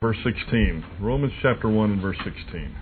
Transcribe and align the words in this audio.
verse 0.00 0.16
16. 0.22 0.84
Romans 1.00 1.32
chapter 1.42 1.68
1 1.68 1.90
and 1.90 2.00
verse 2.00 2.16
16. 2.22 2.72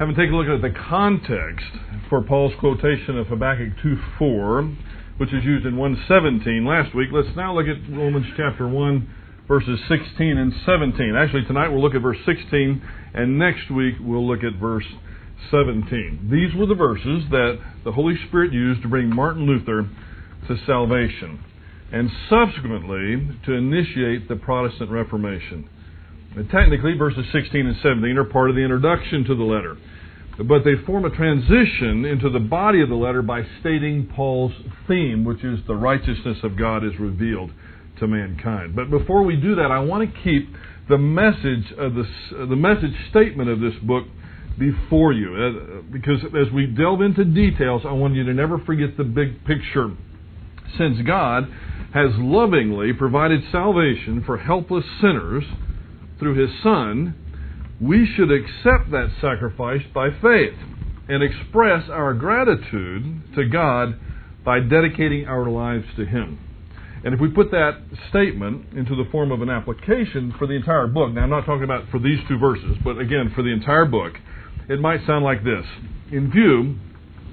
Having 0.00 0.16
taken 0.16 0.34
a 0.34 0.36
look 0.36 0.48
at 0.48 0.60
the 0.60 0.76
context 0.90 1.64
for 2.10 2.20
Paul's 2.20 2.52
quotation 2.58 3.16
of 3.16 3.28
Habakkuk 3.28 3.78
2:4, 3.78 4.74
which 5.18 5.32
is 5.32 5.44
used 5.44 5.64
in 5.64 5.76
117 5.76 6.64
last 6.64 6.92
week, 6.92 7.10
let's 7.12 7.36
now 7.36 7.54
look 7.54 7.68
at 7.68 7.88
Romans 7.88 8.26
chapter 8.36 8.66
1, 8.66 9.06
verses 9.46 9.78
16 9.86 10.38
and 10.38 10.52
17. 10.66 11.14
Actually, 11.14 11.44
tonight 11.44 11.68
we'll 11.68 11.80
look 11.80 11.94
at 11.94 12.02
verse 12.02 12.18
16, 12.26 12.82
and 13.14 13.38
next 13.38 13.70
week 13.70 13.94
we'll 14.00 14.26
look 14.26 14.42
at 14.42 14.54
verse 14.54 14.88
17. 15.52 16.28
These 16.28 16.52
were 16.56 16.66
the 16.66 16.74
verses 16.74 17.28
that 17.30 17.60
the 17.84 17.92
Holy 17.92 18.16
Spirit 18.26 18.52
used 18.52 18.82
to 18.82 18.88
bring 18.88 19.14
Martin 19.14 19.46
Luther 19.46 19.88
to 20.48 20.56
salvation, 20.66 21.38
and 21.92 22.10
subsequently 22.28 23.38
to 23.46 23.52
initiate 23.52 24.26
the 24.26 24.34
Protestant 24.34 24.90
Reformation. 24.90 25.68
Technically, 26.50 26.94
verses 26.94 27.26
16 27.32 27.66
and 27.66 27.76
17 27.82 28.16
are 28.16 28.24
part 28.24 28.48
of 28.48 28.56
the 28.56 28.62
introduction 28.62 29.24
to 29.24 29.34
the 29.34 29.42
letter. 29.42 29.76
But 30.38 30.64
they 30.64 30.82
form 30.86 31.04
a 31.04 31.10
transition 31.10 32.06
into 32.06 32.30
the 32.30 32.40
body 32.40 32.80
of 32.80 32.88
the 32.88 32.94
letter 32.94 33.20
by 33.20 33.42
stating 33.60 34.10
Paul's 34.16 34.52
theme, 34.88 35.24
which 35.24 35.44
is 35.44 35.60
the 35.66 35.74
righteousness 35.74 36.38
of 36.42 36.56
God 36.56 36.84
is 36.84 36.98
revealed 36.98 37.50
to 38.00 38.06
mankind. 38.06 38.74
But 38.74 38.90
before 38.90 39.22
we 39.24 39.36
do 39.36 39.56
that, 39.56 39.70
I 39.70 39.80
want 39.80 40.08
to 40.08 40.22
keep 40.22 40.48
the 40.88 40.96
message 40.96 41.72
of 41.78 41.94
this, 41.94 42.06
the 42.30 42.56
message 42.56 42.94
statement 43.10 43.50
of 43.50 43.60
this 43.60 43.74
book 43.82 44.04
before 44.58 45.12
you, 45.12 45.34
uh, 45.34 45.82
because 45.92 46.24
as 46.24 46.52
we 46.52 46.66
delve 46.66 47.02
into 47.02 47.24
details, 47.24 47.82
I 47.86 47.92
want 47.92 48.14
you 48.14 48.24
to 48.24 48.34
never 48.34 48.58
forget 48.58 48.96
the 48.96 49.04
big 49.04 49.44
picture. 49.44 49.90
Since 50.78 51.02
God 51.06 51.44
has 51.92 52.10
lovingly 52.16 52.94
provided 52.94 53.42
salvation 53.52 54.22
for 54.24 54.38
helpless 54.38 54.84
sinners 55.02 55.44
through 56.22 56.40
his 56.40 56.50
Son, 56.62 57.14
we 57.80 58.06
should 58.14 58.30
accept 58.30 58.92
that 58.92 59.10
sacrifice 59.20 59.82
by 59.92 60.08
faith 60.22 60.54
and 61.08 61.20
express 61.20 61.90
our 61.90 62.14
gratitude 62.14 63.34
to 63.34 63.44
God 63.48 63.98
by 64.44 64.60
dedicating 64.60 65.26
our 65.26 65.50
lives 65.50 65.84
to 65.96 66.06
him. 66.06 66.38
And 67.04 67.12
if 67.12 67.20
we 67.20 67.28
put 67.28 67.50
that 67.50 67.82
statement 68.08 68.72
into 68.74 68.94
the 68.94 69.10
form 69.10 69.32
of 69.32 69.42
an 69.42 69.50
application 69.50 70.32
for 70.38 70.46
the 70.46 70.54
entire 70.54 70.86
book, 70.86 71.12
now 71.12 71.22
I'm 71.22 71.30
not 71.30 71.44
talking 71.44 71.64
about 71.64 71.90
for 71.90 71.98
these 71.98 72.20
two 72.28 72.38
verses, 72.38 72.76
but 72.84 72.98
again 72.98 73.32
for 73.34 73.42
the 73.42 73.52
entire 73.52 73.86
book, 73.86 74.12
it 74.68 74.78
might 74.80 75.04
sound 75.04 75.24
like 75.24 75.42
this. 75.42 75.64
In 76.12 76.30
view 76.30 76.76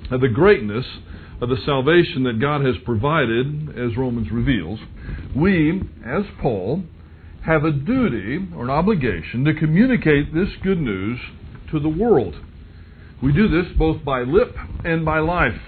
of 0.10 0.22
the 0.22 0.30
greatness 0.30 0.86
of 1.40 1.50
the 1.50 1.58
salvation 1.64 2.24
that 2.24 2.42
God 2.42 2.66
has 2.66 2.76
provided, 2.84 3.70
as 3.78 3.96
Romans 3.96 4.32
reveals, 4.32 4.80
we, 5.36 5.84
as 6.04 6.24
Paul, 6.42 6.84
have 7.46 7.64
a 7.64 7.72
duty 7.72 8.38
or 8.56 8.64
an 8.64 8.70
obligation 8.70 9.46
to 9.46 9.54
communicate 9.54 10.34
this 10.34 10.50
good 10.64 10.80
news 10.80 11.20
to 11.72 11.80
the 11.80 11.90
world. 11.90 12.36
We 13.22 13.34
do 13.34 13.48
this 13.48 13.72
both 13.78 14.04
by 14.04 14.22
lip 14.22 14.56
and 14.84 15.04
by 15.04 15.20
life, 15.20 15.60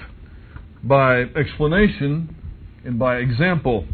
by 0.84 1.22
explanation 1.22 2.36
and 2.86 2.98
by 2.98 3.18
example. 3.18 3.86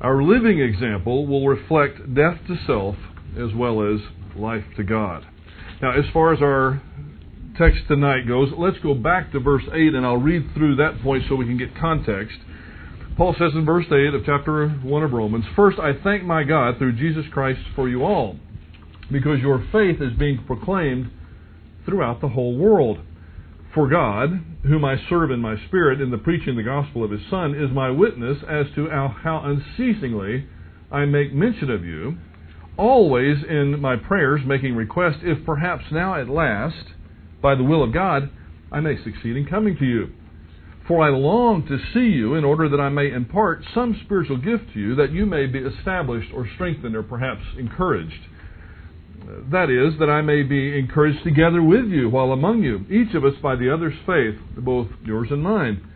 Our 0.00 0.22
living 0.22 0.60
example 0.60 1.26
will 1.26 1.46
reflect 1.46 2.14
death 2.14 2.38
to 2.48 2.56
self 2.66 2.96
as 3.38 3.54
well 3.54 3.82
as 3.94 4.00
life 4.36 4.64
to 4.76 4.82
God. 4.82 5.24
Now, 5.80 5.92
as 5.98 6.04
far 6.12 6.32
as 6.32 6.40
our 6.42 6.82
text 7.56 7.82
tonight 7.88 8.26
goes, 8.26 8.50
let's 8.56 8.78
go 8.82 8.94
back 8.94 9.32
to 9.32 9.40
verse 9.40 9.64
8 9.72 9.94
and 9.94 10.04
I'll 10.04 10.16
read 10.16 10.44
through 10.54 10.76
that 10.76 11.02
point 11.02 11.24
so 11.28 11.34
we 11.34 11.44
can 11.44 11.58
get 11.58 11.76
context. 11.76 12.36
Paul 13.16 13.34
says 13.38 13.52
in 13.54 13.66
verse 13.66 13.84
8 13.92 14.14
of 14.14 14.24
chapter 14.24 14.68
1 14.68 15.02
of 15.02 15.12
Romans, 15.12 15.44
First, 15.54 15.78
I 15.78 15.92
thank 16.02 16.24
my 16.24 16.44
God 16.44 16.78
through 16.78 16.94
Jesus 16.94 17.26
Christ 17.30 17.60
for 17.76 17.86
you 17.86 18.04
all, 18.04 18.36
because 19.10 19.38
your 19.40 19.58
faith 19.70 20.00
is 20.00 20.18
being 20.18 20.42
proclaimed 20.46 21.10
throughout 21.84 22.22
the 22.22 22.28
whole 22.28 22.56
world. 22.56 23.00
For 23.74 23.86
God, 23.86 24.42
whom 24.64 24.86
I 24.86 24.96
serve 25.10 25.30
in 25.30 25.40
my 25.40 25.56
spirit 25.66 26.00
in 26.00 26.10
the 26.10 26.16
preaching 26.16 26.56
the 26.56 26.62
gospel 26.62 27.04
of 27.04 27.10
his 27.10 27.20
Son, 27.28 27.54
is 27.54 27.70
my 27.70 27.90
witness 27.90 28.38
as 28.48 28.66
to 28.76 28.88
how 28.88 29.42
unceasingly 29.44 30.46
I 30.90 31.04
make 31.04 31.34
mention 31.34 31.70
of 31.70 31.84
you, 31.84 32.16
always 32.78 33.36
in 33.46 33.78
my 33.78 33.96
prayers 33.96 34.40
making 34.46 34.74
request, 34.74 35.18
if 35.22 35.44
perhaps 35.44 35.84
now 35.92 36.18
at 36.18 36.30
last, 36.30 36.84
by 37.42 37.56
the 37.56 37.64
will 37.64 37.84
of 37.84 37.92
God, 37.92 38.30
I 38.70 38.80
may 38.80 38.96
succeed 39.04 39.36
in 39.36 39.46
coming 39.46 39.76
to 39.76 39.84
you. 39.84 40.12
For 40.88 41.02
I 41.02 41.10
long 41.10 41.66
to 41.68 41.78
see 41.94 42.12
you 42.12 42.34
in 42.34 42.44
order 42.44 42.68
that 42.68 42.80
I 42.80 42.88
may 42.88 43.12
impart 43.12 43.64
some 43.72 44.00
spiritual 44.04 44.38
gift 44.38 44.72
to 44.74 44.80
you, 44.80 44.94
that 44.96 45.12
you 45.12 45.26
may 45.26 45.46
be 45.46 45.60
established 45.60 46.30
or 46.34 46.48
strengthened 46.54 46.96
or 46.96 47.02
perhaps 47.02 47.42
encouraged. 47.56 48.20
That 49.52 49.70
is, 49.70 49.98
that 50.00 50.10
I 50.10 50.20
may 50.22 50.42
be 50.42 50.76
encouraged 50.76 51.22
together 51.22 51.62
with 51.62 51.86
you 51.86 52.10
while 52.10 52.32
among 52.32 52.62
you, 52.62 52.84
each 52.90 53.14
of 53.14 53.24
us 53.24 53.34
by 53.40 53.54
the 53.54 53.72
other's 53.72 53.94
faith, 54.04 54.34
both 54.56 54.88
yours 55.04 55.28
and 55.30 55.42
mine. 55.42 55.88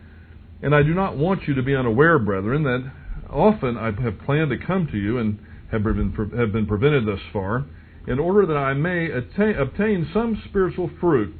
And 0.61 0.73
I 0.73 0.83
do 0.83 0.93
not 0.93 1.17
want 1.17 1.47
you 1.47 1.53
to 1.55 1.61
be 1.61 1.75
unaware, 1.75 2.17
brethren, 2.17 2.63
that 2.63 2.89
often 3.29 3.77
I 3.77 3.91
have 4.01 4.19
planned 4.25 4.49
to 4.51 4.57
come 4.57 4.87
to 4.91 4.97
you 4.97 5.17
and 5.17 5.39
have 5.71 5.83
been, 5.83 6.13
have 6.37 6.53
been 6.53 6.65
prevented 6.65 7.05
thus 7.05 7.19
far, 7.33 7.65
in 8.07 8.19
order 8.19 8.45
that 8.45 8.57
I 8.57 8.73
may 8.73 9.11
attain, 9.11 9.57
obtain 9.57 10.09
some 10.13 10.41
spiritual 10.47 10.89
fruit 11.01 11.35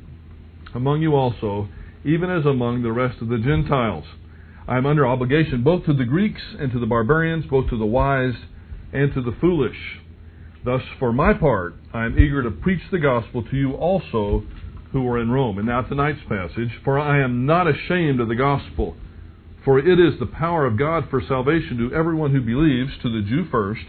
among 0.76 1.02
you 1.02 1.16
also 1.16 1.70
even 2.08 2.32
as 2.32 2.46
among 2.46 2.82
the 2.82 2.92
rest 2.92 3.22
of 3.22 3.28
the 3.28 3.38
Gentiles. 3.38 4.06
I 4.68 4.78
am 4.78 4.86
under 4.86 5.06
obligation 5.06 5.62
both 5.64 5.86
to 5.86 5.94
the 5.94 6.06
Greeks 6.06 6.42
and 6.58 6.72
to 6.72 6.80
the 6.80 6.86
barbarians, 6.86 7.46
both 7.46 7.70
to 7.70 7.78
the 7.78 7.86
wise 7.86 8.36
and 8.94 9.14
to 9.14 9.22
the 9.22 9.36
foolish. 9.42 9.78
Thus, 10.64 10.82
for 11.00 11.12
my 11.12 11.34
part, 11.34 11.76
I 11.94 12.06
am 12.06 12.18
eager 12.18 12.42
to 12.44 12.52
preach 12.52 12.82
the 12.92 13.00
gospel 13.00 13.44
to 13.44 13.56
you 13.56 13.74
also 13.74 14.44
who 14.92 15.08
are 15.08 15.20
in 15.20 15.30
Rome. 15.30 15.58
And 15.58 15.68
now 15.68 15.82
tonight's 15.82 16.20
passage, 16.30 16.72
for 16.84 16.98
I 16.98 17.22
am 17.22 17.46
not 17.46 17.68
ashamed 17.68 18.22
of 18.22 18.30
the 18.30 18.36
gospel, 18.36 18.96
for 19.66 19.80
it 19.80 20.00
is 20.00 20.18
the 20.20 20.26
power 20.26 20.66
of 20.66 20.80
God 20.80 21.10
for 21.10 21.22
salvation 21.28 21.78
to 21.78 21.96
everyone 21.96 22.32
who 22.32 22.42
believes, 22.42 22.92
to 23.02 23.10
the 23.10 23.28
Jew 23.28 23.46
first, 23.52 23.86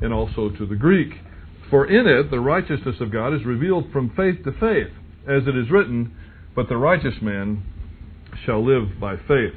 and 0.00 0.12
also 0.12 0.48
to 0.48 0.66
the 0.66 0.76
Greek. 0.76 1.12
For 1.70 1.86
in 1.86 2.06
it 2.06 2.30
the 2.30 2.40
righteousness 2.40 2.96
of 3.00 3.12
God 3.12 3.34
is 3.34 3.44
revealed 3.44 3.92
from 3.92 4.10
faith 4.16 4.42
to 4.44 4.52
faith, 4.52 4.92
as 5.28 5.46
it 5.46 5.56
is 5.56 5.70
written, 5.70 6.16
but 6.58 6.68
the 6.68 6.76
righteous 6.76 7.14
man 7.22 7.62
shall 8.44 8.66
live 8.66 8.98
by 8.98 9.14
faith. 9.14 9.54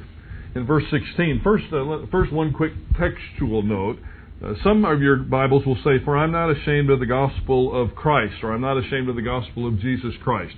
In 0.54 0.68
verse 0.68 0.84
16, 0.92 1.42
first, 1.44 1.64
uh, 1.74 2.06
first 2.12 2.32
one 2.32 2.54
quick 2.54 2.74
textual 2.96 3.64
note. 3.64 3.98
Uh, 4.40 4.54
some 4.64 4.86
of 4.86 5.02
your 5.02 5.16
Bibles 5.16 5.66
will 5.66 5.80
say, 5.84 5.98
For 6.06 6.16
I'm 6.16 6.32
not 6.32 6.52
ashamed 6.52 6.92
of 6.92 7.00
the 7.00 7.08
gospel 7.08 7.76
of 7.76 7.96
Christ, 7.96 8.44
or 8.44 8.54
I'm 8.54 8.62
not 8.62 8.78
ashamed 8.78 9.10
of 9.10 9.16
the 9.16 9.24
gospel 9.24 9.68
of 9.68 9.80
Jesus 9.80 10.14
Christ. 10.22 10.54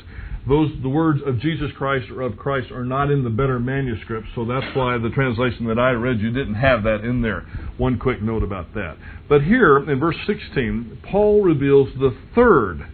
Those, 0.46 0.70
the 0.82 0.90
words 0.90 1.22
of 1.26 1.40
Jesus 1.40 1.72
Christ 1.78 2.12
or 2.12 2.20
of 2.20 2.36
Christ 2.36 2.72
are 2.72 2.84
not 2.84 3.10
in 3.10 3.24
the 3.24 3.30
better 3.30 3.58
manuscript, 3.58 4.28
so 4.36 4.44
that's 4.44 4.76
why 4.76 4.98
the 4.98 5.12
translation 5.12 5.68
that 5.68 5.80
I 5.80 5.92
read 5.92 6.20
you 6.20 6.32
didn't 6.32 6.56
have 6.56 6.84
that 6.84 7.06
in 7.06 7.22
there. 7.22 7.48
One 7.78 7.98
quick 7.98 8.22
note 8.22 8.44
about 8.44 8.74
that. 8.74 8.98
But 9.30 9.44
here, 9.44 9.78
in 9.90 9.98
verse 9.98 10.18
16, 10.28 11.04
Paul 11.10 11.42
reveals 11.42 11.88
the 11.98 12.14
third 12.36 12.86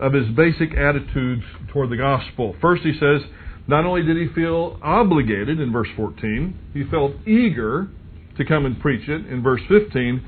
of 0.00 0.14
his 0.14 0.26
basic 0.34 0.76
attitudes 0.76 1.42
toward 1.72 1.90
the 1.90 1.96
gospel. 1.96 2.56
First, 2.60 2.82
he 2.82 2.92
says, 2.98 3.20
not 3.68 3.84
only 3.84 4.02
did 4.02 4.16
he 4.16 4.34
feel 4.34 4.78
obligated 4.82 5.60
in 5.60 5.70
verse 5.70 5.88
14, 5.94 6.58
he 6.72 6.84
felt 6.90 7.12
eager 7.26 7.88
to 8.36 8.44
come 8.44 8.64
and 8.64 8.80
preach 8.80 9.08
it 9.08 9.26
in 9.26 9.42
verse 9.42 9.60
15, 9.68 10.24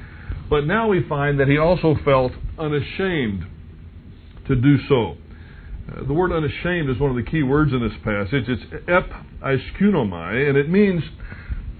but 0.51 0.67
now 0.67 0.89
we 0.89 1.03
find 1.09 1.41
that 1.41 1.49
he 1.49 1.57
also 1.57 1.97
felt 2.05 2.33
unashamed 2.59 3.47
to 4.47 4.55
do 4.55 4.77
so. 4.89 5.17
Uh, 5.91 6.07
the 6.07 6.13
word 6.13 6.31
unashamed 6.31 6.91
is 6.91 7.01
one 7.01 7.11
of 7.11 7.17
the 7.17 7.29
key 7.29 7.43
words 7.43 7.73
in 7.73 7.81
this 7.81 7.99
passage. 8.05 8.45
It's 8.49 8.63
ep 8.87 9.11
iskunomai, 9.43 10.49
and 10.49 10.59
it 10.59 10.69
means 10.69 11.03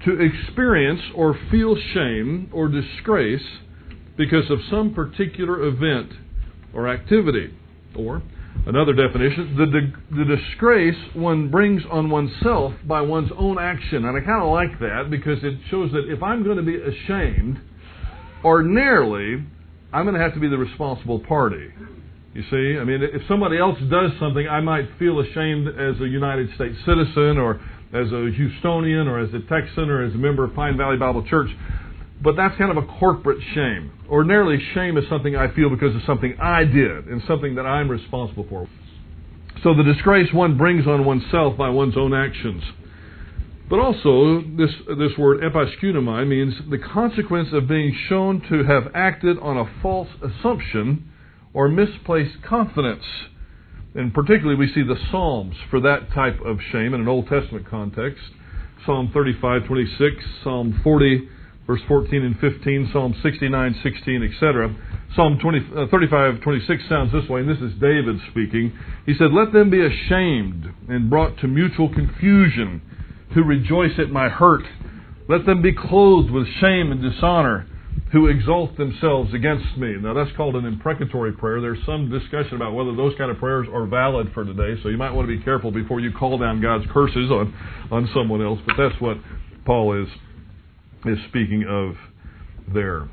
to 0.05 0.19
experience 0.19 1.01
or 1.15 1.37
feel 1.51 1.77
shame 1.93 2.49
or 2.51 2.67
disgrace 2.67 3.45
because 4.17 4.49
of 4.49 4.59
some 4.69 4.93
particular 4.93 5.63
event 5.63 6.11
or 6.73 6.89
activity. 6.89 7.53
Or, 7.95 8.21
another 8.65 8.93
definition, 8.93 9.55
the, 9.57 10.15
the 10.15 10.35
disgrace 10.35 10.97
one 11.13 11.49
brings 11.49 11.83
on 11.91 12.09
oneself 12.09 12.73
by 12.85 13.01
one's 13.01 13.31
own 13.37 13.57
action. 13.59 14.05
And 14.05 14.17
I 14.17 14.25
kind 14.25 14.43
of 14.43 14.51
like 14.51 14.79
that 14.79 15.09
because 15.09 15.43
it 15.43 15.59
shows 15.69 15.91
that 15.91 16.11
if 16.11 16.23
I'm 16.23 16.43
going 16.43 16.57
to 16.57 16.63
be 16.63 16.75
ashamed, 16.75 17.59
ordinarily, 18.43 19.45
I'm 19.91 20.05
going 20.05 20.15
to 20.15 20.21
have 20.21 20.33
to 20.33 20.39
be 20.39 20.49
the 20.49 20.57
responsible 20.57 21.19
party. 21.19 21.69
You 22.33 22.41
see, 22.49 22.79
I 22.79 22.83
mean, 22.83 23.03
if 23.03 23.21
somebody 23.27 23.59
else 23.59 23.77
does 23.91 24.09
something, 24.19 24.47
I 24.47 24.59
might 24.59 24.89
feel 24.97 25.19
ashamed 25.19 25.67
as 25.67 26.01
a 26.01 26.07
United 26.07 26.49
States 26.55 26.75
citizen 26.83 27.37
or 27.37 27.61
as 27.93 28.07
a 28.07 28.33
Houstonian 28.33 29.05
or 29.05 29.19
as 29.19 29.29
a 29.35 29.39
Texan 29.47 29.91
or 29.91 30.03
as 30.03 30.15
a 30.15 30.17
member 30.17 30.43
of 30.43 30.55
Pine 30.55 30.75
Valley 30.75 30.97
Bible 30.97 31.23
Church. 31.27 31.49
But 32.23 32.37
that's 32.37 32.57
kind 32.57 32.75
of 32.75 32.81
a 32.81 32.87
corporate 32.99 33.41
shame. 33.53 33.91
Ordinarily, 34.09 34.57
shame 34.73 34.97
is 34.97 35.03
something 35.09 35.35
I 35.35 35.53
feel 35.53 35.69
because 35.69 35.93
of 35.93 36.01
something 36.05 36.37
I 36.41 36.63
did 36.63 37.07
and 37.07 37.21
something 37.27 37.55
that 37.55 37.65
I'm 37.65 37.91
responsible 37.91 38.45
for. 38.49 38.69
So 39.61 39.73
the 39.73 39.83
disgrace 39.83 40.31
one 40.33 40.57
brings 40.57 40.87
on 40.87 41.05
oneself 41.05 41.57
by 41.57 41.69
one's 41.69 41.97
own 41.97 42.13
actions. 42.13 42.63
But 43.69 43.79
also, 43.79 44.41
this, 44.55 44.71
this 44.97 45.17
word 45.17 45.41
episkunamai 45.41 46.27
means 46.27 46.53
the 46.69 46.77
consequence 46.77 47.49
of 47.51 47.67
being 47.67 47.95
shown 48.07 48.41
to 48.49 48.63
have 48.63 48.91
acted 48.93 49.37
on 49.39 49.57
a 49.57 49.81
false 49.81 50.09
assumption 50.21 51.09
or 51.53 51.67
misplaced 51.67 52.41
confidence. 52.43 53.03
And 53.95 54.13
particularly, 54.13 54.57
we 54.57 54.73
see 54.73 54.83
the 54.83 54.97
Psalms 55.11 55.55
for 55.69 55.79
that 55.81 56.11
type 56.13 56.39
of 56.45 56.59
shame 56.71 56.93
in 56.93 57.01
an 57.01 57.07
Old 57.07 57.27
Testament 57.27 57.69
context. 57.69 58.21
Psalm 58.85 59.11
35, 59.13 59.65
26, 59.65 60.15
Psalm 60.43 60.79
40, 60.83 61.29
verse 61.65 61.81
14 61.87 62.23
and 62.23 62.39
15, 62.39 62.89
Psalm 62.91 63.15
69, 63.23 63.79
16, 63.83 64.23
etc. 64.23 64.75
Psalm 65.15 65.37
20, 65.41 65.59
uh, 65.75 65.85
35, 65.89 66.41
26 66.41 66.83
sounds 66.89 67.11
this 67.11 67.29
way, 67.29 67.41
and 67.41 67.49
this 67.49 67.59
is 67.59 67.71
David 67.79 68.17
speaking. 68.31 68.73
He 69.05 69.13
said, 69.17 69.31
Let 69.31 69.53
them 69.53 69.69
be 69.69 69.85
ashamed 69.85 70.65
and 70.89 71.09
brought 71.09 71.37
to 71.39 71.47
mutual 71.47 71.93
confusion 71.93 72.81
who 73.33 73.43
rejoice 73.43 73.97
at 73.97 74.09
my 74.09 74.29
hurt. 74.29 74.63
Let 75.29 75.45
them 75.45 75.61
be 75.61 75.73
clothed 75.73 76.31
with 76.31 76.47
shame 76.59 76.91
and 76.91 77.01
dishonor 77.01 77.67
who 78.11 78.27
exalt 78.27 78.77
themselves 78.77 79.33
against 79.33 79.77
me. 79.77 79.95
Now 79.99 80.13
that's 80.13 80.35
called 80.35 80.55
an 80.55 80.65
imprecatory 80.65 81.31
prayer. 81.31 81.61
There's 81.61 81.83
some 81.85 82.11
discussion 82.11 82.55
about 82.55 82.73
whether 82.73 82.95
those 82.95 83.13
kind 83.17 83.31
of 83.31 83.37
prayers 83.37 83.67
are 83.73 83.87
valid 83.87 84.31
for 84.33 84.43
today, 84.43 84.79
so 84.83 84.89
you 84.89 84.97
might 84.97 85.11
want 85.11 85.27
to 85.27 85.35
be 85.35 85.43
careful 85.43 85.71
before 85.71 85.99
you 85.99 86.11
call 86.11 86.37
down 86.37 86.61
God's 86.61 86.85
curses 86.91 87.31
on, 87.31 87.53
on 87.91 88.09
someone 88.13 88.41
else. 88.43 88.59
But 88.67 88.75
that's 88.77 89.01
what 89.01 89.17
Paul 89.65 90.03
is 90.03 90.09
is 91.05 91.17
speaking 91.29 91.65
of 91.67 91.95
there. 92.73 93.09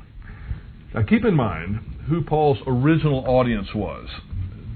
Now 0.93 1.03
keep 1.03 1.25
in 1.25 1.35
mind 1.35 1.79
who 2.09 2.23
Paul's 2.23 2.59
original 2.67 3.23
audience 3.27 3.67
was. 3.75 4.07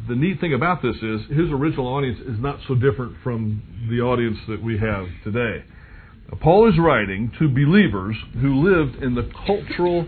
The 0.07 0.15
neat 0.15 0.39
thing 0.39 0.53
about 0.53 0.81
this 0.81 0.95
is 0.97 1.21
his 1.29 1.49
original 1.51 1.87
audience 1.87 2.19
is 2.19 2.39
not 2.39 2.59
so 2.67 2.75
different 2.75 3.15
from 3.23 3.63
the 3.89 4.01
audience 4.01 4.37
that 4.47 4.61
we 4.61 4.77
have 4.77 5.07
today. 5.23 5.63
Paul 6.41 6.69
is 6.69 6.77
writing 6.79 7.31
to 7.39 7.47
believers 7.47 8.15
who 8.41 8.67
lived 8.67 9.01
in 9.01 9.15
the 9.15 9.29
cultural 9.45 10.07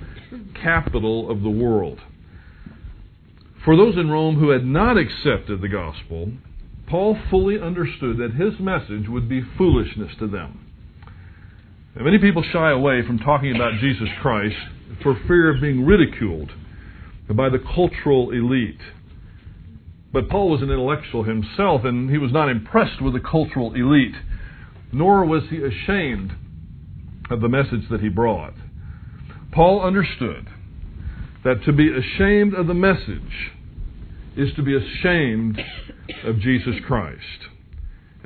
capital 0.62 1.32
of 1.32 1.42
the 1.42 1.50
world. 1.50 2.00
For 3.64 3.76
those 3.76 3.96
in 3.98 4.10
Rome 4.10 4.40
who 4.40 4.50
had 4.50 4.66
not 4.66 4.98
accepted 4.98 5.62
the 5.62 5.68
gospel, 5.68 6.32
Paul 6.88 7.18
fully 7.30 7.60
understood 7.60 8.18
that 8.18 8.34
his 8.34 8.60
message 8.60 9.10
would 9.10 9.28
be 9.28 9.42
foolishness 9.58 10.12
to 10.20 10.28
them. 10.28 10.67
And 11.98 12.06
many 12.06 12.20
people 12.20 12.44
shy 12.54 12.70
away 12.72 13.02
from 13.06 13.18
talking 13.18 13.56
about 13.56 13.74
Jesus 13.82 14.08
Christ 14.22 14.56
for 15.02 15.20
fear 15.28 15.54
of 15.54 15.60
being 15.60 15.84
ridiculed 15.84 16.52
by 17.36 17.50
the 17.50 17.60
cultural 17.60 18.30
elite. 18.30 18.80
But 20.14 20.30
Paul 20.30 20.52
was 20.52 20.62
an 20.62 20.70
intellectual 20.70 21.24
himself, 21.24 21.84
and 21.84 22.10
he 22.10 22.18
was 22.18 22.32
not 22.32 22.50
impressed 22.50 23.02
with 23.02 23.14
the 23.14 23.20
cultural 23.20 23.74
elite 23.74 24.16
nor 24.92 25.26
was 25.26 25.44
he 25.50 25.58
ashamed 25.58 26.34
of 27.30 27.42
the 27.42 27.50
message 27.50 27.90
that 27.90 28.02
he 28.02 28.10
brought. 28.10 28.54
Paul 29.52 29.82
understood 29.82 30.48
that 31.44 31.64
to 31.66 31.74
be 31.74 31.90
ashamed 31.92 32.54
of 32.54 32.68
the 32.68 32.74
message 32.74 33.52
is 34.36 34.54
to 34.56 34.64
be 34.64 34.76
ashamed 34.76 35.60
of 36.24 36.40
Jesus 36.40 36.76
Christ. 36.86 37.50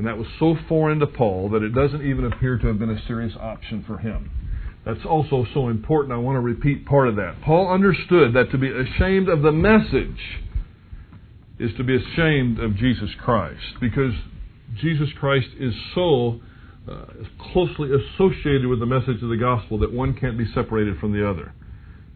And 0.01 0.07
that 0.07 0.17
was 0.17 0.25
so 0.39 0.55
foreign 0.67 0.97
to 0.97 1.05
Paul 1.05 1.51
that 1.51 1.61
it 1.61 1.75
doesn't 1.75 2.01
even 2.01 2.25
appear 2.25 2.57
to 2.57 2.65
have 2.65 2.79
been 2.79 2.89
a 2.89 3.05
serious 3.05 3.33
option 3.39 3.83
for 3.85 3.99
him. 3.99 4.31
That's 4.83 5.05
also 5.07 5.45
so 5.53 5.69
important. 5.69 6.11
I 6.11 6.17
want 6.17 6.37
to 6.37 6.39
repeat 6.39 6.87
part 6.87 7.07
of 7.07 7.17
that. 7.17 7.35
Paul 7.45 7.71
understood 7.71 8.33
that 8.33 8.49
to 8.49 8.57
be 8.57 8.67
ashamed 8.67 9.29
of 9.29 9.43
the 9.43 9.51
message 9.51 10.17
is 11.59 11.69
to 11.77 11.83
be 11.83 11.95
ashamed 11.95 12.59
of 12.59 12.77
Jesus 12.77 13.11
Christ 13.23 13.61
because 13.79 14.13
Jesus 14.81 15.07
Christ 15.19 15.49
is 15.59 15.75
so 15.93 16.39
uh, 16.89 17.05
closely 17.53 17.91
associated 17.93 18.65
with 18.65 18.79
the 18.79 18.87
message 18.87 19.21
of 19.21 19.29
the 19.29 19.37
gospel 19.39 19.77
that 19.77 19.93
one 19.93 20.15
can't 20.15 20.35
be 20.35 20.51
separated 20.55 20.97
from 20.97 21.13
the 21.13 21.29
other. 21.29 21.53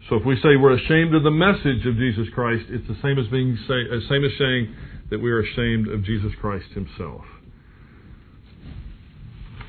So 0.10 0.16
if 0.16 0.26
we 0.26 0.38
say 0.38 0.56
we're 0.58 0.74
ashamed 0.74 1.14
of 1.14 1.22
the 1.22 1.30
message 1.30 1.86
of 1.86 1.98
Jesus 1.98 2.34
Christ, 2.34 2.66
it's 2.70 2.88
the 2.88 2.98
same 3.04 3.20
as 3.20 3.28
being 3.28 3.56
say, 3.68 3.86
uh, 3.94 4.00
same 4.10 4.26
as 4.26 4.32
saying 4.40 4.76
that 5.12 5.20
we 5.20 5.30
are 5.30 5.42
ashamed 5.42 5.88
of 5.88 6.04
Jesus 6.04 6.32
Christ 6.42 6.66
Himself. 6.74 7.22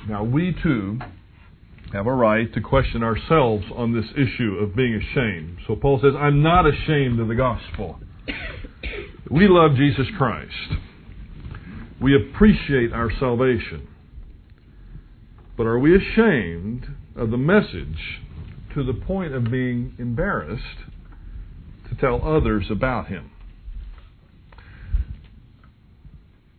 Now 0.09 0.23
we 0.23 0.55
too 0.63 1.01
have 1.93 2.07
a 2.07 2.13
right 2.13 2.53
to 2.55 2.61
question 2.61 3.03
ourselves 3.03 3.65
on 3.75 3.93
this 3.93 4.07
issue 4.13 4.57
of 4.61 4.77
being 4.77 4.95
ashamed. 4.95 5.59
So 5.67 5.75
Paul 5.75 6.01
says, 6.01 6.15
"I'm 6.17 6.43
not 6.43 6.67
ashamed 6.67 7.19
of 7.19 7.29
the 7.29 7.35
gospel." 7.35 8.01
We 9.29 9.49
love 9.49 9.75
Jesus 9.77 10.09
Christ. 10.17 10.77
We 12.01 12.15
appreciate 12.15 12.93
our 12.93 13.11
salvation. 13.11 13.89
But 15.57 15.67
are 15.67 15.79
we 15.79 15.97
ashamed 15.97 16.87
of 17.17 17.31
the 17.31 17.39
message 17.39 18.21
to 18.75 18.85
the 18.85 18.95
point 18.95 19.35
of 19.35 19.51
being 19.51 19.95
embarrassed 19.99 20.85
to 21.89 21.97
tell 21.97 22.23
others 22.23 22.71
about 22.71 23.09
him? 23.09 23.31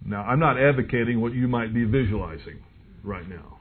Now, 0.04 0.24
I'm 0.24 0.40
not 0.40 0.58
advocating 0.58 1.22
what 1.22 1.34
you 1.34 1.48
might 1.48 1.74
be 1.74 1.84
visualizing 1.84 2.64
right 3.07 3.27
now. 3.27 3.59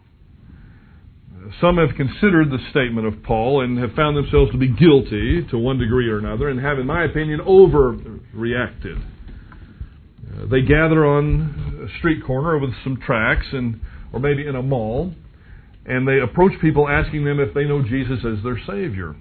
Some 1.61 1.77
have 1.77 1.97
considered 1.97 2.51
the 2.51 2.59
statement 2.71 3.07
of 3.07 3.23
Paul 3.23 3.63
and 3.63 3.79
have 3.79 3.93
found 3.93 4.17
themselves 4.17 4.51
to 4.53 4.59
be 4.59 4.69
guilty 4.69 5.47
to 5.51 5.59
one 5.59 5.79
degree 5.79 6.09
or 6.09 6.19
another 6.19 6.49
and 6.49 6.59
have, 6.61 6.79
in 6.79 6.87
my 6.87 7.05
opinion, 7.05 7.41
overreacted. 7.41 9.01
Uh, 10.27 10.47
they 10.51 10.63
gather 10.63 11.07
on 11.07 11.89
a 11.89 11.99
street 11.99 12.25
corner 12.27 12.59
with 12.59 12.71
some 12.83 12.99
tracts 13.05 13.47
and 13.53 13.81
or 14.13 14.19
maybe 14.19 14.47
in 14.47 14.57
a 14.57 14.63
mall 14.63 15.13
and 15.87 16.07
they 16.07 16.19
approach 16.19 16.53
people 16.61 16.89
asking 16.89 17.25
them 17.25 17.39
if 17.39 17.55
they 17.55 17.65
know 17.65 17.83
Jesus 17.83 18.19
as 18.25 18.43
their 18.43 18.59
Savior. 18.67 19.15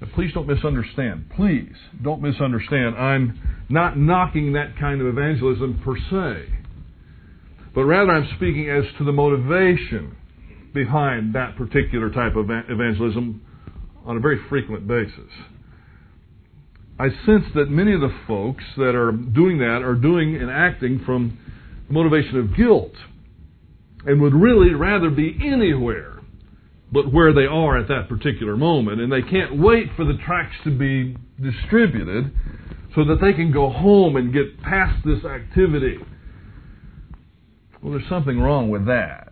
Now, 0.00 0.08
please 0.14 0.32
don't 0.32 0.48
misunderstand. 0.48 1.30
Please 1.36 1.74
don't 2.02 2.22
misunderstand. 2.22 2.96
I'm 2.96 3.38
not 3.68 3.98
knocking 3.98 4.54
that 4.54 4.76
kind 4.80 5.00
of 5.00 5.06
evangelism 5.06 5.80
per 5.84 5.96
se, 5.96 6.63
but 7.74 7.84
rather 7.84 8.12
I'm 8.12 8.28
speaking 8.36 8.70
as 8.70 8.84
to 8.98 9.04
the 9.04 9.12
motivation 9.12 10.16
behind 10.72 11.34
that 11.34 11.56
particular 11.56 12.10
type 12.10 12.36
of 12.36 12.50
evangelism 12.50 13.42
on 14.04 14.16
a 14.16 14.20
very 14.20 14.38
frequent 14.48 14.86
basis. 14.86 15.30
I 16.98 17.08
sense 17.26 17.44
that 17.54 17.70
many 17.70 17.92
of 17.92 18.00
the 18.00 18.14
folks 18.28 18.64
that 18.76 18.94
are 18.94 19.10
doing 19.10 19.58
that 19.58 19.82
are 19.82 19.94
doing 19.94 20.36
and 20.36 20.50
acting 20.50 21.02
from 21.04 21.38
motivation 21.88 22.38
of 22.38 22.56
guilt 22.56 22.92
and 24.06 24.20
would 24.20 24.34
really 24.34 24.74
rather 24.74 25.10
be 25.10 25.36
anywhere 25.42 26.14
but 26.92 27.12
where 27.12 27.32
they 27.34 27.46
are 27.46 27.76
at 27.76 27.88
that 27.88 28.08
particular 28.08 28.56
moment. 28.56 29.00
And 29.00 29.10
they 29.10 29.22
can't 29.22 29.58
wait 29.58 29.88
for 29.96 30.04
the 30.04 30.16
tracts 30.24 30.54
to 30.62 30.70
be 30.70 31.16
distributed 31.42 32.30
so 32.94 33.04
that 33.04 33.18
they 33.20 33.32
can 33.32 33.50
go 33.50 33.68
home 33.68 34.14
and 34.16 34.32
get 34.32 34.62
past 34.62 35.04
this 35.04 35.24
activity. 35.24 35.98
Well, 37.84 37.92
there's 37.92 38.08
something 38.08 38.40
wrong 38.40 38.70
with 38.70 38.86
that. 38.86 39.30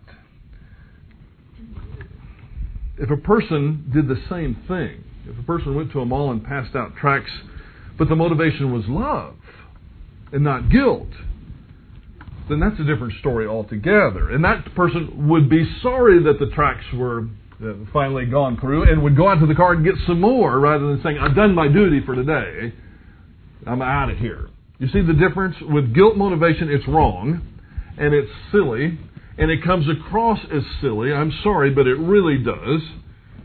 If 2.99 3.09
a 3.09 3.17
person 3.17 3.89
did 3.91 4.07
the 4.07 4.21
same 4.29 4.63
thing, 4.67 5.03
if 5.27 5.39
a 5.39 5.43
person 5.43 5.73
went 5.73 5.91
to 5.93 6.01
a 6.01 6.05
mall 6.05 6.31
and 6.31 6.43
passed 6.43 6.75
out 6.75 6.95
tracts, 6.95 7.31
but 7.97 8.09
the 8.09 8.15
motivation 8.15 8.71
was 8.71 8.83
love 8.87 9.33
and 10.31 10.43
not 10.43 10.69
guilt, 10.69 11.07
then 12.47 12.59
that's 12.59 12.79
a 12.79 12.83
different 12.83 13.13
story 13.19 13.47
altogether. 13.47 14.29
And 14.29 14.45
that 14.45 14.75
person 14.75 15.27
would 15.29 15.49
be 15.49 15.65
sorry 15.81 16.21
that 16.25 16.37
the 16.37 16.53
tracts 16.53 16.85
were 16.93 17.29
uh, 17.59 17.73
finally 17.91 18.27
gone 18.27 18.59
through 18.59 18.83
and 18.83 19.01
would 19.01 19.17
go 19.17 19.29
out 19.29 19.39
to 19.39 19.47
the 19.47 19.55
car 19.55 19.73
and 19.73 19.83
get 19.83 19.95
some 20.05 20.21
more 20.21 20.59
rather 20.59 20.85
than 20.89 21.01
saying, 21.01 21.17
I've 21.17 21.35
done 21.35 21.55
my 21.55 21.69
duty 21.69 22.05
for 22.05 22.13
today. 22.13 22.71
I'm 23.65 23.81
out 23.81 24.11
of 24.11 24.19
here. 24.19 24.49
You 24.77 24.89
see 24.89 25.01
the 25.01 25.13
difference? 25.13 25.55
With 25.59 25.95
guilt 25.95 26.17
motivation, 26.17 26.69
it's 26.69 26.87
wrong 26.87 27.49
and 27.97 28.13
it's 28.13 28.31
silly 28.51 28.97
and 29.37 29.49
it 29.49 29.63
comes 29.63 29.87
across 29.89 30.39
as 30.53 30.63
silly. 30.81 31.11
I'm 31.11 31.31
sorry, 31.43 31.71
but 31.71 31.87
it 31.87 31.95
really 31.95 32.37
does. 32.37 32.81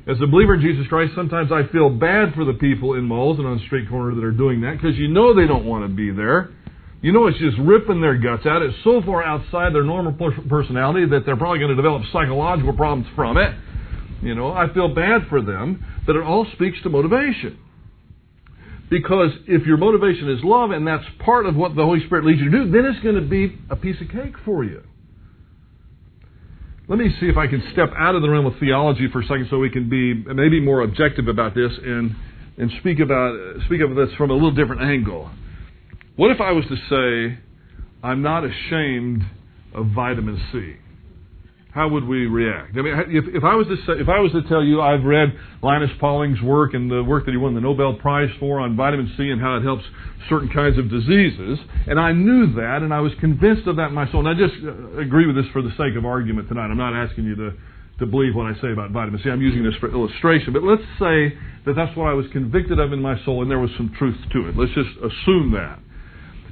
As 0.07 0.17
a 0.23 0.27
believer 0.27 0.55
in 0.55 0.61
Jesus 0.61 0.87
Christ, 0.89 1.13
sometimes 1.15 1.51
I 1.53 1.71
feel 1.71 1.91
bad 1.91 2.35
for 2.35 2.45
the 2.45 2.55
people 2.55 2.95
in 2.95 3.05
malls 3.05 3.39
and 3.39 3.47
on 3.47 3.61
street 3.67 3.89
corners 3.89 4.17
that 4.17 4.25
are 4.25 4.33
doing 4.33 4.63
that 4.63 4.81
because 4.81 4.97
you 4.97 5.09
know 5.09 5.35
they 5.35 5.47
don't 5.47 5.65
want 5.65 5.85
to 5.85 5.95
be 5.95 6.11
there. 6.11 6.51
You 7.01 7.13
know, 7.13 7.27
it's 7.27 7.39
just 7.39 7.57
ripping 7.59 8.01
their 8.01 8.17
guts 8.17 8.45
out. 8.45 8.63
It's 8.63 8.77
so 8.83 9.01
far 9.05 9.23
outside 9.23 9.73
their 9.75 9.85
normal 9.85 10.13
personality 10.49 11.07
that 11.11 11.25
they're 11.25 11.37
probably 11.37 11.61
going 11.61 11.71
to 11.71 11.77
develop 11.77 12.03
psychological 12.13 12.73
problems 12.73 13.07
from 13.15 13.37
it. 13.37 13.55
You 14.23 14.35
know, 14.35 14.53
I 14.53 14.73
feel 14.75 14.93
bad 14.95 15.29
for 15.29 15.41
them, 15.41 15.85
but 16.07 16.17
it 16.17 16.23
all 16.23 16.47
speaks 16.55 16.79
to 16.83 16.89
motivation. 16.89 17.59
Because 18.91 19.31
if 19.47 19.67
your 19.67 19.77
motivation 19.77 20.31
is 20.31 20.43
love 20.43 20.71
and 20.71 20.87
that's 20.87 21.05
part 21.25 21.47
of 21.47 21.57
what 21.57 21.77
the 21.77 21.83
Holy 21.83 22.05
Spirit 22.07 22.25
leads 22.25 22.41
you 22.41 22.51
to 22.51 22.65
do, 22.65 22.71
then 22.71 22.87
it's 22.87 23.03
going 23.03 23.17
to 23.17 23.21
be 23.21 23.59
a 23.69 23.77
piece 23.77 24.01
of 24.01 24.09
cake 24.09 24.35
for 24.45 24.65
you. 24.65 24.83
Let 26.89 26.99
me 26.99 27.15
see 27.21 27.27
if 27.27 27.37
I 27.37 27.47
can 27.47 27.63
step 27.73 27.91
out 27.99 28.15
of 28.15 28.23
the 28.23 28.31
realm 28.31 28.47
of 28.47 28.55
theology 28.59 29.09
for 29.13 29.21
a 29.21 29.25
second 29.25 29.49
so 29.51 29.59
we 29.59 29.69
can 29.69 29.91
be 29.91 30.15
maybe 30.15 30.59
more 30.59 30.81
objective 30.81 31.29
about 31.29 31.55
this 31.55 31.71
and, 31.85 32.17
and 32.57 32.71
speak 32.81 32.99
about 32.99 33.37
speak 33.67 33.83
of 33.83 33.95
this 33.95 34.09
from 34.17 34.31
a 34.31 34.33
little 34.33 34.53
different 34.53 34.81
angle. 34.81 35.31
What 36.17 36.31
if 36.31 36.41
I 36.41 36.53
was 36.53 36.65
to 36.65 36.77
say, 36.89 37.39
I'm 38.03 38.23
not 38.23 38.43
ashamed 38.45 39.23
of 39.75 39.89
vitamin 39.95 40.41
C? 40.51 40.77
How 41.79 41.87
would 41.87 42.09
we 42.09 42.27
react? 42.27 42.77
I 42.77 42.83
mean, 42.83 42.95
if, 43.07 43.25
if 43.39 43.45
I 43.45 43.55
was 43.55 43.69
to 43.69 43.77
say, 43.87 44.03
if 44.03 44.09
I 44.09 44.19
was 44.19 44.33
to 44.33 44.43
tell 44.49 44.65
you 44.65 44.83
I've 44.83 45.05
read 45.05 45.29
Linus 45.63 45.95
Pauling's 46.01 46.43
work 46.43 46.75
and 46.75 46.91
the 46.91 47.05
work 47.05 47.25
that 47.27 47.31
he 47.31 47.37
won 47.37 47.55
the 47.55 47.61
Nobel 47.61 47.95
Prize 47.95 48.31
for 48.41 48.59
on 48.59 48.75
vitamin 48.75 49.07
C 49.17 49.31
and 49.31 49.41
how 49.41 49.55
it 49.55 49.63
helps 49.63 49.85
certain 50.29 50.51
kinds 50.51 50.77
of 50.77 50.91
diseases, 50.91 51.57
and 51.87 52.01
I 52.01 52.11
knew 52.11 52.53
that 52.55 52.83
and 52.83 52.93
I 52.93 52.99
was 52.99 53.13
convinced 53.21 53.69
of 53.69 53.77
that 53.77 53.91
in 53.91 53.95
my 53.95 54.11
soul, 54.11 54.27
and 54.27 54.29
I 54.29 54.35
just 54.35 54.59
uh, 54.59 54.99
agree 54.99 55.27
with 55.29 55.37
this 55.37 55.47
for 55.53 55.63
the 55.63 55.71
sake 55.79 55.95
of 55.97 56.05
argument 56.05 56.49
tonight. 56.49 56.67
I'm 56.67 56.77
not 56.77 56.99
asking 56.99 57.27
you 57.31 57.37
to 57.37 57.51
to 58.01 58.07
believe 58.07 58.35
what 58.35 58.47
I 58.47 58.61
say 58.61 58.73
about 58.73 58.91
vitamin 58.91 59.21
C. 59.23 59.31
I'm 59.31 59.43
using 59.43 59.63
this 59.63 59.75
for 59.79 59.87
illustration, 59.91 60.53
but 60.53 60.65
let's 60.65 60.83
say 60.99 61.35
that 61.67 61.75
that's 61.79 61.97
what 61.97 62.11
I 62.11 62.15
was 62.15 62.27
convicted 62.33 62.79
of 62.79 62.93
in 62.93 63.01
my 63.01 63.15
soul, 63.25 63.43
and 63.43 63.51
there 63.51 63.59
was 63.59 63.71
some 63.77 63.95
truth 63.99 64.19
to 64.33 64.49
it. 64.49 64.57
Let's 64.57 64.75
just 64.75 64.99
assume 64.99 65.55
that. 65.55 65.79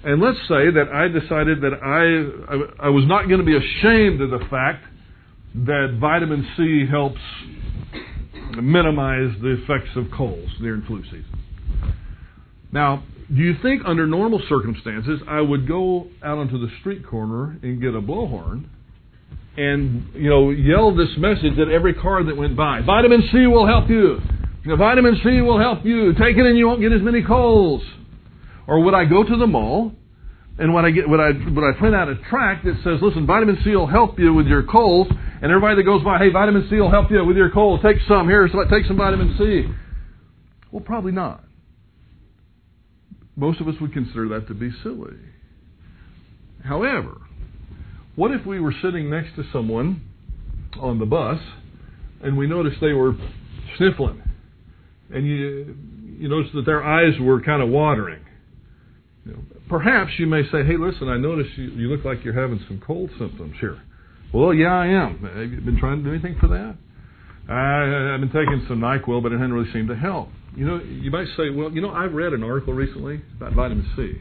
And 0.06 0.22
let's 0.22 0.38
say 0.46 0.70
that 0.70 0.86
I 0.94 1.10
decided 1.10 1.62
that 1.62 1.74
I, 1.82 2.06
I, 2.54 2.86
I 2.86 2.90
was 2.90 3.04
not 3.06 3.26
going 3.26 3.42
to 3.42 3.46
be 3.46 3.58
ashamed 3.58 4.22
of 4.22 4.30
the 4.30 4.46
fact 4.50 4.86
that 5.64 5.96
vitamin 5.98 6.46
C 6.56 6.86
helps 6.90 7.20
minimize 8.62 9.34
the 9.40 9.58
effects 9.62 9.90
of 9.96 10.06
colds 10.16 10.50
during 10.60 10.82
flu 10.82 11.02
season. 11.04 11.24
Now, 12.72 13.02
do 13.34 13.40
you 13.42 13.54
think 13.62 13.82
under 13.86 14.06
normal 14.06 14.40
circumstances 14.48 15.20
I 15.26 15.40
would 15.40 15.66
go 15.66 16.08
out 16.22 16.38
onto 16.38 16.58
the 16.58 16.68
street 16.80 17.06
corner 17.06 17.58
and 17.62 17.80
get 17.80 17.94
a 17.94 18.00
blowhorn 18.00 18.66
and 19.56 20.14
you 20.14 20.28
know 20.28 20.50
yell 20.50 20.94
this 20.94 21.08
message 21.16 21.58
at 21.58 21.68
every 21.70 21.94
car 21.94 22.22
that 22.24 22.36
went 22.36 22.56
by? 22.56 22.82
Vitamin 22.82 23.22
C 23.32 23.46
will 23.46 23.66
help 23.66 23.88
you. 23.88 24.18
you 24.62 24.70
know, 24.70 24.76
vitamin 24.76 25.18
C 25.24 25.40
will 25.40 25.58
help 25.58 25.84
you. 25.84 26.12
Take 26.12 26.36
it 26.36 26.46
and 26.46 26.58
you 26.58 26.66
won't 26.66 26.80
get 26.80 26.92
as 26.92 27.02
many 27.02 27.22
colds. 27.22 27.84
Or 28.68 28.84
would 28.84 28.94
I 28.94 29.06
go 29.06 29.24
to 29.24 29.36
the 29.36 29.46
mall 29.46 29.92
and 30.58 30.72
when 30.72 30.84
I 30.84 30.90
get, 30.90 31.08
when 31.08 31.20
I, 31.20 31.32
when 31.32 31.64
I 31.64 31.78
print 31.78 31.94
out 31.94 32.08
a 32.08 32.16
tract 32.30 32.64
that 32.64 32.76
says, 32.82 33.00
listen, 33.02 33.26
vitamin 33.26 33.58
C 33.62 33.76
will 33.76 33.86
help 33.86 34.18
you 34.18 34.32
with 34.32 34.46
your 34.46 34.62
colds, 34.62 35.10
and 35.42 35.50
everybody 35.50 35.76
that 35.76 35.82
goes 35.84 36.02
by, 36.02 36.18
hey, 36.18 36.30
vitamin 36.30 36.66
C 36.70 36.76
will 36.76 36.90
help 36.90 37.10
you 37.10 37.24
with 37.24 37.36
your 37.36 37.50
cold. 37.50 37.80
take 37.82 37.96
some 38.08 38.28
here, 38.28 38.48
so 38.50 38.64
take 38.70 38.86
some 38.86 38.96
vitamin 38.96 39.36
C. 39.38 39.64
Well, 40.70 40.82
probably 40.82 41.12
not. 41.12 41.44
Most 43.36 43.60
of 43.60 43.68
us 43.68 43.74
would 43.80 43.92
consider 43.92 44.28
that 44.30 44.48
to 44.48 44.54
be 44.54 44.70
silly. 44.82 45.16
However, 46.64 47.20
what 48.14 48.30
if 48.30 48.46
we 48.46 48.60
were 48.60 48.74
sitting 48.82 49.10
next 49.10 49.36
to 49.36 49.44
someone 49.52 50.02
on 50.80 50.98
the 50.98 51.06
bus 51.06 51.40
and 52.22 52.36
we 52.36 52.46
noticed 52.46 52.78
they 52.80 52.92
were 52.92 53.14
sniffling 53.76 54.22
and 55.10 55.26
you 55.26 55.76
you 56.18 56.28
noticed 56.28 56.54
that 56.54 56.64
their 56.64 56.82
eyes 56.82 57.12
were 57.20 57.42
kind 57.42 57.62
of 57.62 57.68
watering 57.68 58.26
you 59.26 59.32
know, 59.32 59.38
perhaps 59.68 60.12
you 60.18 60.26
may 60.26 60.42
say, 60.44 60.64
hey, 60.64 60.76
listen, 60.78 61.08
I 61.08 61.16
notice 61.16 61.48
you, 61.56 61.64
you 61.64 61.88
look 61.88 62.04
like 62.04 62.24
you're 62.24 62.40
having 62.40 62.60
some 62.68 62.80
cold 62.84 63.10
symptoms 63.18 63.56
here. 63.60 63.82
Well, 64.32 64.52
yeah, 64.52 64.74
I 64.74 64.86
am. 64.86 65.18
Have 65.22 65.50
you 65.52 65.60
been 65.60 65.78
trying 65.78 65.98
to 65.98 66.04
do 66.04 66.10
anything 66.10 66.36
for 66.40 66.48
that? 66.48 66.76
I, 67.48 68.14
I've 68.14 68.20
been 68.20 68.32
taking 68.32 68.64
some 68.68 68.80
NyQuil, 68.80 69.22
but 69.22 69.32
it 69.32 69.38
hasn't 69.38 69.52
really 69.52 69.72
seemed 69.72 69.88
to 69.88 69.96
help. 69.96 70.28
You 70.56 70.66
know, 70.66 70.80
you 70.82 71.10
might 71.10 71.28
say, 71.36 71.50
well, 71.50 71.70
you 71.70 71.80
know, 71.80 71.90
I've 71.90 72.12
read 72.12 72.32
an 72.32 72.42
article 72.42 72.74
recently 72.74 73.22
about 73.36 73.52
vitamin 73.52 73.88
C. 73.96 74.16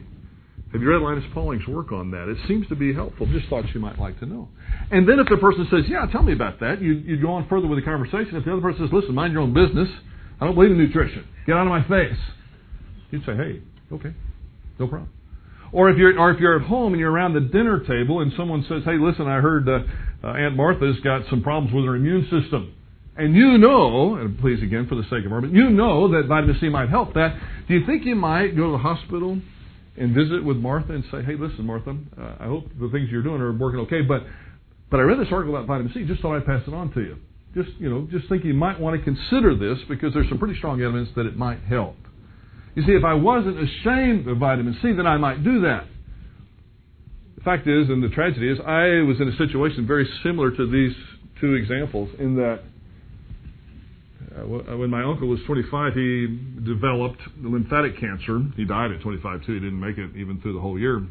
Have 0.72 0.82
you 0.82 0.90
read 0.90 1.00
Linus 1.00 1.24
Pauling's 1.32 1.66
work 1.66 1.92
on 1.92 2.10
that? 2.10 2.28
It 2.28 2.38
seems 2.46 2.68
to 2.68 2.76
be 2.76 2.92
helpful. 2.92 3.26
Just 3.26 3.48
thought 3.48 3.64
you 3.72 3.80
might 3.80 3.98
like 3.98 4.18
to 4.20 4.26
know. 4.26 4.48
And 4.90 5.08
then 5.08 5.18
if 5.18 5.28
the 5.28 5.36
person 5.38 5.66
says, 5.70 5.84
yeah, 5.88 6.06
tell 6.12 6.22
me 6.22 6.32
about 6.32 6.60
that, 6.60 6.82
you, 6.82 6.92
you 6.94 7.20
go 7.20 7.32
on 7.32 7.48
further 7.48 7.66
with 7.66 7.78
the 7.78 7.84
conversation. 7.84 8.36
If 8.36 8.44
the 8.44 8.52
other 8.52 8.60
person 8.60 8.86
says, 8.86 8.92
listen, 8.92 9.14
mind 9.14 9.32
your 9.32 9.42
own 9.42 9.54
business. 9.54 9.88
I 10.40 10.44
don't 10.44 10.54
believe 10.54 10.70
in 10.70 10.78
nutrition. 10.78 11.26
Get 11.46 11.56
out 11.56 11.66
of 11.66 11.70
my 11.70 11.82
face. 11.88 12.18
You'd 13.10 13.24
say, 13.24 13.36
hey, 13.36 13.62
okay, 13.92 14.12
no 14.78 14.86
problem. 14.86 15.10
Or 15.72 15.90
if 15.90 15.98
you're, 15.98 16.18
or 16.18 16.30
if 16.30 16.40
you're 16.40 16.60
at 16.60 16.66
home 16.66 16.92
and 16.92 17.00
you're 17.00 17.10
around 17.10 17.34
the 17.34 17.40
dinner 17.40 17.80
table 17.80 18.20
and 18.20 18.32
someone 18.36 18.64
says, 18.68 18.82
"Hey, 18.84 18.98
listen, 18.98 19.26
I 19.26 19.40
heard 19.40 19.68
uh, 19.68 19.80
uh, 20.22 20.28
Aunt 20.28 20.56
Martha's 20.56 20.98
got 21.00 21.22
some 21.28 21.42
problems 21.42 21.74
with 21.74 21.84
her 21.84 21.96
immune 21.96 22.22
system," 22.30 22.72
and 23.16 23.34
you 23.34 23.58
know, 23.58 24.14
and 24.14 24.38
please 24.38 24.62
again 24.62 24.86
for 24.86 24.94
the 24.94 25.02
sake 25.04 25.26
of 25.26 25.32
argument, 25.32 25.54
you 25.54 25.70
know 25.70 26.08
that 26.12 26.26
vitamin 26.28 26.56
C 26.60 26.68
might 26.68 26.88
help 26.88 27.14
that. 27.14 27.36
Do 27.68 27.74
you 27.74 27.84
think 27.84 28.04
you 28.04 28.14
might 28.14 28.56
go 28.56 28.66
to 28.66 28.72
the 28.72 28.78
hospital 28.78 29.38
and 29.96 30.14
visit 30.14 30.44
with 30.44 30.56
Martha 30.56 30.92
and 30.92 31.04
say, 31.10 31.22
"Hey, 31.22 31.34
listen, 31.34 31.66
Martha, 31.66 31.96
uh, 32.18 32.34
I 32.38 32.44
hope 32.44 32.68
the 32.78 32.88
things 32.90 33.08
you're 33.10 33.22
doing 33.22 33.40
are 33.40 33.52
working 33.52 33.80
okay, 33.80 34.02
but 34.02 34.24
but 34.90 35.00
I 35.00 35.02
read 35.02 35.18
this 35.18 35.32
article 35.32 35.56
about 35.56 35.66
vitamin 35.66 35.92
C. 35.92 36.04
Just 36.04 36.22
thought 36.22 36.36
I'd 36.36 36.46
pass 36.46 36.62
it 36.66 36.74
on 36.74 36.92
to 36.92 37.00
you. 37.00 37.16
Just 37.54 37.70
you 37.80 37.90
know, 37.90 38.06
just 38.10 38.28
think 38.28 38.44
you 38.44 38.54
might 38.54 38.78
want 38.78 38.96
to 38.96 39.02
consider 39.02 39.56
this 39.56 39.78
because 39.88 40.14
there's 40.14 40.28
some 40.28 40.38
pretty 40.38 40.56
strong 40.58 40.80
evidence 40.80 41.08
that 41.16 41.26
it 41.26 41.36
might 41.36 41.60
help." 41.68 41.96
You 42.76 42.82
see, 42.84 42.92
if 42.92 43.04
I 43.04 43.14
wasn't 43.14 43.58
ashamed 43.58 44.28
of 44.28 44.36
vitamin 44.36 44.78
C, 44.82 44.92
then 44.92 45.06
I 45.06 45.16
might 45.16 45.42
do 45.42 45.62
that. 45.62 45.86
The 47.36 47.40
fact 47.42 47.66
is, 47.66 47.88
and 47.88 48.02
the 48.02 48.10
tragedy 48.10 48.50
is, 48.50 48.58
I 48.60 49.00
was 49.00 49.16
in 49.18 49.28
a 49.28 49.36
situation 49.36 49.86
very 49.86 50.06
similar 50.22 50.50
to 50.50 50.70
these 50.70 50.94
two 51.40 51.54
examples 51.54 52.10
in 52.18 52.36
that 52.36 52.60
uh, 54.36 54.76
when 54.76 54.90
my 54.90 55.02
uncle 55.02 55.26
was 55.26 55.40
25, 55.46 55.94
he 55.94 56.38
developed 56.66 57.20
lymphatic 57.38 57.98
cancer. 57.98 58.42
He 58.56 58.66
died 58.66 58.90
at 58.90 59.00
25 59.00 59.46
too. 59.46 59.54
He 59.54 59.60
didn't 59.60 59.80
make 59.80 59.96
it 59.96 60.14
even 60.14 60.38
through 60.42 60.52
the 60.52 60.60
whole 60.60 60.78
year. 60.78 61.02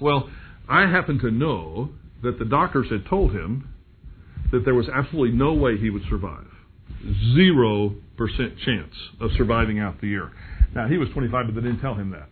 Well, 0.00 0.28
I 0.68 0.82
happen 0.82 1.20
to 1.20 1.30
know 1.30 1.90
that 2.24 2.40
the 2.40 2.44
doctors 2.44 2.88
had 2.90 3.06
told 3.06 3.30
him 3.30 3.68
that 4.50 4.64
there 4.64 4.74
was 4.74 4.88
absolutely 4.88 5.36
no 5.38 5.52
way 5.52 5.78
he 5.78 5.90
would 5.90 6.02
survive. 6.10 6.48
Zero 7.36 7.94
percent 8.16 8.54
chance 8.64 8.94
of 9.20 9.30
surviving 9.36 9.78
out 9.78 10.00
the 10.00 10.08
year. 10.08 10.32
Now, 10.74 10.86
he 10.88 10.98
was 10.98 11.08
25, 11.10 11.46
but 11.46 11.54
they 11.54 11.60
didn't 11.66 11.80
tell 11.80 11.94
him 11.94 12.10
that. 12.10 12.28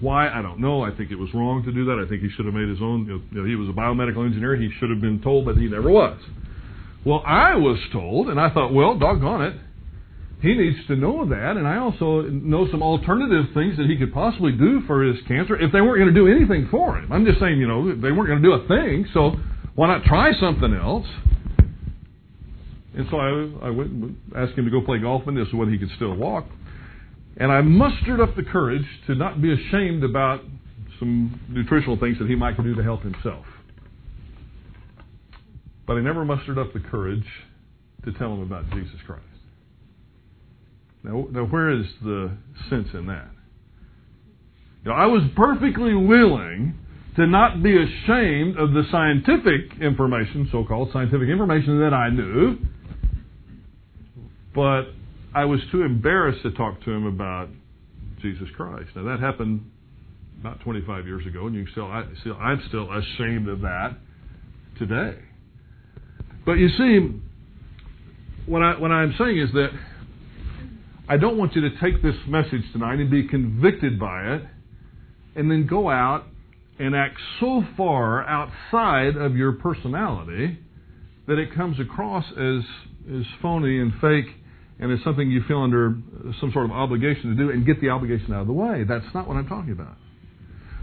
Why? 0.00 0.28
I 0.28 0.42
don't 0.42 0.58
know. 0.58 0.82
I 0.82 0.90
think 0.90 1.10
it 1.12 1.18
was 1.18 1.32
wrong 1.32 1.62
to 1.64 1.72
do 1.72 1.84
that. 1.86 2.02
I 2.04 2.08
think 2.08 2.22
he 2.22 2.30
should 2.30 2.46
have 2.46 2.54
made 2.54 2.68
his 2.68 2.82
own. 2.82 3.06
You 3.06 3.22
know, 3.30 3.46
he 3.46 3.54
was 3.54 3.68
a 3.68 3.72
biomedical 3.72 4.26
engineer. 4.26 4.56
He 4.56 4.70
should 4.80 4.90
have 4.90 5.00
been 5.00 5.22
told, 5.22 5.44
but 5.44 5.56
he 5.56 5.68
never 5.68 5.90
was. 5.90 6.18
Well, 7.04 7.22
I 7.24 7.54
was 7.56 7.78
told, 7.92 8.28
and 8.28 8.40
I 8.40 8.50
thought, 8.50 8.72
well, 8.72 8.98
doggone 8.98 9.42
it. 9.42 9.56
He 10.40 10.54
needs 10.54 10.84
to 10.88 10.96
know 10.96 11.28
that, 11.28 11.56
and 11.56 11.68
I 11.68 11.78
also 11.78 12.22
know 12.22 12.66
some 12.68 12.82
alternative 12.82 13.54
things 13.54 13.76
that 13.76 13.86
he 13.86 13.96
could 13.96 14.12
possibly 14.12 14.50
do 14.50 14.80
for 14.88 15.04
his 15.04 15.16
cancer 15.28 15.54
if 15.54 15.70
they 15.70 15.80
weren't 15.80 16.02
going 16.02 16.12
to 16.12 16.20
do 16.20 16.26
anything 16.26 16.66
for 16.68 16.98
him. 16.98 17.12
I'm 17.12 17.24
just 17.24 17.38
saying, 17.38 17.58
you 17.58 17.68
know, 17.68 17.94
they 17.94 18.10
weren't 18.10 18.26
going 18.26 18.42
to 18.42 18.48
do 18.48 18.52
a 18.54 18.66
thing, 18.66 19.06
so 19.14 19.36
why 19.76 19.86
not 19.86 20.02
try 20.02 20.32
something 20.40 20.74
else? 20.74 21.06
And 22.94 23.06
so 23.08 23.16
I, 23.18 23.68
I 23.68 23.70
went 23.70 23.90
and 23.90 24.16
asked 24.36 24.58
him 24.58 24.64
to 24.64 24.70
go 24.70 24.80
play 24.80 24.98
golf, 24.98 25.22
and 25.28 25.36
this 25.36 25.46
is 25.46 25.54
when 25.54 25.72
he 25.72 25.78
could 25.78 25.90
still 25.94 26.14
walk. 26.16 26.46
And 27.36 27.50
I 27.50 27.60
mustered 27.62 28.20
up 28.20 28.36
the 28.36 28.42
courage 28.42 28.86
to 29.06 29.14
not 29.14 29.40
be 29.40 29.52
ashamed 29.52 30.04
about 30.04 30.42
some 30.98 31.40
nutritional 31.48 31.98
things 31.98 32.18
that 32.18 32.28
he 32.28 32.34
might 32.34 32.56
do 32.62 32.74
to 32.74 32.82
help 32.82 33.02
himself. 33.02 33.44
But 35.86 35.94
I 35.94 36.00
never 36.00 36.24
mustered 36.24 36.58
up 36.58 36.72
the 36.72 36.80
courage 36.80 37.26
to 38.04 38.12
tell 38.12 38.32
him 38.32 38.42
about 38.42 38.70
Jesus 38.70 39.00
Christ. 39.06 39.24
Now, 41.02 41.26
now 41.30 41.44
where 41.44 41.70
is 41.70 41.86
the 42.02 42.36
sense 42.70 42.88
in 42.94 43.06
that? 43.06 43.28
You 44.84 44.90
know, 44.90 44.96
I 44.96 45.06
was 45.06 45.22
perfectly 45.34 45.94
willing 45.94 46.74
to 47.16 47.26
not 47.26 47.62
be 47.62 47.76
ashamed 47.76 48.56
of 48.56 48.72
the 48.72 48.84
scientific 48.90 49.80
information, 49.80 50.48
so 50.50 50.64
called 50.64 50.90
scientific 50.92 51.28
information 51.28 51.80
that 51.80 51.92
I 51.92 52.08
knew, 52.10 52.58
but 54.54 54.84
I 55.34 55.46
was 55.46 55.60
too 55.70 55.82
embarrassed 55.82 56.42
to 56.42 56.50
talk 56.50 56.82
to 56.84 56.90
him 56.90 57.06
about 57.06 57.48
Jesus 58.20 58.48
Christ. 58.54 58.90
Now 58.94 59.04
that 59.04 59.20
happened 59.20 59.70
about 60.40 60.60
25 60.60 61.06
years 61.06 61.26
ago, 61.26 61.46
and 61.46 61.54
you 61.54 61.66
still, 61.68 61.86
I, 61.86 62.04
still, 62.20 62.36
I'm 62.36 62.62
still 62.68 62.88
ashamed 62.92 63.48
of 63.48 63.62
that 63.62 63.96
today. 64.78 65.18
But 66.44 66.54
you 66.54 66.68
see, 66.70 67.20
what 68.46 68.62
I 68.62 68.78
what 68.78 68.90
I'm 68.90 69.14
saying 69.16 69.38
is 69.38 69.50
that 69.52 69.70
I 71.08 71.16
don't 71.16 71.38
want 71.38 71.54
you 71.54 71.62
to 71.62 71.70
take 71.80 72.02
this 72.02 72.16
message 72.26 72.62
tonight 72.72 72.98
and 72.98 73.10
be 73.10 73.26
convicted 73.26 73.98
by 73.98 74.34
it, 74.34 74.42
and 75.36 75.50
then 75.50 75.66
go 75.66 75.88
out 75.88 76.24
and 76.78 76.94
act 76.94 77.16
so 77.40 77.62
far 77.76 78.26
outside 78.26 79.16
of 79.16 79.36
your 79.36 79.52
personality 79.52 80.58
that 81.26 81.38
it 81.38 81.54
comes 81.54 81.78
across 81.80 82.24
as 82.32 82.62
as 83.16 83.24
phony 83.40 83.80
and 83.80 83.92
fake 84.00 84.26
and 84.82 84.90
it's 84.90 85.04
something 85.04 85.30
you 85.30 85.44
feel 85.46 85.60
under 85.62 85.94
some 86.40 86.50
sort 86.52 86.64
of 86.64 86.72
obligation 86.72 87.30
to 87.30 87.36
do 87.36 87.50
and 87.50 87.64
get 87.64 87.80
the 87.80 87.90
obligation 87.90 88.34
out 88.34 88.40
of 88.40 88.46
the 88.48 88.52
way. 88.52 88.82
That's 88.82 89.06
not 89.14 89.28
what 89.28 89.36
I'm 89.36 89.46
talking 89.46 89.70
about. 89.70 89.96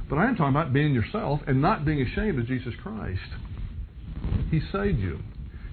But 0.10 0.20
I 0.20 0.26
am 0.26 0.38
talking 0.38 0.56
about 0.56 0.72
being 0.72 0.94
yourself 0.94 1.42
and 1.46 1.62
not 1.62 1.84
being 1.84 2.02
ashamed 2.02 2.40
of 2.40 2.48
Jesus 2.48 2.74
Christ. 2.82 3.20
He 4.52 4.62
saved 4.72 5.00
you. 5.00 5.20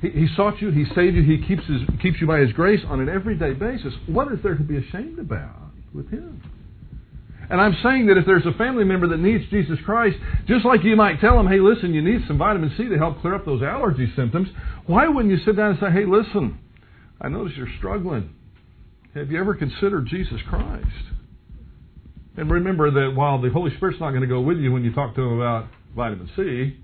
He, 0.03 0.11
he 0.11 0.27
sought 0.35 0.61
you. 0.61 0.73
He 0.73 0.85
saved 0.87 1.15
you. 1.15 1.23
He 1.23 1.47
keeps, 1.47 1.65
his, 1.67 1.83
keeps 2.03 2.21
you 2.21 2.27
by 2.27 2.41
His 2.41 2.53
grace 2.53 2.81
on 2.89 2.99
an 2.99 3.09
everyday 3.09 3.53
basis. 3.53 3.95
What 4.07 4.33
is 4.33 4.41
there 4.43 4.57
to 4.57 4.63
be 4.63 4.77
ashamed 4.77 5.21
about 5.21 5.71
with 5.95 6.11
Him? 6.11 6.43
And 7.49 7.61
I'm 7.61 7.77
saying 7.81 8.07
that 8.07 8.17
if 8.17 8.27
there's 8.27 8.45
a 8.45 8.59
family 8.59 8.83
member 8.83 9.07
that 9.07 9.21
needs 9.21 9.45
Jesus 9.51 9.79
Christ, 9.85 10.17
just 10.49 10.65
like 10.65 10.83
you 10.83 10.97
might 10.97 11.21
tell 11.21 11.37
them, 11.37 11.47
hey, 11.47 11.61
listen, 11.61 11.95
you 11.95 12.03
need 12.03 12.27
some 12.27 12.39
vitamin 12.39 12.75
C 12.77 12.89
to 12.89 12.99
help 12.99 13.21
clear 13.21 13.37
up 13.37 13.45
those 13.45 13.63
allergy 13.63 14.13
symptoms, 14.17 14.49
why 14.87 15.07
wouldn't 15.07 15.33
you 15.33 15.39
sit 15.45 15.57
down 15.57 15.71
and 15.71 15.79
say, 15.79 15.93
hey, 15.93 16.07
listen, 16.07 16.59
I 17.21 17.29
notice 17.29 17.55
you're 17.57 17.69
struggling. 17.79 18.35
Have 19.15 19.31
you 19.31 19.41
ever 19.41 19.55
considered 19.55 20.07
Jesus 20.07 20.41
Christ? 20.49 20.87
And 22.37 22.51
remember 22.51 22.91
that 22.91 23.17
while 23.17 23.41
the 23.41 23.51
Holy 23.51 23.75
Spirit's 23.77 24.01
not 24.01 24.11
going 24.11 24.21
to 24.23 24.27
go 24.27 24.41
with 24.41 24.59
you 24.59 24.73
when 24.73 24.85
you 24.85 24.93
talk 24.93 25.15
to 25.15 25.23
him 25.23 25.41
about 25.41 25.69
vitamin 25.95 26.29
C, 26.37 26.77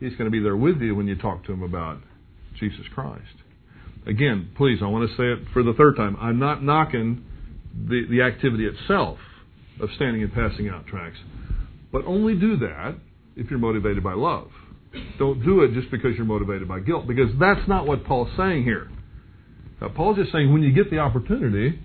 He's 0.00 0.12
going 0.16 0.24
to 0.24 0.30
be 0.30 0.40
there 0.40 0.56
with 0.56 0.80
you 0.80 0.94
when 0.94 1.06
you 1.06 1.14
talk 1.14 1.44
to 1.44 1.52
him 1.52 1.62
about 1.62 1.98
Jesus 2.58 2.86
Christ. 2.94 3.22
Again, 4.06 4.50
please, 4.56 4.78
I 4.82 4.86
want 4.86 5.08
to 5.08 5.16
say 5.16 5.24
it 5.24 5.52
for 5.52 5.62
the 5.62 5.74
third 5.74 5.96
time. 5.96 6.16
I'm 6.18 6.38
not 6.38 6.64
knocking 6.64 7.22
the, 7.74 8.06
the 8.10 8.22
activity 8.22 8.64
itself 8.64 9.18
of 9.78 9.90
standing 9.96 10.22
and 10.22 10.32
passing 10.32 10.70
out 10.70 10.86
tracts, 10.86 11.18
but 11.92 12.04
only 12.06 12.34
do 12.34 12.56
that 12.58 12.96
if 13.36 13.50
you're 13.50 13.58
motivated 13.58 14.02
by 14.02 14.14
love. 14.14 14.48
Don't 15.18 15.44
do 15.44 15.60
it 15.60 15.74
just 15.74 15.90
because 15.90 16.16
you're 16.16 16.24
motivated 16.24 16.66
by 16.66 16.80
guilt, 16.80 17.06
because 17.06 17.30
that's 17.38 17.68
not 17.68 17.86
what 17.86 18.04
Paul's 18.04 18.30
saying 18.38 18.64
here. 18.64 18.90
Now, 19.80 19.88
Paul's 19.88 20.16
just 20.16 20.32
saying 20.32 20.52
when 20.52 20.62
you 20.62 20.72
get 20.72 20.90
the 20.90 20.98
opportunity, 20.98 21.78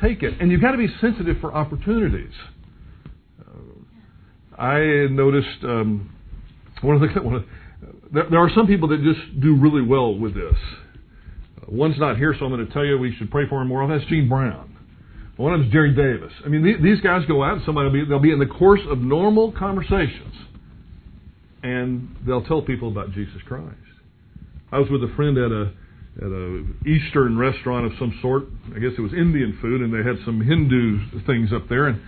take 0.00 0.22
it. 0.22 0.40
And 0.40 0.50
you've 0.50 0.60
got 0.60 0.72
to 0.72 0.78
be 0.78 0.88
sensitive 1.00 1.38
for 1.40 1.54
opportunities. 1.54 2.32
Uh, 3.40 4.60
I 4.60 5.06
noticed 5.10 5.64
um, 5.64 6.14
one 6.82 6.96
of 6.96 7.02
the 7.02 7.20
one 7.22 7.36
of, 7.36 7.44
there, 8.12 8.24
there, 8.30 8.40
are 8.40 8.50
some 8.54 8.66
people 8.66 8.88
that 8.88 9.02
just 9.02 9.40
do 9.40 9.56
really 9.56 9.82
well 9.82 10.14
with 10.14 10.34
this. 10.34 10.54
Uh, 11.56 11.66
one's 11.68 11.98
not 11.98 12.16
here, 12.16 12.34
so 12.38 12.44
I'm 12.44 12.52
going 12.52 12.66
to 12.66 12.72
tell 12.72 12.84
you 12.84 12.98
we 12.98 13.14
should 13.16 13.30
pray 13.30 13.48
for 13.48 13.62
him 13.62 13.68
more. 13.68 13.86
That's 13.88 14.08
Gene 14.10 14.28
Brown. 14.28 14.68
One 15.36 15.54
of 15.54 15.60
them 15.60 15.68
is 15.68 15.72
Jerry 15.72 15.94
Davis. 15.94 16.32
I 16.44 16.48
mean, 16.48 16.62
these 16.82 17.00
guys 17.00 17.24
go 17.26 17.42
out 17.42 17.54
and 17.54 17.62
somebody 17.64 17.86
will 17.86 17.92
be, 17.92 18.04
they'll 18.04 18.18
be 18.18 18.32
in 18.32 18.38
the 18.38 18.46
course 18.46 18.82
of 18.88 18.98
normal 18.98 19.50
conversations, 19.52 20.34
and 21.62 22.14
they'll 22.26 22.44
tell 22.44 22.60
people 22.60 22.88
about 22.88 23.12
Jesus 23.12 23.40
Christ. 23.48 23.74
I 24.70 24.78
was 24.78 24.88
with 24.90 25.02
a 25.02 25.12
friend 25.16 25.38
at 25.38 25.50
a 25.50 25.72
at 26.18 26.28
a 26.28 26.64
Eastern 26.86 27.38
restaurant 27.38 27.86
of 27.86 27.92
some 27.98 28.18
sort. 28.20 28.44
I 28.74 28.78
guess 28.78 28.92
it 28.96 29.00
was 29.00 29.12
Indian 29.12 29.58
food, 29.62 29.80
and 29.80 29.92
they 29.92 30.06
had 30.06 30.22
some 30.24 30.40
Hindu 30.40 31.22
things 31.26 31.52
up 31.52 31.68
there. 31.68 31.88
And 31.88 32.00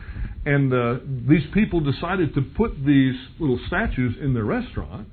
and 0.46 0.72
uh, 0.72 0.98
these 1.26 1.44
people 1.54 1.80
decided 1.80 2.34
to 2.34 2.42
put 2.42 2.72
these 2.84 3.14
little 3.38 3.58
statues 3.66 4.16
in 4.20 4.34
their 4.34 4.44
restaurant. 4.44 5.08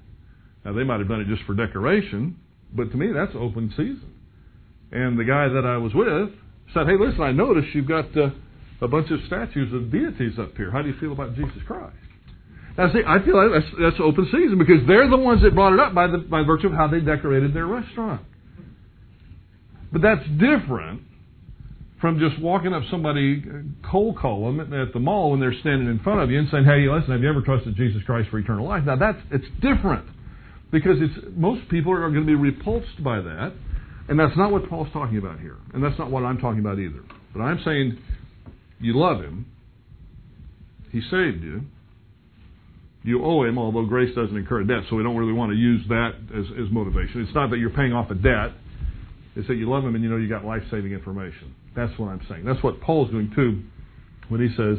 Now 0.66 0.74
they 0.74 0.84
might 0.84 1.00
have 1.00 1.08
done 1.08 1.22
it 1.22 1.28
just 1.28 1.44
for 1.44 1.54
decoration, 1.54 2.38
but 2.74 2.92
to 2.92 2.98
me 2.98 3.12
that's 3.14 3.32
open 3.36 3.70
season. 3.72 4.14
And 4.92 5.18
the 5.18 5.24
guy 5.24 5.48
that 5.48 5.66
I 5.66 5.78
was 5.78 5.94
with 5.94 6.36
said, 6.74 6.88
"Hey, 6.88 6.98
listen, 7.00 7.22
I 7.22 7.32
noticed 7.32 7.74
you've 7.74 7.88
got 7.88 8.16
uh, 8.18 8.32
a 8.82 8.88
bunch 8.90 9.10
of 9.10 9.20
statues 9.28 9.74
of 9.74 9.90
deities 9.90 10.38
up 10.38 10.58
here. 10.58 10.70
How 10.70 10.82
do 10.82 10.90
you 10.90 11.00
feel 11.00 11.14
about 11.14 11.36
Jesus 11.36 11.64
Christ?" 11.66 11.96
Now, 12.78 12.92
see, 12.92 13.02
I 13.06 13.24
feel 13.24 13.36
like 13.36 13.52
that's, 13.52 13.76
that's 13.80 13.96
open 14.00 14.26
season 14.32 14.58
because 14.58 14.88
they're 14.88 15.10
the 15.10 15.18
ones 15.18 15.42
that 15.44 15.54
brought 15.54 15.74
it 15.74 15.80
up 15.80 15.94
by 15.94 16.08
the 16.08 16.18
by 16.18 16.44
virtue 16.44 16.68
of 16.68 16.74
how 16.74 16.88
they 16.88 17.00
decorated 17.00 17.54
their 17.54 17.68
restaurant. 17.68 18.22
But 19.92 20.02
that's 20.02 20.24
different 20.40 21.02
from 22.00 22.18
just 22.18 22.42
walking 22.42 22.74
up 22.74 22.82
somebody 22.90 23.44
cold 23.90 24.18
call 24.18 24.46
them 24.46 24.74
at 24.74 24.92
the 24.92 25.00
mall 25.00 25.32
when 25.32 25.40
they're 25.40 25.58
standing 25.60 25.88
in 25.88 26.00
front 26.00 26.22
of 26.22 26.32
you 26.32 26.40
and 26.40 26.50
saying, 26.50 26.66
"Hey, 26.66 26.88
listen, 26.90 27.12
have 27.12 27.22
you 27.22 27.30
ever 27.30 27.42
trusted 27.42 27.76
Jesus 27.76 28.02
Christ 28.04 28.30
for 28.30 28.40
eternal 28.40 28.68
life?" 28.68 28.84
Now 28.86 28.96
that's 28.96 29.20
it's 29.30 29.46
different 29.62 30.06
because 30.72 30.98
it's 31.00 31.14
most 31.36 31.70
people 31.70 31.92
are 31.94 32.00
going 32.10 32.26
to 32.26 32.26
be 32.26 32.36
repulsed 32.36 33.04
by 33.04 33.22
that, 33.22 33.54
and 34.10 34.20
that's 34.20 34.36
not 34.36 34.52
what 34.52 34.68
Paul's 34.68 34.92
talking 34.92 35.18
about 35.18 35.40
here, 35.40 35.58
and 35.74 35.84
that's 35.84 35.98
not 36.00 36.10
what 36.10 36.24
I'm 36.24 36.40
talking 36.40 36.60
about 36.60 36.80
either. 36.80 37.04
But 37.34 37.42
I'm 37.42 37.62
saying 37.64 37.98
you 38.80 38.98
love 38.98 39.22
him, 39.22 39.46
he 40.92 41.02
saved 41.02 41.44
you. 41.44 41.62
You 43.04 43.24
owe 43.26 43.44
him, 43.44 43.58
although 43.58 43.86
grace 43.86 44.14
doesn't 44.16 44.36
incur 44.36 44.64
debt, 44.64 44.84
so 44.90 44.96
we 44.96 45.02
don't 45.02 45.18
really 45.18 45.34
want 45.34 45.52
to 45.52 45.58
use 45.58 45.82
that 45.88 46.12
as, 46.36 46.46
as 46.64 46.72
motivation. 46.72 47.22
It's 47.22 47.34
not 47.34 47.50
that 47.50 47.58
you're 47.58 47.72
paying 47.72 47.94
off 47.94 48.12
a 48.12 48.16
debt 48.16 48.54
is 49.36 49.48
that 49.48 49.56
you 49.56 49.70
love 49.70 49.84
him 49.84 49.96
and 49.96 50.04
you 50.04 50.10
know 50.10 50.18
you 50.18 50.28
got 50.28 50.46
life 50.46 50.64
saving 50.70 50.92
information. 50.92 51.56
That's 51.76 51.98
what 51.98 52.08
I'm 52.08 52.22
saying. 52.30 52.46
That's 52.46 52.62
what 52.64 52.82
Paul's 52.82 53.10
doing 53.12 53.32
too 53.36 53.64
when 54.30 54.42
he 54.42 54.56
says, 54.56 54.78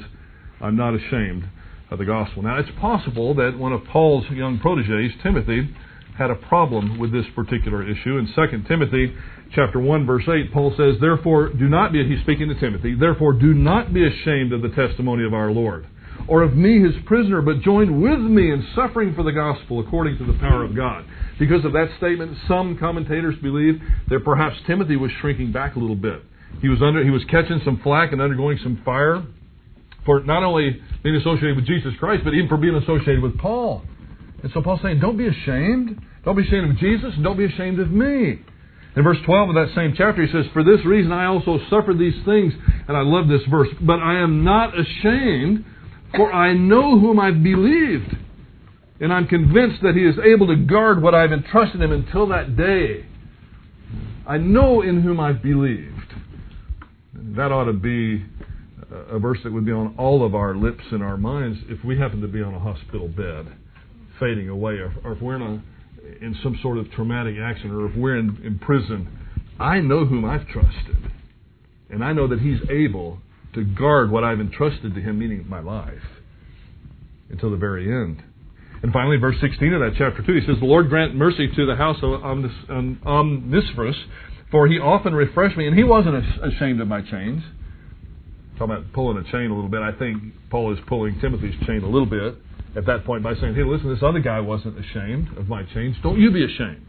I'm 0.61 0.77
not 0.77 0.95
ashamed 0.95 1.45
of 1.91 1.99
the 1.99 2.05
gospel. 2.05 2.43
Now, 2.43 2.59
it's 2.59 2.71
possible 2.81 3.35
that 3.35 3.59
one 3.59 3.73
of 3.73 3.85
Paul's 3.85 4.25
young 4.31 4.59
proteges, 4.59 5.13
Timothy, 5.23 5.69
had 6.17 6.31
a 6.31 6.35
problem 6.35 6.99
with 6.99 7.13
this 7.13 7.27
particular 7.35 7.83
issue. 7.83 8.19
In 8.19 8.27
2 8.35 8.63
Timothy 8.69 9.15
chapter 9.55 9.81
1 9.81 10.07
verse 10.07 10.25
8, 10.29 10.53
Paul 10.53 10.75
says, 10.77 10.99
"Therefore 11.01 11.49
do 11.49 11.69
not 11.69 11.93
be 11.93 12.07
he's 12.07 12.21
speaking 12.21 12.49
to 12.49 12.55
Timothy, 12.55 12.95
therefore 12.95 13.33
do 13.33 13.55
not 13.55 13.93
be 13.93 14.05
ashamed 14.07 14.53
of 14.53 14.63
the 14.63 14.69
testimony 14.71 15.25
of 15.25 15.35
our 15.35 15.51
Lord." 15.51 15.87
Or 16.29 16.43
of 16.43 16.55
me 16.55 16.81
his 16.81 16.95
prisoner, 17.07 17.43
but 17.43 17.61
join 17.63 18.01
with 18.01 18.19
me 18.19 18.51
in 18.51 18.67
suffering 18.75 19.15
for 19.15 19.23
the 19.23 19.33
gospel 19.33 19.81
according 19.81 20.19
to 20.19 20.25
the 20.25 20.39
power 20.39 20.65
of 20.65 20.75
God. 20.77 21.05
Because 21.39 21.65
of 21.65 21.73
that 21.73 21.89
statement, 21.99 22.37
some 22.49 22.79
commentators 22.79 23.35
believe 23.43 23.81
that 24.09 24.25
perhaps 24.25 24.57
Timothy 24.67 24.97
was 24.97 25.11
shrinking 25.21 25.53
back 25.53 25.77
a 25.77 25.79
little 25.79 25.97
bit. 25.97 26.23
He 26.61 26.69
was 26.69 26.83
under 26.83 27.03
he 27.03 27.11
was 27.11 27.25
catching 27.31 27.61
some 27.65 27.81
flack 27.83 28.13
and 28.13 28.21
undergoing 28.21 28.59
some 28.63 28.81
fire 28.85 29.25
for 30.05 30.23
not 30.23 30.43
only 30.43 30.81
being 31.03 31.17
associated 31.17 31.57
with 31.57 31.67
Jesus 31.67 31.93
Christ, 31.99 32.25
but 32.25 32.35
even 32.35 32.49
for 32.49 32.57
being 32.57 32.75
associated 32.75 33.23
with 33.23 33.39
Paul. 33.39 33.83
And 34.43 34.51
so 34.53 34.63
Paul's 34.63 34.81
saying, 34.83 35.01
Don't 35.01 35.17
be 35.17 35.29
ashamed. 35.29 36.01
Don't 36.25 36.37
be 36.37 36.43
ashamed 36.43 36.71
of 36.71 36.77
Jesus, 36.79 37.15
and 37.15 37.25
don't 37.25 37.37
be 37.37 37.47
ashamed 37.47 37.81
of 37.81 37.91
me. 37.91 38.41
In 38.95 39.03
verse 39.03 39.17
12 39.25 39.51
of 39.51 39.55
that 39.55 39.75
same 39.75 39.95
chapter, 39.97 40.25
he 40.25 40.31
says, 40.31 40.45
For 40.53 40.63
this 40.63 40.85
reason 40.85 41.13
I 41.13 41.27
also 41.27 41.59
suffered 41.71 41.99
these 41.99 42.15
things. 42.25 42.53
And 42.89 42.97
I 42.97 43.01
love 43.01 43.29
this 43.29 43.41
verse. 43.51 43.69
But 43.81 44.01
I 44.01 44.21
am 44.21 44.45
not 44.45 44.75
ashamed, 44.79 45.65
for 46.17 46.33
I 46.33 46.55
know 46.55 46.99
whom 46.99 47.19
I've 47.19 47.43
believed, 47.43 48.17
and 49.01 49.13
I'm 49.13 49.27
convinced 49.27 49.83
that 49.83 49.95
he 49.95 50.03
is 50.05 50.17
able 50.19 50.47
to 50.49 50.57
guard 50.57 51.03
what 51.03 51.15
I've 51.15 51.33
entrusted 51.33 51.81
him 51.81 51.93
until 51.93 52.29
that 52.29 52.57
day. 52.57 53.07
I 54.27 54.39
know 54.39 54.83
in 54.83 55.03
whom 55.03 55.19
I've 55.19 55.43
believed. 55.43 55.93
That 57.15 57.51
ought 57.51 57.65
to 57.65 57.73
be 57.73 58.25
a 59.11 59.19
verse 59.19 59.39
that 59.45 59.53
would 59.53 59.65
be 59.65 59.73
on 59.73 59.95
all 59.99 60.25
of 60.25 60.35
our 60.35 60.55
lips 60.55 60.85
and 60.91 61.03
our 61.03 61.17
minds 61.17 61.59
if 61.69 61.85
we 61.85 61.99
happen 61.99 62.21
to 62.21 62.29
be 62.29 62.43
on 62.43 62.55
a 62.55 62.59
hospital 62.59 63.09
bed, 63.09 63.53
fading 64.21 64.49
away, 64.49 64.75
or, 64.75 64.93
if 65.05 65.21
we're 65.21 65.37
in, 65.37 65.43
a, 65.43 66.25
in 66.25 66.37
some 66.43 66.59
sort 66.63 66.79
of 66.79 66.91
traumatic 66.93 67.37
accident, 67.43 67.75
or 67.75 67.87
if 67.87 67.97
we're 67.97 68.19
in, 68.19 68.41
in 68.45 68.59
prison. 68.59 69.19
I 69.59 69.81
know 69.81 70.05
whom 70.05 70.25
I've 70.25 70.47
trusted, 70.49 71.11
and 71.91 72.05
I 72.05 72.13
know 72.13 72.29
that 72.29 72.41
He's 72.41 72.59
able 72.71 73.19
to 73.55 73.65
guard 73.65 74.11
what 74.11 74.25
I've 74.25 74.41
entrusted 74.41 74.95
to 74.95 75.01
him, 75.01 75.19
meaning 75.19 75.45
my 75.49 75.61
life, 75.61 76.03
until 77.31 77.51
the 77.51 77.57
very 77.57 77.87
end. 77.87 78.23
And 78.83 78.93
finally, 78.93 79.17
verse 79.17 79.37
16 79.41 79.75
of 79.75 79.81
that 79.81 79.93
chapter 79.97 80.23
2, 80.27 80.33
he 80.33 80.47
says, 80.47 80.57
The 80.59 80.67
Lord 80.67 80.89
grant 80.89 81.15
mercy 81.15 81.49
to 81.55 81.67
the 81.67 81.77
house 81.77 81.99
of 82.03 82.23
Onesiphorus, 82.23 83.97
um, 83.97 84.13
for 84.51 84.67
he 84.67 84.79
often 84.79 85.15
refreshed 85.15 85.57
me, 85.57 85.67
and 85.67 85.77
he 85.77 85.85
wasn't 85.85 86.17
ashamed 86.43 86.81
of 86.81 86.89
my 86.89 87.01
chains. 87.01 87.43
Talking 88.59 88.75
about 88.75 88.93
pulling 88.93 89.17
a 89.19 89.25
chain 89.31 89.51
a 89.51 89.55
little 89.55 89.71
bit, 89.71 89.81
I 89.81 89.93
think 89.93 90.35
Paul 90.51 90.73
is 90.73 90.79
pulling 90.89 91.21
Timothy's 91.21 91.55
chain 91.67 91.83
a 91.83 91.89
little 91.89 92.07
bit 92.07 92.35
at 92.77 92.87
that 92.87 93.05
point 93.05 93.23
by 93.23 93.35
saying, 93.35 93.55
Hey, 93.55 93.65
listen, 93.65 93.89
this 93.89 94.03
other 94.03 94.21
guy 94.21 94.41
wasn't 94.41 94.79
ashamed 94.79 95.37
of 95.39 95.49
my 95.49 95.63
chains. 95.73 95.97
Don't 96.03 96.19
you 96.19 96.31
be 96.31 96.45
ashamed. 96.45 96.85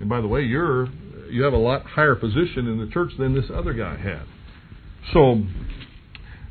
And 0.00 0.08
by 0.08 0.20
the 0.20 0.28
way, 0.28 0.42
you're 0.42 0.88
you 1.30 1.42
have 1.42 1.52
a 1.52 1.58
lot 1.58 1.84
higher 1.86 2.14
position 2.14 2.68
in 2.68 2.78
the 2.78 2.92
church 2.92 3.10
than 3.18 3.34
this 3.34 3.46
other 3.52 3.72
guy 3.72 3.96
had. 3.96 4.22
So 5.12 5.42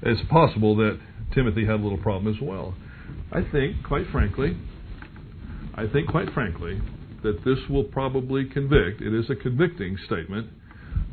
it's 0.02 0.22
possible 0.30 0.76
that 0.78 1.00
Timothy 1.34 1.66
had 1.66 1.80
a 1.80 1.84
little 1.84 1.98
problem 1.98 2.34
as 2.34 2.42
well. 2.42 2.76
I 3.32 3.42
think, 3.52 3.84
quite 3.88 4.06
frankly, 4.12 4.58
I 5.76 5.88
think, 5.88 6.08
quite 6.10 6.32
frankly, 6.34 6.80
that 7.24 7.44
this 7.44 7.58
will 7.70 7.86
probably 7.86 8.46
convict. 8.46 9.02
It 9.02 9.14
is 9.14 9.30
a 9.30 9.36
convicting 9.36 9.98
statement 10.06 10.50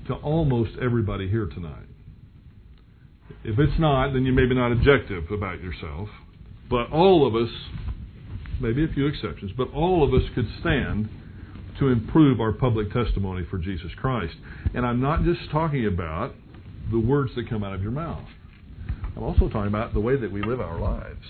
to 0.07 0.15
almost 0.15 0.73
everybody 0.83 1.29
here 1.29 1.47
tonight. 1.47 1.87
If 3.45 3.59
it's 3.59 3.79
not, 3.79 4.13
then 4.13 4.27
you 4.27 4.33
may 4.33 4.45
be 4.45 4.55
not 4.55 4.73
objective 4.73 5.31
about 5.31 5.63
yourself. 5.63 6.09
But 6.69 6.91
all 6.91 7.27
of 7.27 7.35
us, 7.35 7.51
maybe 8.61 8.85
a 8.85 8.89
few 8.89 9.07
exceptions, 9.07 9.53
but 9.57 9.73
all 9.73 10.05
of 10.05 10.13
us 10.13 10.29
could 10.35 10.47
stand 10.61 11.09
to 11.79 11.89
improve 11.89 12.41
our 12.41 12.53
public 12.53 12.93
testimony 12.93 13.47
for 13.49 13.57
Jesus 13.57 13.91
Christ. 13.97 14.35
And 14.75 14.85
I'm 14.85 15.01
not 15.01 15.25
just 15.25 15.51
talking 15.51 15.87
about 15.87 16.35
the 16.91 16.99
words 16.99 17.33
that 17.37 17.49
come 17.49 17.65
out 17.65 17.75
of 17.75 17.83
your 17.83 17.93
mouth. 17.93 18.27
I'm 19.17 19.23
also 19.23 19.49
talking 19.49 19.69
about 19.69 19.95
the 19.95 20.01
way 20.01 20.17
that 20.17 20.31
we 20.31 20.43
live 20.43 20.61
our 20.61 20.79
lives. 20.79 21.25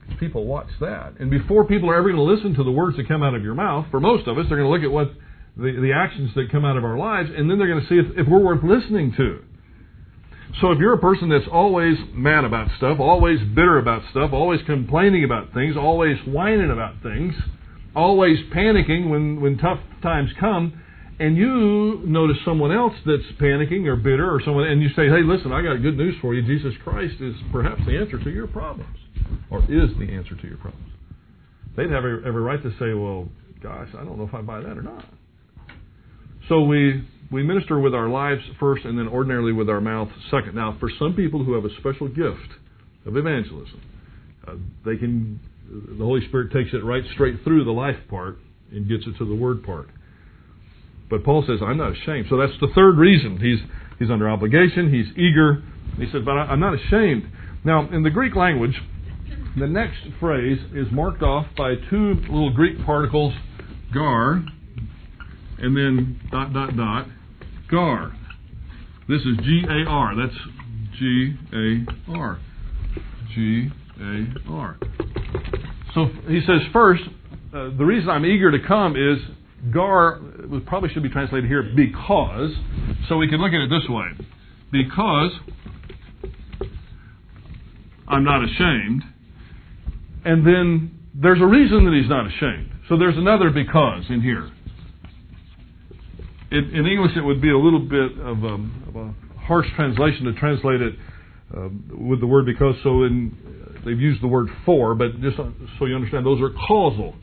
Because 0.00 0.18
People 0.18 0.44
watch 0.44 0.68
that. 0.80 1.14
And 1.20 1.30
before 1.30 1.64
people 1.64 1.88
are 1.90 1.94
ever 1.96 2.12
going 2.12 2.16
to 2.16 2.22
listen 2.22 2.54
to 2.54 2.64
the 2.64 2.72
words 2.72 2.96
that 2.96 3.08
come 3.08 3.22
out 3.22 3.34
of 3.34 3.42
your 3.42 3.54
mouth, 3.54 3.86
for 3.90 4.00
most 4.00 4.26
of 4.26 4.38
us, 4.38 4.46
they're 4.48 4.58
going 4.58 4.68
to 4.68 4.74
look 4.74 4.84
at 4.84 4.92
what 4.92 5.12
the, 5.56 5.80
the 5.80 5.92
actions 5.92 6.30
that 6.34 6.50
come 6.50 6.64
out 6.64 6.76
of 6.76 6.84
our 6.84 6.98
lives, 6.98 7.30
and 7.34 7.50
then 7.50 7.58
they're 7.58 7.68
going 7.68 7.82
to 7.82 7.88
see 7.88 7.96
if, 7.96 8.18
if 8.18 8.28
we're 8.28 8.42
worth 8.42 8.62
listening 8.62 9.12
to. 9.16 9.40
So 10.60 10.72
if 10.72 10.78
you're 10.78 10.94
a 10.94 10.98
person 10.98 11.28
that's 11.28 11.46
always 11.50 11.96
mad 12.12 12.44
about 12.44 12.68
stuff, 12.76 12.98
always 12.98 13.38
bitter 13.54 13.78
about 13.78 14.02
stuff, 14.10 14.32
always 14.32 14.60
complaining 14.66 15.24
about 15.24 15.54
things, 15.54 15.76
always 15.76 16.18
whining 16.26 16.70
about 16.70 17.02
things, 17.02 17.34
always 17.94 18.38
panicking 18.52 19.10
when, 19.10 19.40
when 19.40 19.58
tough 19.58 19.78
times 20.02 20.30
come, 20.38 20.82
and 21.20 21.36
you 21.36 22.00
notice 22.06 22.38
someone 22.46 22.72
else 22.72 22.94
that's 23.04 23.38
panicking 23.38 23.86
or 23.86 23.94
bitter 23.94 24.28
or 24.28 24.40
someone, 24.42 24.64
and 24.64 24.82
you 24.82 24.88
say, 24.96 25.06
hey, 25.06 25.22
listen, 25.22 25.52
I 25.52 25.60
got 25.62 25.76
good 25.82 25.98
news 25.98 26.14
for 26.22 26.34
you. 26.34 26.42
Jesus 26.42 26.72
Christ 26.82 27.20
is 27.20 27.34
perhaps 27.52 27.82
the 27.86 27.98
answer 27.98 28.18
to 28.18 28.30
your 28.30 28.46
problems, 28.46 28.96
or 29.50 29.60
is 29.64 29.90
the 29.98 30.10
answer 30.10 30.34
to 30.34 30.46
your 30.48 30.56
problems. 30.56 30.90
They'd 31.76 31.90
have 31.90 32.04
every 32.04 32.40
right 32.40 32.62
to 32.62 32.70
say, 32.78 32.94
well, 32.94 33.28
gosh, 33.62 33.88
I 33.98 34.02
don't 34.02 34.16
know 34.16 34.26
if 34.26 34.34
I 34.34 34.40
buy 34.40 34.60
that 34.60 34.78
or 34.78 34.82
not. 34.82 35.04
So 36.48 36.62
we 36.62 37.06
we 37.30 37.44
minister 37.44 37.78
with 37.78 37.94
our 37.94 38.08
lives 38.08 38.40
first, 38.58 38.84
and 38.86 38.98
then 38.98 39.06
ordinarily 39.06 39.52
with 39.52 39.68
our 39.68 39.80
mouth 39.80 40.08
second. 40.30 40.54
Now, 40.54 40.76
for 40.80 40.90
some 40.98 41.14
people 41.14 41.44
who 41.44 41.52
have 41.52 41.64
a 41.64 41.74
special 41.78 42.08
gift 42.08 42.50
of 43.06 43.16
evangelism, 43.16 43.80
uh, 44.48 44.54
they 44.86 44.96
can 44.96 45.38
the 45.70 46.04
Holy 46.04 46.26
Spirit 46.28 46.50
takes 46.50 46.72
it 46.72 46.82
right 46.82 47.04
straight 47.12 47.44
through 47.44 47.64
the 47.64 47.70
life 47.70 47.98
part 48.08 48.38
and 48.72 48.88
gets 48.88 49.04
it 49.06 49.16
to 49.18 49.24
the 49.24 49.34
word 49.34 49.62
part. 49.62 49.88
But 51.10 51.24
Paul 51.24 51.44
says, 51.46 51.58
I'm 51.60 51.76
not 51.76 51.92
ashamed. 51.92 52.26
So 52.30 52.36
that's 52.36 52.52
the 52.60 52.68
third 52.74 52.96
reason. 52.96 53.38
He's, 53.38 53.58
he's 53.98 54.10
under 54.10 54.30
obligation, 54.30 54.92
he's 54.92 55.06
eager. 55.18 55.62
He 55.96 56.06
said, 56.12 56.24
But 56.24 56.32
I'm 56.32 56.60
not 56.60 56.74
ashamed. 56.74 57.24
Now, 57.64 57.88
in 57.90 58.02
the 58.04 58.10
Greek 58.10 58.36
language, 58.36 58.74
the 59.58 59.66
next 59.66 59.98
phrase 60.20 60.58
is 60.74 60.86
marked 60.92 61.22
off 61.22 61.46
by 61.56 61.74
two 61.90 62.14
little 62.14 62.52
Greek 62.52 62.84
particles, 62.86 63.34
gar, 63.92 64.44
and 65.58 65.76
then 65.76 66.20
dot, 66.30 66.54
dot, 66.54 66.76
dot, 66.76 67.06
gar. 67.70 68.16
This 69.08 69.20
is 69.22 69.36
G 69.42 69.64
A 69.68 69.90
R. 69.90 70.14
That's 70.16 70.38
G 70.98 71.34
A 71.52 72.12
R. 72.12 72.38
G 73.34 73.68
A 74.00 74.50
R. 74.50 74.78
So 75.94 76.06
he 76.28 76.40
says, 76.46 76.60
first, 76.72 77.02
uh, 77.52 77.70
the 77.76 77.84
reason 77.84 78.08
I'm 78.08 78.24
eager 78.24 78.52
to 78.52 78.66
come 78.66 78.94
is 78.94 79.18
gar 79.72 80.20
probably 80.66 80.88
should 80.90 81.02
be 81.02 81.10
translated 81.10 81.48
here 81.48 81.62
because. 81.74 82.50
So 83.08 83.16
we 83.16 83.28
can 83.28 83.40
look 83.40 83.52
at 83.52 83.60
it 83.60 83.70
this 83.70 83.88
way: 83.88 84.26
because 84.72 85.32
I'm 88.08 88.24
not 88.24 88.42
ashamed, 88.44 89.02
and 90.24 90.46
then 90.46 90.98
there's 91.14 91.40
a 91.40 91.46
reason 91.46 91.84
that 91.84 91.94
he's 91.94 92.08
not 92.08 92.26
ashamed. 92.26 92.70
So 92.88 92.96
there's 92.96 93.16
another 93.16 93.50
because 93.50 94.04
in 94.08 94.20
here. 94.20 94.50
In, 96.50 96.74
in 96.74 96.86
English, 96.86 97.12
it 97.16 97.20
would 97.20 97.40
be 97.40 97.50
a 97.50 97.58
little 97.58 97.78
bit 97.78 98.18
of 98.18 98.42
a, 98.42 98.54
of 98.88 98.96
a 98.96 99.14
harsh 99.38 99.68
translation 99.76 100.24
to 100.24 100.32
translate 100.34 100.80
it 100.80 100.94
uh, 101.56 101.68
with 101.96 102.20
the 102.20 102.26
word 102.26 102.46
because. 102.46 102.74
So 102.82 103.04
in, 103.04 103.36
they've 103.84 104.00
used 104.00 104.22
the 104.22 104.28
word 104.28 104.48
for, 104.64 104.94
but 104.94 105.20
just 105.20 105.36
so 105.36 105.86
you 105.86 105.94
understand, 105.94 106.26
those 106.26 106.40
are 106.40 106.50
causal. 106.66 107.14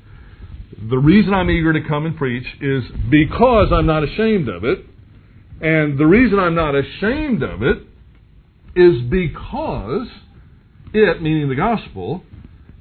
The 0.90 0.98
reason 0.98 1.34
I'm 1.34 1.50
eager 1.50 1.74
to 1.74 1.88
come 1.88 2.06
and 2.06 2.18
preach 2.18 2.46
is 2.62 2.84
because 3.10 3.70
I'm 3.72 3.86
not 3.86 4.04
ashamed 4.04 4.50
of 4.50 4.64
it. 4.64 4.80
And 5.62 5.98
the 5.98 6.06
reason 6.06 6.40
I'm 6.40 6.56
not 6.56 6.76
ashamed 6.76 7.42
of 7.42 7.64
it 7.64 7.78
is 8.76 9.02
because 9.10 10.08
it, 10.94 11.22
meaning 11.22 11.50
the 11.50 11.56
gospel, 11.56 12.24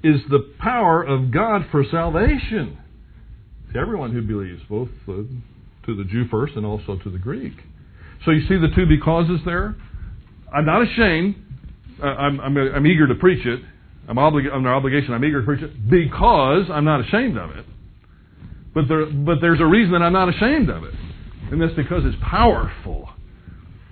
is 0.02 0.20
the 0.30 0.52
power 0.58 1.02
of 1.02 1.30
God 1.30 1.66
for 1.70 1.84
salvation 1.90 2.78
to 3.72 3.78
everyone 3.78 4.12
who 4.12 4.22
believes, 4.22 4.62
both 4.68 4.88
uh, 5.08 5.22
to 5.86 5.96
the 5.96 6.04
Jew 6.04 6.28
first 6.28 6.54
and 6.54 6.66
also 6.66 6.96
to 6.96 7.10
the 7.10 7.18
Greek. 7.18 7.54
So 8.24 8.30
you 8.30 8.46
see 8.46 8.56
the 8.56 8.74
two 8.74 8.86
becauses 8.86 9.40
there? 9.44 9.74
I'm 10.54 10.66
not 10.66 10.82
ashamed. 10.82 11.36
Uh, 12.02 12.06
I'm, 12.06 12.40
I'm, 12.40 12.56
I'm, 12.56 12.86
eager 12.86 13.06
to 13.06 13.14
preach 13.14 13.44
it. 13.46 13.60
I'm 14.08 14.18
under 14.18 14.74
obligation. 14.74 15.14
I'm 15.14 15.24
eager 15.24 15.40
to 15.40 15.46
preach 15.46 15.62
it 15.62 15.88
because 15.88 16.66
I'm 16.70 16.84
not 16.84 17.00
ashamed 17.00 17.38
of 17.38 17.50
it. 17.50 17.64
But, 18.76 18.88
there, 18.88 19.06
but 19.06 19.36
there's 19.40 19.60
a 19.60 19.64
reason 19.64 19.92
that 19.92 20.02
I'm 20.02 20.12
not 20.12 20.28
ashamed 20.28 20.68
of 20.68 20.84
it. 20.84 20.92
And 21.50 21.62
that's 21.62 21.72
because 21.72 22.02
it's 22.04 22.22
powerful. 22.22 23.08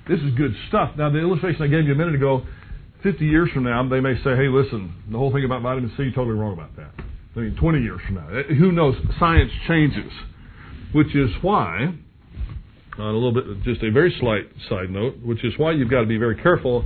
This 0.07 0.21
is 0.21 0.35
good 0.35 0.53
stuff. 0.69 0.91
Now, 0.99 1.09
the 1.09 1.21
illustration 1.21 1.63
I 1.63 1.69
gave 1.69 1.87
you 1.87 1.93
a 1.93 1.97
minute 1.97 2.15
ago 2.15 2.43
50 3.03 3.25
years 3.25 3.49
from 3.55 3.65
now, 3.65 3.89
they 3.89 4.01
may 4.01 4.15
say, 4.17 4.37
hey, 4.37 4.49
listen, 4.53 4.95
the 5.11 5.17
whole 5.17 5.33
thing 5.33 5.47
about 5.47 5.63
vitamin 5.63 5.91
C, 5.97 6.11
totally 6.15 6.37
wrong 6.37 6.53
about 6.53 6.77
that. 6.77 6.93
I 7.35 7.41
mean, 7.41 7.57
20 7.57 7.81
years 7.81 8.01
from 8.05 8.17
now. 8.17 8.29
Eh, 8.29 8.55
who 8.59 8.73
knows? 8.73 8.95
Science 9.19 9.51
changes. 9.67 10.13
Which 10.93 11.17
is 11.17 11.31
why, 11.41 11.95
on 12.99 13.07
a 13.07 13.13
little 13.17 13.33
bit, 13.33 13.63
just 13.63 13.83
a 13.83 13.91
very 13.91 14.15
slight 14.21 14.45
side 14.69 14.91
note, 14.91 15.15
which 15.25 15.43
is 15.47 15.55
why 15.57 15.73
you've 15.73 15.91
got 15.91 16.03
to 16.03 16.07
be 16.07 16.19
very 16.19 16.37
careful 16.37 16.85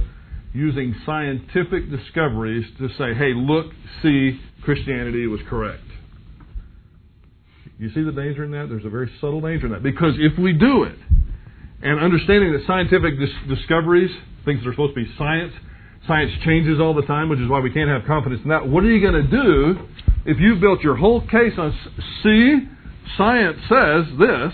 using 0.53 0.95
scientific 1.05 1.91
discoveries 1.91 2.65
to 2.79 2.89
say, 2.91 3.13
hey, 3.19 3.35
look, 3.35 3.73
see, 4.03 4.39
Christianity 4.63 5.27
was 5.27 5.41
correct. 5.51 5.83
You 7.79 7.91
see 7.95 8.03
the 8.03 8.13
danger 8.13 8.45
in 8.45 8.51
that? 8.53 8.69
There's 8.69 8.85
a 8.85 8.91
very 8.91 9.11
subtle 9.21 9.41
danger 9.41 9.67
in 9.67 9.73
that. 9.73 9.83
Because 9.83 10.15
if 10.19 10.39
we 10.39 10.53
do 10.53 10.83
it, 10.85 10.99
and 11.81 12.01
understanding 12.01 12.53
that 12.53 12.67
scientific 12.67 13.19
dis- 13.19 13.57
discoveries, 13.57 14.11
things 14.45 14.61
that 14.63 14.69
are 14.69 14.73
supposed 14.73 14.95
to 14.97 15.05
be 15.05 15.11
science, 15.17 15.53
Science 16.09 16.33
changes 16.43 16.81
all 16.81 16.95
the 16.95 17.03
time, 17.03 17.29
which 17.29 17.39
is 17.39 17.49
why 17.49 17.61
we 17.61 17.71
can't 17.71 17.91
have 17.91 18.07
confidence 18.07 18.41
in 18.43 18.49
that. 18.49 18.67
What 18.67 18.83
are 18.83 18.91
you 18.91 19.01
going 19.01 19.23
to 19.23 19.31
do 19.31 19.79
if 20.25 20.39
you've 20.41 20.59
built 20.59 20.81
your 20.81 20.97
whole 20.97 21.21
case 21.21 21.53
on 21.59 21.71
see, 22.23 22.67
science 23.19 23.59
says 23.69 24.07
this, 24.19 24.53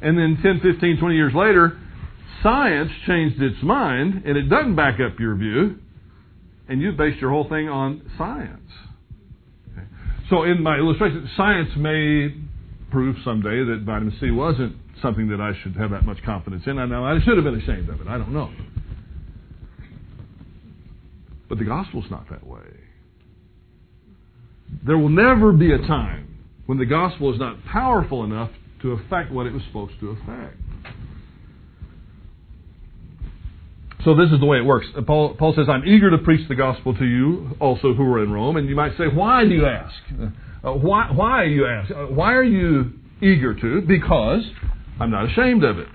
and 0.00 0.16
then 0.16 0.38
10, 0.42 0.60
15, 0.60 0.98
20 0.98 1.14
years 1.14 1.34
later, 1.34 1.78
science 2.42 2.90
changed 3.06 3.42
its 3.42 3.62
mind 3.62 4.22
and 4.24 4.38
it 4.38 4.48
doesn't 4.48 4.76
back 4.76 4.94
up 4.94 5.20
your 5.20 5.34
view, 5.36 5.76
and 6.68 6.80
you've 6.80 6.96
based 6.96 7.20
your 7.20 7.30
whole 7.30 7.48
thing 7.48 7.68
on 7.68 8.10
science. 8.16 8.70
So, 10.30 10.44
in 10.44 10.62
my 10.62 10.76
illustration, 10.76 11.28
science 11.36 11.70
may 11.76 12.34
prove 12.90 13.16
someday 13.24 13.64
that 13.64 13.82
vitamin 13.84 14.16
C 14.20 14.30
wasn't 14.30 14.76
something 15.02 15.28
that 15.28 15.40
I 15.40 15.52
should 15.62 15.76
have 15.76 15.90
that 15.90 16.04
much 16.04 16.22
confidence 16.24 16.64
in. 16.66 16.78
I 16.78 16.86
know 16.86 17.04
I 17.04 17.18
should 17.24 17.36
have 17.36 17.44
been 17.44 17.60
ashamed 17.60 17.88
of 17.88 18.00
it. 18.00 18.06
I 18.06 18.18
don't 18.18 18.32
know. 18.32 18.50
But 21.48 21.58
the 21.58 21.64
gospel's 21.64 22.10
not 22.10 22.28
that 22.30 22.46
way. 22.46 22.60
There 24.84 24.98
will 24.98 25.08
never 25.08 25.52
be 25.52 25.72
a 25.72 25.78
time 25.78 26.38
when 26.66 26.78
the 26.78 26.86
gospel 26.86 27.32
is 27.32 27.40
not 27.40 27.64
powerful 27.64 28.24
enough 28.24 28.50
to 28.82 28.92
affect 28.92 29.32
what 29.32 29.46
it 29.46 29.52
was 29.52 29.62
supposed 29.64 29.98
to 30.00 30.10
affect. 30.10 30.56
So 34.04 34.14
this 34.14 34.30
is 34.32 34.38
the 34.38 34.46
way 34.46 34.58
it 34.58 34.64
works. 34.64 34.86
Paul, 35.06 35.34
Paul, 35.34 35.54
says, 35.56 35.66
I'm 35.68 35.84
eager 35.84 36.10
to 36.10 36.18
preach 36.18 36.48
the 36.48 36.54
gospel 36.54 36.94
to 36.94 37.04
you 37.04 37.56
also 37.60 37.94
who 37.94 38.02
are 38.04 38.22
in 38.22 38.30
Rome. 38.30 38.56
And 38.56 38.68
you 38.68 38.76
might 38.76 38.96
say, 38.96 39.04
why 39.12 39.44
do 39.44 39.50
you 39.50 39.66
ask? 39.66 39.94
Uh, 40.64 40.72
why, 40.72 41.10
why 41.12 41.44
you 41.44 41.66
ask? 41.66 41.90
Uh, 41.90 42.06
why 42.06 42.32
are 42.34 42.44
you 42.44 42.92
eager 43.20 43.54
to? 43.54 43.80
Because 43.82 44.42
I'm 45.00 45.10
not 45.10 45.26
ashamed 45.30 45.64
of 45.64 45.78
it. 45.78 45.88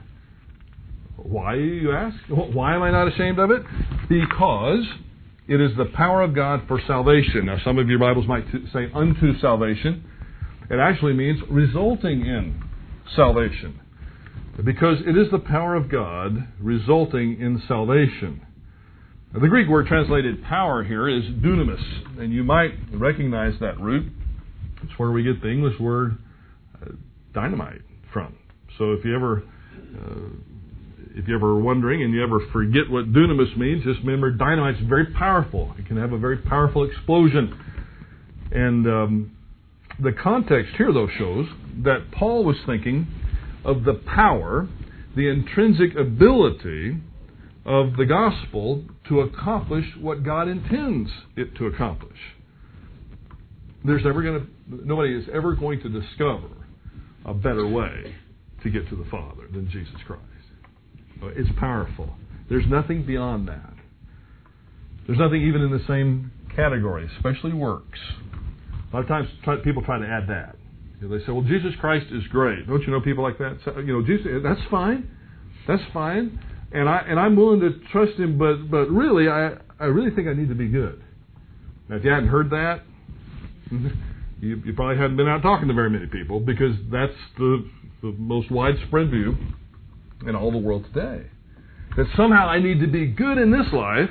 Why, 1.16 1.56
do 1.56 1.62
you 1.62 1.92
ask? 1.94 2.16
Why 2.28 2.76
am 2.76 2.82
I 2.82 2.92
not 2.92 3.08
ashamed 3.08 3.40
of 3.40 3.52
it? 3.52 3.62
Because 4.10 4.86
it 5.48 5.62
is 5.62 5.72
the 5.78 5.86
power 5.96 6.22
of 6.22 6.36
God 6.36 6.64
for 6.68 6.82
salvation. 6.86 7.46
Now, 7.46 7.58
some 7.64 7.78
of 7.78 7.88
your 7.88 8.00
Bibles 8.00 8.28
might 8.28 8.46
say 8.74 8.90
unto 8.94 9.40
salvation. 9.40 10.04
It 10.70 10.80
actually 10.80 11.14
means 11.14 11.40
resulting 11.50 12.22
in 12.22 12.64
salvation. 13.16 13.80
Because 14.58 14.98
it 15.06 15.18
is 15.18 15.32
the 15.32 15.40
power 15.40 15.76
of 15.76 15.90
God 15.90 16.48
resulting 16.60 17.40
in 17.42 17.62
salvation. 17.68 18.46
Now, 19.34 19.40
the 19.40 19.48
Greek 19.48 19.68
word 19.68 19.88
translated 19.88 20.44
power 20.44 20.84
here 20.84 21.10
is 21.10 21.24
dunamis, 21.24 22.20
and 22.20 22.32
you 22.32 22.44
might 22.44 22.72
recognize 22.94 23.54
that 23.62 23.80
root. 23.80 24.12
It's 24.84 24.94
where 24.98 25.12
we 25.12 25.24
get 25.24 25.42
the 25.42 25.50
English 25.50 25.80
word 25.80 26.18
uh, 26.80 26.92
dynamite 27.34 27.82
from. 28.12 28.38
So 28.78 28.92
if 28.92 29.04
you 29.04 29.16
ever 29.16 29.44
uh, 29.96 30.30
if 31.16 31.28
you 31.28 31.36
ever 31.36 31.50
are 31.50 31.60
wondering 31.60 32.04
and 32.04 32.14
you 32.14 32.24
ever 32.24 32.40
forget 32.52 32.90
what 32.90 33.12
dunamis 33.14 33.56
means, 33.58 33.84
just 33.84 34.00
remember 34.00 34.32
dynamite 34.32 34.76
is 34.76 34.88
very 34.88 35.06
powerful. 35.14 35.74
It 35.78 35.88
can 35.88 35.98
have 35.98 36.12
a 36.12 36.18
very 36.18 36.38
powerful 36.38 36.84
explosion. 36.84 37.60
And 38.52 38.88
um, 38.88 39.38
the 40.00 40.12
context 40.12 40.74
here, 40.78 40.92
though, 40.92 41.08
shows 41.18 41.48
that 41.84 42.12
Paul 42.12 42.44
was 42.44 42.56
thinking 42.66 43.08
of 43.64 43.84
the 43.84 44.02
power, 44.16 44.68
the 45.16 45.30
intrinsic 45.30 45.96
ability 45.96 46.98
of 47.66 47.96
the 47.98 48.06
gospel 48.06 48.84
to 49.08 49.22
accomplish 49.22 49.86
what 50.00 50.24
God 50.24 50.48
intends 50.48 51.10
it 51.38 51.56
to 51.56 51.68
accomplish. 51.68 52.18
There's 53.86 54.04
never 54.04 54.22
going 54.22 54.42
to, 54.42 54.86
nobody 54.86 55.16
is 55.16 55.26
ever 55.34 55.56
going 55.56 55.82
to 55.82 55.90
discover 55.90 56.50
a 57.26 57.34
better 57.34 57.68
way 57.68 58.16
to 58.64 58.70
get 58.70 58.88
to 58.90 58.96
the 58.96 59.06
Father 59.10 59.48
than 59.52 59.70
Jesus 59.70 59.96
Christ. 60.06 60.22
Uh, 61.22 61.28
it's 61.36 61.50
powerful. 61.60 62.10
There's 62.50 62.66
nothing 62.68 63.06
beyond 63.06 63.48
that. 63.48 63.74
There's 65.08 65.20
nothing 65.20 65.42
even 65.42 65.62
in 65.62 65.72
the 65.72 65.84
same 65.88 66.32
category, 66.56 67.10
especially 67.18 67.54
works. 67.54 68.00
A 68.92 68.96
lot 68.96 69.02
of 69.02 69.08
times 69.08 69.28
people 69.64 69.82
try 69.84 70.00
to 70.00 70.06
add 70.06 70.30
that. 70.30 70.56
Know, 71.04 71.18
they 71.18 71.26
say, 71.26 71.32
well, 71.32 71.44
Jesus 71.44 71.74
Christ 71.80 72.08
is 72.12 72.24
great. 72.28 72.68
Don't 72.68 72.82
you 72.82 72.92
know 72.92 73.02
people 73.02 73.24
like 73.24 73.38
that? 73.40 73.58
So, 73.66 73.78
you 73.80 73.94
know, 73.94 74.06
Jesus, 74.06 74.28
that's 74.44 74.62
fine. 74.70 75.10
That's 75.68 75.84
fine. 75.94 76.40
And, 76.72 76.90
I, 76.90 77.04
and 77.08 77.20
I'm 77.20 77.36
willing 77.36 77.60
to 77.62 77.80
trust 77.92 78.14
him, 78.20 78.38
but, 78.38 78.70
but 78.70 78.90
really, 78.90 79.28
I, 79.28 79.58
I 79.80 79.86
really 79.86 80.16
think 80.16 80.28
I 80.28 80.34
need 80.34 80.50
to 80.50 80.56
be 80.56 80.68
good. 80.68 81.04
Now, 81.90 81.98
if 81.98 82.04
you 82.04 82.10
hadn't 82.10 82.30
heard 82.30 82.50
that, 82.52 82.82
you, 83.72 84.62
you 84.66 84.74
probably 84.74 84.98
hadn't 84.98 85.18
been 85.18 85.28
out 85.28 85.42
talking 85.42 85.68
to 85.68 85.74
very 85.74 85.90
many 85.90 86.08
people 86.08 86.40
because 86.40 86.76
that's 86.92 87.14
the, 87.38 87.70
the 88.02 88.12
most 88.18 88.50
widespread 88.50 89.10
view 89.10 89.36
in 90.28 90.36
all 90.36 90.52
the 90.52 90.58
world 90.58 90.86
today. 90.94 91.28
That 91.98 92.08
somehow 92.18 92.48
I 92.48 92.60
need 92.60 92.80
to 92.80 92.88
be 92.88 93.08
good 93.08 93.38
in 93.38 93.52
this 93.52 93.72
life 93.72 94.10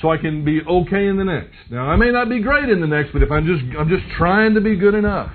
so 0.00 0.10
I 0.10 0.16
can 0.16 0.44
be 0.44 0.60
okay 0.62 1.06
in 1.06 1.16
the 1.16 1.24
next. 1.24 1.54
Now 1.70 1.86
I 1.86 1.96
may 1.96 2.10
not 2.10 2.28
be 2.28 2.40
great 2.40 2.68
in 2.68 2.80
the 2.80 2.86
next, 2.86 3.12
but 3.12 3.22
if 3.22 3.30
I'm 3.30 3.46
just 3.46 3.62
I'm 3.78 3.88
just 3.88 4.04
trying 4.16 4.54
to 4.54 4.60
be 4.60 4.76
good 4.76 4.94
enough. 4.94 5.32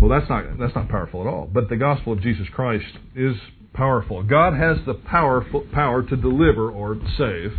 Well, 0.00 0.10
that's 0.10 0.28
not 0.28 0.58
that's 0.58 0.74
not 0.74 0.88
powerful 0.88 1.22
at 1.22 1.26
all. 1.26 1.48
But 1.52 1.68
the 1.68 1.76
gospel 1.76 2.12
of 2.12 2.20
Jesus 2.20 2.46
Christ 2.54 2.98
is 3.14 3.34
powerful. 3.72 4.22
God 4.22 4.54
has 4.54 4.78
the 4.86 4.94
power 4.94 5.44
power 5.72 6.02
to 6.02 6.16
deliver 6.16 6.70
or 6.70 6.96
save 7.16 7.52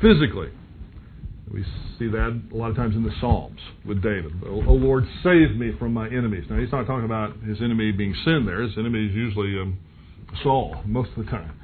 physically. 0.00 0.50
We 1.52 1.64
see 1.98 2.08
that 2.08 2.42
a 2.50 2.56
lot 2.56 2.70
of 2.70 2.76
times 2.76 2.96
in 2.96 3.02
the 3.02 3.12
Psalms 3.20 3.60
with 3.84 4.02
David. 4.02 4.32
Oh, 4.46 4.72
Lord, 4.72 5.04
save 5.22 5.54
me 5.56 5.72
from 5.78 5.92
my 5.92 6.06
enemies. 6.06 6.44
Now, 6.48 6.58
he's 6.58 6.72
not 6.72 6.86
talking 6.86 7.04
about 7.04 7.36
his 7.42 7.60
enemy 7.60 7.92
being 7.92 8.14
sin 8.24 8.44
there. 8.46 8.62
His 8.62 8.72
enemy 8.78 9.06
is 9.06 9.14
usually 9.14 9.58
um, 9.60 9.78
Saul 10.42 10.82
most 10.86 11.10
of 11.16 11.26
the 11.26 11.30
time. 11.30 11.60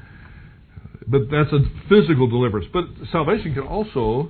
But 1.06 1.22
that's 1.30 1.50
a 1.52 1.60
physical 1.88 2.28
deliverance. 2.28 2.66
But 2.70 2.84
salvation 3.10 3.54
can 3.54 3.66
also, 3.66 4.28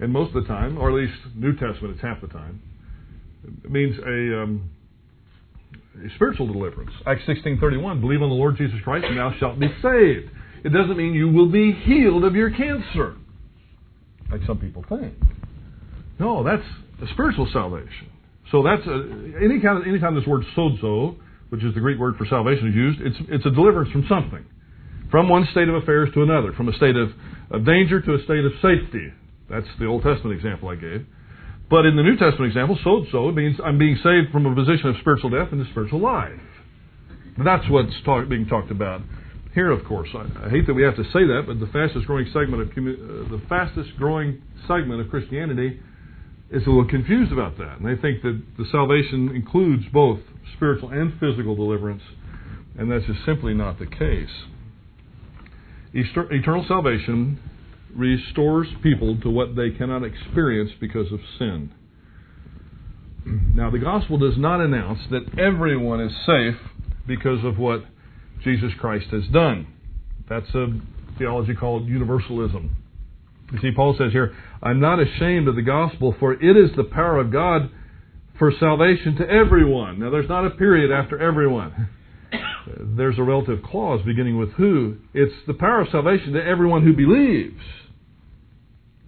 and 0.00 0.12
most 0.12 0.34
of 0.34 0.42
the 0.42 0.48
time, 0.48 0.76
or 0.76 0.90
at 0.90 0.96
least 0.96 1.14
New 1.36 1.52
Testament, 1.52 1.94
it's 1.94 2.02
half 2.02 2.20
the 2.20 2.26
time, 2.26 2.60
it 3.62 3.70
means 3.70 3.96
a, 3.98 4.42
um, 4.42 4.70
spiritual 6.14 6.46
deliverance. 6.46 6.92
Acts 7.06 7.22
16.31, 7.28 8.00
believe 8.00 8.22
on 8.22 8.28
the 8.28 8.34
Lord 8.34 8.56
Jesus 8.56 8.76
Christ 8.84 9.06
and 9.06 9.18
thou 9.18 9.32
shalt 9.38 9.58
be 9.58 9.68
saved. 9.82 10.30
It 10.64 10.70
doesn't 10.70 10.96
mean 10.96 11.14
you 11.14 11.28
will 11.28 11.50
be 11.50 11.72
healed 11.72 12.24
of 12.24 12.34
your 12.34 12.50
cancer 12.50 13.16
like 14.30 14.40
some 14.46 14.58
people 14.58 14.84
think. 14.88 15.14
No, 16.18 16.42
that's 16.42 16.62
a 17.02 17.12
spiritual 17.12 17.48
salvation. 17.52 18.08
So 18.50 18.62
that's 18.62 18.86
a, 18.86 19.42
any 19.42 19.60
kind 19.60 19.78
of, 19.78 19.86
anytime 19.86 20.14
this 20.14 20.26
word 20.26 20.44
sozo, 20.56 21.16
which 21.50 21.62
is 21.62 21.74
the 21.74 21.80
Greek 21.80 21.98
word 21.98 22.16
for 22.16 22.26
salvation, 22.26 22.68
is 22.68 22.74
used, 22.74 23.00
it's 23.00 23.16
it's 23.28 23.46
a 23.46 23.50
deliverance 23.50 23.90
from 23.92 24.06
something, 24.08 24.44
from 25.10 25.28
one 25.28 25.46
state 25.52 25.68
of 25.68 25.74
affairs 25.74 26.08
to 26.14 26.22
another, 26.22 26.52
from 26.52 26.68
a 26.68 26.72
state 26.72 26.96
of, 26.96 27.10
of 27.50 27.64
danger 27.64 28.00
to 28.00 28.14
a 28.14 28.22
state 28.24 28.44
of 28.44 28.52
safety. 28.62 29.12
That's 29.50 29.66
the 29.78 29.86
Old 29.86 30.02
Testament 30.02 30.36
example 30.36 30.68
I 30.68 30.76
gave. 30.76 31.06
But 31.68 31.84
in 31.84 31.96
the 31.96 32.02
New 32.02 32.16
Testament 32.16 32.46
example, 32.46 32.78
sozo 32.84 33.34
means 33.34 33.56
I'm 33.64 33.78
being 33.78 33.96
saved 33.96 34.30
from 34.30 34.46
a 34.46 34.54
position 34.54 34.90
of 34.90 34.96
spiritual 35.00 35.30
death 35.30 35.52
into 35.52 35.68
spiritual 35.70 36.00
life. 36.00 36.38
That's 37.42 37.68
what's 37.68 37.92
talk, 38.04 38.28
being 38.28 38.46
talked 38.46 38.70
about 38.70 39.02
here, 39.56 39.70
of 39.70 39.84
course. 39.86 40.10
I, 40.14 40.46
I, 40.46 40.50
hate 40.50 40.66
that 40.66 40.74
we 40.74 40.82
have 40.82 40.96
to 40.96 41.04
say 41.04 41.24
that, 41.26 41.44
but 41.46 41.58
the 41.58 41.66
fastest 41.72 42.06
growing 42.06 42.26
segment 42.26 42.62
of 42.62 42.68
uh, 42.68 43.36
the 43.36 43.42
fastest 43.48 43.96
growing 43.96 44.42
segment 44.68 45.00
of 45.00 45.08
Christianity 45.08 45.80
is 46.50 46.62
a 46.66 46.68
little 46.68 46.86
confused 46.86 47.32
about 47.32 47.56
that, 47.56 47.80
and 47.80 47.86
they 47.86 48.00
think 48.00 48.22
that 48.22 48.40
the 48.58 48.66
salvation 48.70 49.34
includes 49.34 49.84
both 49.92 50.20
spiritual 50.54 50.90
and 50.90 51.18
physical 51.18 51.56
deliverance, 51.56 52.02
and 52.78 52.92
that's 52.92 53.06
just 53.06 53.24
simply 53.24 53.54
not 53.54 53.78
the 53.78 53.86
case. 53.86 54.28
Eternal 55.94 56.64
salvation 56.68 57.40
restores 57.96 58.68
people 58.82 59.18
to 59.22 59.30
what 59.30 59.56
they 59.56 59.70
cannot 59.70 60.04
experience 60.04 60.70
because 60.80 61.12
of 61.12 61.20
sin. 61.38 61.72
Now, 63.54 63.70
the 63.70 63.78
gospel 63.78 64.18
does 64.18 64.38
not 64.38 64.60
announce 64.60 65.00
that 65.10 65.38
everyone 65.38 66.00
is 66.00 66.12
safe 66.24 66.56
because 67.06 67.44
of 67.44 67.58
what 67.58 67.84
Jesus 68.44 68.70
Christ 68.78 69.06
has 69.10 69.26
done. 69.32 69.66
That's 70.28 70.48
a 70.54 70.68
theology 71.18 71.54
called 71.54 71.88
universalism. 71.88 72.76
You 73.52 73.58
see, 73.60 73.70
Paul 73.74 73.96
says 73.98 74.12
here, 74.12 74.34
I'm 74.62 74.80
not 74.80 75.00
ashamed 75.00 75.48
of 75.48 75.56
the 75.56 75.62
gospel, 75.62 76.14
for 76.18 76.34
it 76.34 76.56
is 76.56 76.70
the 76.76 76.84
power 76.84 77.18
of 77.18 77.32
God 77.32 77.70
for 78.38 78.52
salvation 78.58 79.16
to 79.16 79.28
everyone. 79.28 80.00
Now, 80.00 80.10
there's 80.10 80.28
not 80.28 80.46
a 80.46 80.50
period 80.50 80.92
after 80.92 81.18
everyone. 81.18 81.88
There's 82.78 83.18
a 83.18 83.22
relative 83.22 83.62
clause 83.62 84.00
beginning 84.04 84.38
with 84.38 84.52
who. 84.52 84.96
It's 85.14 85.34
the 85.46 85.54
power 85.54 85.82
of 85.82 85.88
salvation 85.90 86.32
to 86.32 86.44
everyone 86.44 86.82
who 86.82 86.92
believes. 86.92 87.62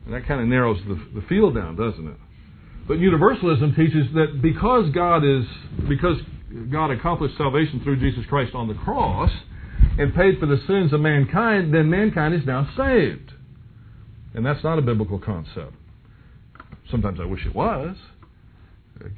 And 0.08 0.16
that 0.16 0.26
kind 0.26 0.40
of 0.40 0.48
narrows 0.48 0.78
the, 0.88 1.20
the 1.20 1.26
field 1.28 1.54
down, 1.54 1.76
doesn't 1.76 2.06
it? 2.06 2.16
But 2.88 2.94
universalism 2.94 3.74
teaches 3.74 4.06
that 4.14 4.40
because 4.40 4.90
God 4.94 5.18
is, 5.18 5.44
because 5.86 6.16
God 6.72 6.90
accomplished 6.90 7.36
salvation 7.36 7.82
through 7.84 8.00
Jesus 8.00 8.24
Christ 8.26 8.54
on 8.54 8.68
the 8.68 8.74
cross 8.74 9.30
and 9.98 10.14
paid 10.14 10.38
for 10.40 10.46
the 10.46 10.56
sins 10.66 10.94
of 10.94 11.00
mankind, 11.00 11.74
then 11.74 11.90
mankind 11.90 12.34
is 12.34 12.40
now 12.46 12.66
saved. 12.74 13.34
And 14.32 14.46
that's 14.46 14.64
not 14.64 14.78
a 14.78 14.82
biblical 14.82 15.18
concept. 15.18 15.74
Sometimes 16.90 17.20
I 17.20 17.26
wish 17.26 17.44
it 17.44 17.54
was, 17.54 17.94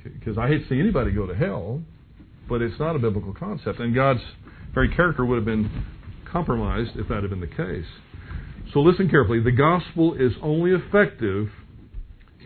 because 0.02 0.38
I 0.38 0.48
hate 0.48 0.64
to 0.64 0.68
see 0.68 0.80
anybody 0.80 1.12
go 1.12 1.24
to 1.28 1.36
hell, 1.36 1.82
but 2.48 2.62
it's 2.62 2.80
not 2.80 2.96
a 2.96 2.98
biblical 2.98 3.32
concept. 3.32 3.78
And 3.78 3.94
God's 3.94 4.22
very 4.74 4.92
character 4.92 5.24
would 5.24 5.36
have 5.36 5.44
been 5.44 5.84
compromised 6.32 6.96
if 6.96 7.06
that 7.06 7.22
had 7.22 7.30
been 7.30 7.38
the 7.38 7.46
case. 7.46 7.86
So 8.72 8.80
listen 8.80 9.08
carefully. 9.08 9.40
The 9.40 9.50
gospel 9.50 10.14
is 10.14 10.32
only 10.42 10.70
effective 10.70 11.48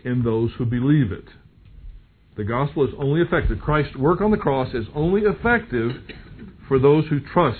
in 0.03 0.23
those 0.23 0.51
who 0.57 0.65
believe 0.65 1.11
it. 1.11 1.25
The 2.35 2.43
gospel 2.43 2.83
is 2.85 2.93
only 2.97 3.21
effective. 3.21 3.59
Christ's 3.59 3.95
work 3.95 4.21
on 4.21 4.31
the 4.31 4.37
cross 4.37 4.73
is 4.73 4.85
only 4.95 5.21
effective 5.21 5.91
for 6.67 6.79
those 6.79 7.05
who 7.07 7.19
trust 7.19 7.59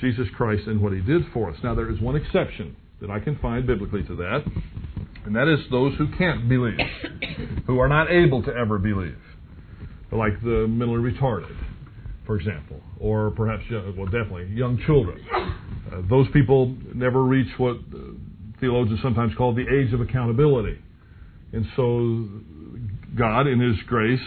Jesus 0.00 0.28
Christ 0.36 0.66
and 0.66 0.80
what 0.80 0.92
he 0.92 1.00
did 1.00 1.22
for 1.32 1.50
us. 1.50 1.56
Now, 1.64 1.74
there 1.74 1.90
is 1.90 2.00
one 2.00 2.14
exception 2.14 2.76
that 3.00 3.10
I 3.10 3.20
can 3.20 3.36
find 3.38 3.66
biblically 3.66 4.02
to 4.04 4.16
that, 4.16 4.44
and 5.24 5.34
that 5.34 5.48
is 5.48 5.58
those 5.70 5.94
who 5.96 6.08
can't 6.16 6.48
believe, 6.48 6.78
who 7.66 7.78
are 7.80 7.88
not 7.88 8.10
able 8.10 8.42
to 8.42 8.54
ever 8.54 8.78
believe, 8.78 9.18
like 10.12 10.40
the 10.42 10.66
mentally 10.68 11.12
retarded, 11.12 11.56
for 12.26 12.36
example, 12.36 12.80
or 13.00 13.30
perhaps, 13.30 13.64
well, 13.96 14.06
definitely 14.06 14.46
young 14.54 14.78
children. 14.86 15.24
Uh, 15.90 16.02
those 16.08 16.26
people 16.32 16.74
never 16.94 17.22
reach 17.22 17.48
what 17.58 17.76
uh, 17.76 17.98
theologians 18.60 19.00
sometimes 19.02 19.34
call 19.36 19.54
the 19.54 19.62
age 19.62 19.92
of 19.92 20.00
accountability. 20.00 20.78
And 21.52 21.66
so 21.76 22.28
God, 23.16 23.46
in 23.46 23.60
His 23.60 23.76
grace, 23.86 24.20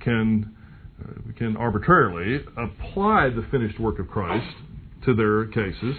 can 0.00 0.54
uh, 1.02 1.32
can 1.36 1.56
arbitrarily 1.56 2.44
apply 2.56 3.28
the 3.30 3.46
finished 3.50 3.78
work 3.78 3.98
of 3.98 4.08
Christ 4.08 4.56
to 5.04 5.14
their 5.14 5.46
cases 5.46 5.96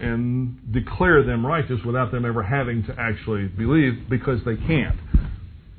and 0.00 0.72
declare 0.72 1.24
them 1.24 1.44
righteous 1.46 1.80
without 1.84 2.10
them 2.12 2.24
ever 2.24 2.42
having 2.42 2.84
to 2.84 2.94
actually 2.98 3.46
believe 3.46 4.08
because 4.08 4.40
they 4.44 4.56
can't. 4.56 4.98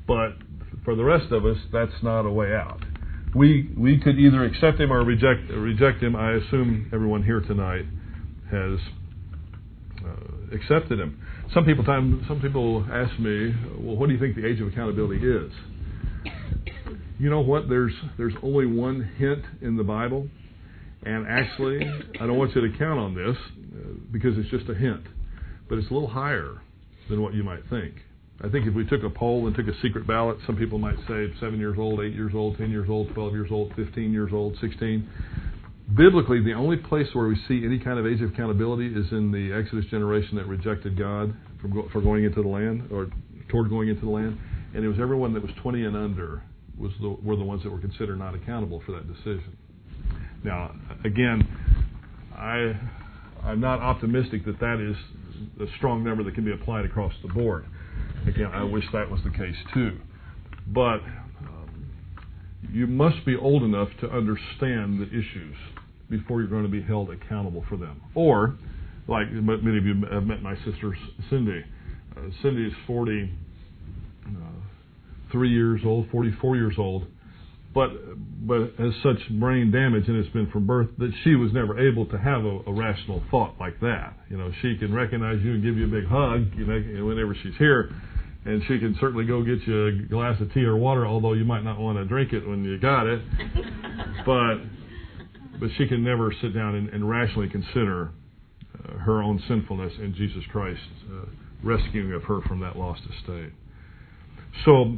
But 0.06 0.32
for 0.84 0.94
the 0.94 1.04
rest 1.04 1.32
of 1.32 1.44
us, 1.44 1.56
that's 1.72 2.02
not 2.02 2.26
a 2.26 2.30
way 2.30 2.54
out. 2.54 2.82
We 3.34 3.70
we 3.76 3.98
could 3.98 4.18
either 4.18 4.44
accept 4.44 4.80
him 4.80 4.92
or 4.92 5.04
reject 5.04 5.50
reject 5.50 6.02
him. 6.02 6.14
I 6.14 6.34
assume 6.34 6.88
everyone 6.92 7.24
here 7.24 7.40
tonight 7.40 7.84
has 8.50 8.78
uh, 10.04 10.54
accepted 10.54 11.00
him. 11.00 11.20
Some 11.52 11.64
people 11.64 11.84
time 11.84 12.24
some 12.28 12.40
people 12.40 12.86
ask 12.92 13.18
me, 13.18 13.52
well, 13.78 13.96
what 13.96 14.06
do 14.06 14.14
you 14.14 14.20
think 14.20 14.36
the 14.36 14.46
age 14.46 14.60
of 14.60 14.68
accountability 14.68 15.26
is? 15.26 15.52
You 17.18 17.28
know 17.28 17.40
what? 17.40 17.68
There's 17.68 17.92
there's 18.16 18.34
only 18.42 18.66
one 18.66 19.02
hint 19.18 19.44
in 19.62 19.76
the 19.76 19.84
Bible, 19.84 20.28
and 21.04 21.26
actually, 21.26 21.80
I 22.20 22.26
don't 22.26 22.38
want 22.38 22.54
you 22.54 22.70
to 22.70 22.78
count 22.78 23.00
on 23.00 23.14
this 23.14 23.36
uh, 23.36 23.94
because 24.12 24.38
it's 24.38 24.50
just 24.50 24.68
a 24.68 24.74
hint, 24.74 25.02
but 25.68 25.78
it's 25.78 25.90
a 25.90 25.94
little 25.94 26.08
higher 26.08 26.60
than 27.08 27.20
what 27.20 27.34
you 27.34 27.42
might 27.42 27.68
think. 27.68 27.94
I 28.42 28.48
think 28.48 28.66
if 28.66 28.74
we 28.74 28.84
took 28.84 29.02
a 29.04 29.10
poll 29.10 29.46
and 29.46 29.54
took 29.54 29.68
a 29.68 29.80
secret 29.80 30.06
ballot, 30.06 30.38
some 30.46 30.56
people 30.56 30.78
might 30.78 30.96
say 31.08 31.32
seven 31.40 31.58
years 31.58 31.78
old, 31.78 32.00
eight 32.00 32.14
years 32.14 32.32
old, 32.34 32.58
ten 32.58 32.70
years 32.70 32.88
old, 32.90 33.12
twelve 33.14 33.32
years 33.32 33.48
old, 33.50 33.72
fifteen 33.76 34.12
years 34.12 34.30
old, 34.32 34.56
sixteen 34.60 35.08
biblically, 35.92 36.42
the 36.42 36.52
only 36.52 36.76
place 36.76 37.06
where 37.12 37.28
we 37.28 37.36
see 37.46 37.64
any 37.64 37.78
kind 37.78 37.98
of 37.98 38.06
age 38.06 38.20
of 38.22 38.32
accountability 38.32 38.86
is 38.86 39.06
in 39.12 39.30
the 39.30 39.52
Exodus 39.52 39.84
generation 39.90 40.36
that 40.36 40.46
rejected 40.46 40.98
God 40.98 41.34
for 41.92 42.00
going 42.00 42.24
into 42.24 42.42
the 42.42 42.48
land 42.48 42.88
or 42.90 43.08
toward 43.48 43.68
going 43.68 43.88
into 43.88 44.04
the 44.04 44.10
land, 44.10 44.38
and 44.74 44.84
it 44.84 44.88
was 44.88 44.98
everyone 45.00 45.34
that 45.34 45.42
was 45.42 45.52
20 45.62 45.84
and 45.84 45.96
under 45.96 46.42
was 46.78 46.92
the, 47.00 47.08
were 47.22 47.36
the 47.36 47.44
ones 47.44 47.62
that 47.62 47.70
were 47.70 47.78
considered 47.78 48.18
not 48.18 48.34
accountable 48.34 48.82
for 48.84 48.92
that 48.92 49.06
decision. 49.06 49.56
Now, 50.42 50.74
again, 51.04 51.46
I 52.34 52.74
I'm 53.44 53.60
not 53.60 53.80
optimistic 53.80 54.44
that 54.46 54.58
that 54.60 54.80
is 54.80 54.96
a 55.60 55.76
strong 55.76 56.02
number 56.02 56.22
that 56.24 56.34
can 56.34 56.44
be 56.44 56.52
applied 56.52 56.84
across 56.84 57.12
the 57.22 57.28
board. 57.28 57.66
Again, 58.26 58.50
I 58.54 58.64
wish 58.64 58.84
that 58.92 59.10
was 59.10 59.20
the 59.22 59.30
case 59.30 59.56
too, 59.74 59.98
but 60.68 61.00
um, 61.40 61.90
you 62.72 62.86
must 62.86 63.24
be 63.26 63.36
old 63.36 63.62
enough 63.62 63.88
to 64.00 64.10
understand 64.10 64.98
the 65.00 65.06
issues 65.08 65.56
before 66.08 66.40
you're 66.40 66.48
going 66.48 66.64
to 66.64 66.70
be 66.70 66.82
held 66.82 67.10
accountable 67.10 67.64
for 67.68 67.76
them. 67.76 68.00
Or, 68.14 68.56
like 69.06 69.30
many 69.30 69.78
of 69.78 69.84
you 69.84 69.94
have 70.10 70.24
met 70.24 70.42
my 70.42 70.54
sister 70.64 70.96
Cindy. 71.28 71.64
Uh, 72.16 72.22
Cindy 72.42 72.66
is 72.66 72.72
43 72.86 73.28
uh, 75.34 75.42
years 75.42 75.82
old, 75.84 76.08
44 76.10 76.56
years 76.56 76.74
old, 76.78 77.06
but 77.74 77.90
but 78.46 78.72
has 78.78 78.94
such 79.02 79.18
brain 79.38 79.70
damage 79.70 80.08
and 80.08 80.16
it's 80.16 80.32
been 80.32 80.50
from 80.50 80.66
birth 80.66 80.88
that 80.98 81.12
she 81.24 81.34
was 81.34 81.52
never 81.52 81.86
able 81.88 82.06
to 82.06 82.16
have 82.16 82.44
a, 82.44 82.60
a 82.66 82.72
rational 82.72 83.22
thought 83.30 83.56
like 83.60 83.80
that. 83.80 84.14
You 84.30 84.38
know, 84.38 84.50
she 84.62 84.76
can 84.78 84.94
recognize 84.94 85.40
you 85.42 85.52
and 85.54 85.62
give 85.62 85.76
you 85.76 85.84
a 85.84 85.88
big 85.88 86.06
hug, 86.06 86.46
you 86.56 86.64
know, 86.66 87.04
whenever 87.04 87.34
she's 87.34 87.56
here, 87.58 87.90
and 88.44 88.62
she 88.68 88.78
can 88.78 88.96
certainly 89.00 89.24
go 89.24 89.42
get 89.42 89.66
you 89.66 89.86
a 89.86 89.92
glass 90.08 90.40
of 90.40 90.52
tea 90.52 90.64
or 90.64 90.76
water, 90.76 91.06
although 91.06 91.32
you 91.32 91.44
might 91.44 91.64
not 91.64 91.78
want 91.78 91.98
to 91.98 92.04
drink 92.04 92.32
it 92.32 92.46
when 92.46 92.64
you 92.64 92.78
got 92.78 93.06
it. 93.06 93.22
but 94.26 94.56
but 95.60 95.68
she 95.78 95.86
can 95.86 96.02
never 96.02 96.32
sit 96.42 96.52
down 96.54 96.74
and, 96.74 96.88
and 96.90 97.08
rationally 97.08 97.48
consider 97.48 98.10
uh, 98.74 98.98
her 98.98 99.22
own 99.22 99.42
sinfulness 99.48 99.92
and 99.98 100.14
Jesus 100.14 100.42
Christ 100.50 100.80
uh, 101.10 101.26
rescuing 101.62 102.12
of 102.12 102.24
her 102.24 102.40
from 102.42 102.60
that 102.60 102.76
lost 102.76 103.02
estate. 103.02 103.52
So 104.64 104.96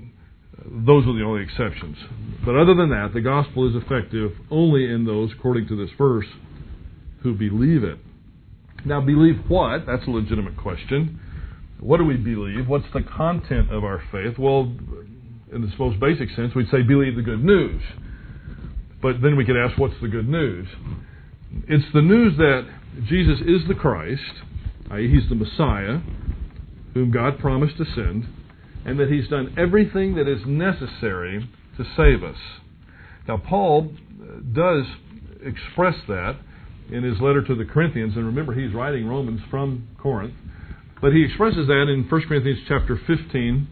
those 0.65 1.07
are 1.07 1.13
the 1.13 1.25
only 1.25 1.43
exceptions. 1.43 1.97
But 2.45 2.57
other 2.57 2.75
than 2.75 2.91
that, 2.91 3.11
the 3.15 3.21
gospel 3.21 3.69
is 3.69 3.81
effective 3.81 4.33
only 4.51 4.91
in 4.91 5.05
those, 5.05 5.31
according 5.39 5.69
to 5.69 5.77
this 5.77 5.91
verse, 5.99 6.27
who 7.23 7.35
believe 7.35 7.85
it. 7.85 7.99
Now, 8.85 9.01
believe 9.01 9.37
what? 9.49 9.85
That's 9.87 10.07
a 10.07 10.11
legitimate 10.11 10.57
question. 10.57 11.21
What 11.81 11.99
do 11.99 12.05
we 12.05 12.17
believe? 12.17 12.69
What's 12.69 12.87
the 12.93 13.03
content 13.03 13.73
of 13.73 13.85
our 13.85 14.03
faith? 14.11 14.39
Well, 14.39 14.73
in 15.53 15.65
its 15.65 15.79
most 15.79 16.01
basic 16.01 16.31
sense, 16.35 16.55
we'd 16.55 16.71
say 16.71 16.83
believe 16.83 17.17
the 17.17 17.23
good 17.23 17.45
news. 17.45 17.83
But 19.03 19.21
then 19.23 19.37
we 19.37 19.45
could 19.45 19.57
ask, 19.57 19.79
what's 19.79 19.95
the 20.01 20.09
good 20.09 20.29
news? 20.29 20.67
It's 21.69 21.85
the 21.93 22.03
news 22.03 22.37
that 22.39 22.67
Jesus 23.05 23.41
is 23.41 23.69
the 23.69 23.75
Christ, 23.75 24.23
i.e., 24.91 25.09
he's 25.09 25.29
the 25.29 25.35
Messiah, 25.35 26.01
whom 26.95 27.11
God 27.11 27.39
promised 27.39 27.77
to 27.77 27.85
send, 27.95 28.27
and 28.85 28.99
that 28.99 29.11
he's 29.11 29.29
done 29.29 29.55
everything 29.59 30.15
that 30.15 30.27
is 30.27 30.41
necessary 30.47 31.49
to 31.77 31.85
save 31.97 32.25
us. 32.25 32.39
Now, 33.29 33.37
Paul 33.37 33.93
uh, 34.21 34.41
does 34.53 34.87
express 35.43 35.95
that 36.09 36.39
in 36.91 37.03
his 37.03 37.21
letter 37.21 37.43
to 37.43 37.55
the 37.55 37.65
Corinthians, 37.65 38.17
and 38.17 38.25
remember, 38.25 38.55
he's 38.55 38.73
writing 38.73 39.07
Romans 39.07 39.41
from 39.51 39.89
Corinth. 40.01 40.35
But 41.01 41.13
he 41.13 41.25
expresses 41.25 41.67
that 41.67 41.87
in 41.93 42.07
1 42.09 42.23
Corinthians 42.29 42.61
chapter 42.69 42.99
15, 43.07 43.69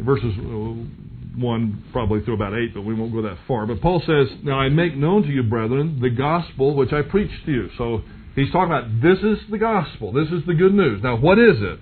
verses 0.00 0.34
uh, 0.38 1.40
1 1.40 1.84
probably 1.92 2.20
through 2.22 2.34
about 2.34 2.54
8, 2.54 2.74
but 2.74 2.82
we 2.82 2.94
won't 2.94 3.12
go 3.12 3.22
that 3.22 3.38
far. 3.46 3.66
But 3.66 3.80
Paul 3.80 4.00
says, 4.00 4.38
Now 4.42 4.58
I 4.58 4.68
make 4.68 4.96
known 4.96 5.22
to 5.22 5.28
you, 5.28 5.42
brethren, 5.42 6.00
the 6.00 6.10
gospel 6.10 6.74
which 6.74 6.92
I 6.92 7.02
preached 7.02 7.46
to 7.46 7.52
you. 7.52 7.68
So 7.78 8.02
he's 8.34 8.50
talking 8.52 8.72
about 8.72 9.02
this 9.02 9.18
is 9.18 9.38
the 9.50 9.58
gospel. 9.58 10.12
This 10.12 10.28
is 10.28 10.46
the 10.46 10.54
good 10.54 10.74
news. 10.74 11.02
Now, 11.02 11.16
what 11.16 11.38
is 11.38 11.56
it? 11.58 11.78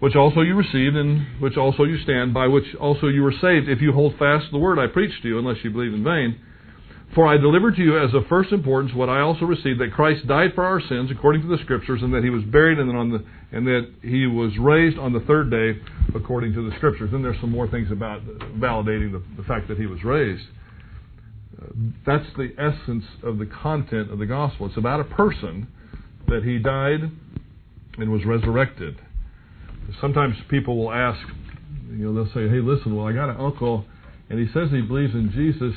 Which 0.00 0.14
also 0.14 0.42
you 0.42 0.54
received, 0.54 0.96
and 0.96 1.40
which 1.40 1.56
also 1.56 1.82
you 1.84 1.98
stand, 2.04 2.32
by 2.32 2.46
which 2.46 2.66
also 2.80 3.08
you 3.08 3.22
were 3.22 3.32
saved, 3.32 3.68
if 3.68 3.80
you 3.80 3.92
hold 3.92 4.16
fast 4.18 4.46
the 4.52 4.58
word 4.58 4.78
I 4.78 4.86
preached 4.86 5.22
to 5.22 5.28
you, 5.28 5.38
unless 5.38 5.56
you 5.64 5.70
believe 5.70 5.92
in 5.92 6.04
vain. 6.04 6.38
For 7.14 7.26
I 7.26 7.38
delivered 7.38 7.76
to 7.76 7.82
you 7.82 7.98
as 7.98 8.12
of 8.14 8.26
first 8.28 8.52
importance 8.52 8.94
what 8.94 9.08
I 9.08 9.20
also 9.20 9.46
received 9.46 9.80
that 9.80 9.92
Christ 9.92 10.26
died 10.26 10.50
for 10.54 10.64
our 10.64 10.80
sins 10.80 11.10
according 11.10 11.42
to 11.42 11.48
the 11.48 11.58
Scriptures, 11.64 12.00
and 12.02 12.12
that 12.14 12.22
He 12.22 12.30
was 12.30 12.44
buried, 12.44 12.78
and, 12.78 12.88
the, 12.90 13.24
and 13.50 13.66
that 13.66 13.90
He 14.02 14.26
was 14.26 14.52
raised 14.58 14.98
on 14.98 15.12
the 15.12 15.20
third 15.20 15.50
day 15.50 15.80
according 16.14 16.52
to 16.54 16.68
the 16.68 16.76
Scriptures. 16.76 17.10
Then 17.10 17.22
there's 17.22 17.40
some 17.40 17.50
more 17.50 17.66
things 17.66 17.90
about 17.90 18.24
validating 18.58 19.12
the, 19.12 19.22
the 19.36 19.42
fact 19.44 19.68
that 19.68 19.78
He 19.78 19.86
was 19.86 20.04
raised. 20.04 20.44
Uh, 21.60 21.66
that's 22.06 22.26
the 22.36 22.52
essence 22.58 23.04
of 23.22 23.38
the 23.38 23.46
content 23.46 24.12
of 24.12 24.18
the 24.18 24.26
gospel. 24.26 24.66
It's 24.66 24.76
about 24.76 25.00
a 25.00 25.04
person 25.04 25.66
that 26.28 26.44
He 26.44 26.58
died 26.58 27.10
and 27.96 28.12
was 28.12 28.24
resurrected. 28.24 28.98
Sometimes 30.00 30.36
people 30.50 30.76
will 30.76 30.92
ask, 30.92 31.18
you 31.90 32.12
know, 32.12 32.14
they'll 32.14 32.34
say, 32.34 32.48
"Hey, 32.48 32.60
listen, 32.60 32.94
well, 32.94 33.06
I 33.06 33.12
got 33.12 33.30
an 33.30 33.40
uncle, 33.40 33.86
and 34.28 34.38
he 34.38 34.46
says 34.52 34.70
he 34.70 34.82
believes 34.82 35.14
in 35.14 35.32
Jesus." 35.32 35.74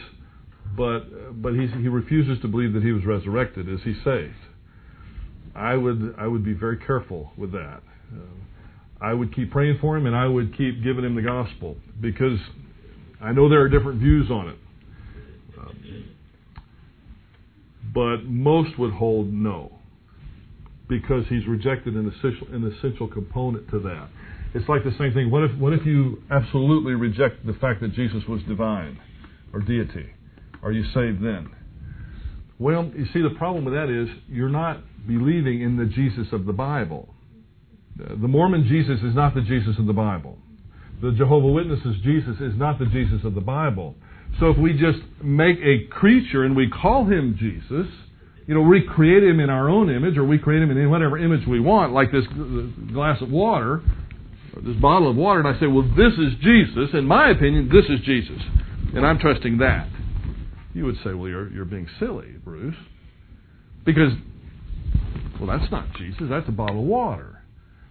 But 0.75 1.41
but 1.41 1.53
he 1.53 1.67
he 1.67 1.88
refuses 1.88 2.41
to 2.41 2.47
believe 2.47 2.73
that 2.73 2.84
he 2.84 2.91
was 2.91 3.05
resurrected. 3.05 3.69
Is 3.69 3.79
he 3.84 3.93
saved? 4.03 4.34
I 5.55 5.75
would 5.75 6.15
I 6.17 6.27
would 6.27 6.43
be 6.43 6.53
very 6.53 6.77
careful 6.77 7.31
with 7.38 7.51
that. 7.51 7.81
Uh, 8.13 8.19
I 9.01 9.13
would 9.13 9.36
keep 9.36 9.51
praying 9.51 9.79
for 9.81 9.97
him, 9.97 10.05
and 10.05 10.15
I 10.15 10.27
would 10.27 10.55
keep 10.55 10.84
giving 10.84 11.03
him 11.03 11.15
the 11.15 11.23
gospel 11.23 11.75
because 11.99 12.39
I 13.21 13.31
know 13.31 13.49
there 13.49 13.62
are 13.62 13.69
different 13.69 13.99
views 13.99 14.29
on 14.29 14.49
it. 14.49 14.57
Um, 15.57 16.05
but 17.93 18.23
most 18.25 18.77
would 18.79 18.93
hold 18.93 19.34
no 19.34 19.71
because 20.88 21.25
he's 21.29 21.47
rejected 21.47 21.95
an 21.95 22.10
essential, 22.10 22.47
an 22.53 22.71
essential 22.71 23.07
component 23.07 23.69
to 23.71 23.79
that. 23.79 24.10
It's 24.53 24.67
like 24.67 24.84
the 24.84 24.93
same 24.99 25.13
thing. 25.13 25.31
What 25.31 25.43
if, 25.43 25.57
what 25.57 25.71
if 25.71 25.86
you 25.86 26.21
absolutely 26.29 26.93
reject 26.93 27.45
the 27.45 27.53
fact 27.53 27.79
that 27.81 27.93
Jesus 27.93 28.23
was 28.27 28.41
divine 28.43 28.99
or 29.53 29.62
deity? 29.62 30.10
Are 30.63 30.71
you 30.71 30.84
saved 30.93 31.24
then? 31.24 31.50
Well, 32.60 32.91
you 32.95 33.06
see, 33.13 33.21
the 33.21 33.36
problem 33.38 33.65
with 33.65 33.74
that 33.74 33.89
is 33.89 34.08
you're 34.30 34.50
not 34.50 34.82
believing 35.08 35.62
in 35.62 35.78
the 35.78 35.86
Jesus 35.86 36.28
of 36.32 36.45
the 36.45 36.54
Bible. 36.54 37.10
The 37.97 38.28
Mormon 38.28 38.67
Jesus 38.67 39.00
is 39.04 39.15
not 39.15 39.34
the 39.34 39.41
Jesus 39.41 39.78
of 39.80 39.88
the 39.88 39.93
Bible. 39.93 40.38
The 41.02 41.12
Jehovah 41.12 41.47
Witnesses 41.47 41.95
Jesus 42.04 42.36
is 42.39 42.54
not 42.56 42.78
the 42.78 42.86
Jesus 42.86 43.24
of 43.24 43.34
the 43.34 43.41
Bible. 43.41 43.95
So 44.39 44.50
if 44.50 44.58
we 44.58 44.74
just 44.74 45.00
make 45.24 45.58
a 45.58 45.88
creature 45.89 46.43
and 46.43 46.56
we 46.56 46.69
call 46.69 47.06
him 47.06 47.36
Jesus, 47.39 47.88
you 48.47 48.54
know, 48.54 48.62
recreate 48.62 49.24
him 49.24 49.39
in 49.39 49.50
our 49.50 49.69
own 49.69 49.89
image 49.89 50.17
or 50.17 50.24
we 50.24 50.38
create 50.38 50.62
him 50.62 50.71
in 50.71 50.89
whatever 50.89 51.17
image 51.17 51.47
we 51.47 51.60
want, 51.60 51.93
like 51.93 52.12
this 52.12 52.26
glass 52.93 53.21
of 53.21 53.32
water, 53.32 53.82
this 54.63 54.76
bottle 54.78 55.10
of 55.10 55.15
water, 55.15 55.39
and 55.39 55.47
I 55.47 55.60
say, 55.60 55.67
well, 55.67 55.88
this 55.97 56.13
is 56.13 56.34
Jesus. 56.41 56.89
In 56.93 57.06
my 57.06 57.32
opinion, 57.32 57.69
this 57.71 57.86
is 57.86 58.00
Jesus. 58.06 58.41
And 58.93 59.06
I'm 59.06 59.19
trusting 59.19 59.58
that. 59.60 59.88
You 60.73 60.86
would 60.86 60.97
say, 61.03 61.13
well, 61.13 61.27
you're, 61.27 61.51
you're 61.51 61.65
being 61.65 61.88
silly, 61.99 62.36
Bruce. 62.43 62.75
Because, 63.86 64.13
well, 65.39 65.57
that's 65.57 65.71
not 65.71 65.93
Jesus, 65.95 66.23
that's 66.29 66.47
a 66.47 66.53
bottle 66.53 66.79
of 66.79 66.86
water. 66.86 67.41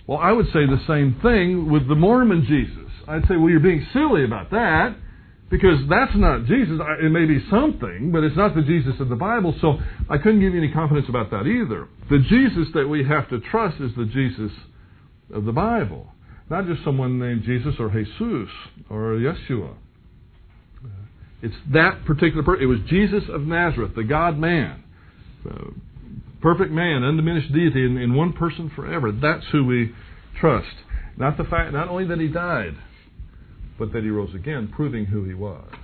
Well, 0.06 0.18
I 0.18 0.32
would 0.32 0.46
say 0.46 0.66
the 0.66 0.82
same 0.86 1.20
thing 1.22 1.70
with 1.70 1.86
the 1.88 1.94
Mormon 1.94 2.44
Jesus. 2.48 2.90
I'd 3.06 3.22
say, 3.28 3.36
well, 3.36 3.50
you're 3.50 3.60
being 3.60 3.86
silly 3.92 4.24
about 4.24 4.50
that 4.50 4.96
because 5.50 5.78
that's 5.88 6.12
not 6.14 6.46
Jesus. 6.46 6.80
It 7.02 7.10
may 7.10 7.26
be 7.26 7.44
something, 7.50 8.12
but 8.12 8.22
it's 8.22 8.36
not 8.36 8.54
the 8.54 8.62
Jesus 8.62 8.94
of 9.00 9.08
the 9.08 9.16
Bible, 9.16 9.54
so 9.60 9.78
I 10.08 10.16
couldn't 10.16 10.40
give 10.40 10.54
you 10.54 10.62
any 10.62 10.72
confidence 10.72 11.06
about 11.08 11.30
that 11.30 11.46
either. 11.46 11.88
The 12.08 12.18
Jesus 12.18 12.72
that 12.74 12.88
we 12.88 13.04
have 13.04 13.28
to 13.30 13.40
trust 13.50 13.80
is 13.80 13.90
the 13.96 14.06
Jesus 14.06 14.52
of 15.34 15.44
the 15.44 15.52
Bible, 15.52 16.06
not 16.48 16.66
just 16.66 16.84
someone 16.84 17.18
named 17.18 17.42
Jesus 17.44 17.74
or 17.78 17.90
Jesus 17.90 18.48
or 18.88 19.14
Yeshua. 19.14 19.74
It's 21.42 21.54
that 21.72 22.04
particular 22.04 22.42
person. 22.42 22.62
It 22.62 22.66
was 22.66 22.78
Jesus 22.88 23.24
of 23.28 23.42
Nazareth, 23.42 23.92
the 23.94 24.04
God 24.04 24.38
man. 24.38 24.84
Perfect 26.42 26.70
man, 26.70 27.02
undiminished 27.02 27.52
deity 27.52 27.84
in, 27.84 27.96
in 27.96 28.14
one 28.14 28.32
person 28.32 28.70
forever. 28.74 29.12
That's 29.12 29.44
who 29.52 29.64
we 29.64 29.92
trust. 30.38 30.74
Not 31.16 31.36
the 31.36 31.44
fact, 31.44 31.72
not 31.72 31.88
only 31.88 32.06
that 32.06 32.18
he 32.18 32.28
died, 32.28 32.76
but 33.78 33.92
that 33.92 34.02
he 34.02 34.10
rose 34.10 34.34
again, 34.34 34.72
proving 34.74 35.06
who 35.06 35.24
he 35.24 35.34
was. 35.34 35.74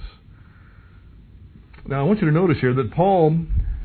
Now, 1.87 2.01
I 2.01 2.03
want 2.03 2.21
you 2.21 2.27
to 2.27 2.33
notice 2.33 2.59
here 2.61 2.75
that 2.75 2.93
Paul 2.93 3.39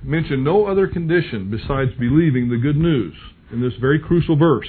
mentioned 0.04 0.44
no 0.44 0.66
other 0.66 0.88
condition 0.88 1.52
besides 1.52 1.92
believing 2.00 2.50
the 2.50 2.58
good 2.58 2.76
news 2.76 3.14
in 3.52 3.62
this 3.62 3.74
very 3.80 4.00
crucial 4.00 4.36
verse. 4.36 4.68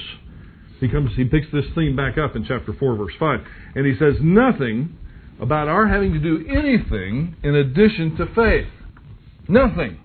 He 0.79 0.87
comes, 0.87 1.11
he 1.15 1.23
picks 1.23 1.47
this 1.51 1.65
theme 1.75 1.95
back 1.95 2.17
up 2.17 2.35
in 2.35 2.45
chapter 2.45 2.73
4, 2.73 2.95
verse 2.95 3.13
5, 3.19 3.39
and 3.75 3.85
he 3.85 3.93
says, 3.97 4.15
Nothing 4.21 4.97
about 5.43 5.67
our 5.67 5.87
having 5.87 6.13
to 6.13 6.19
do 6.19 6.45
anything 6.49 7.35
in 7.43 7.53
addition 7.53 8.15
to 8.15 8.25
faith. 8.33 8.71
Nothing. 9.49 9.99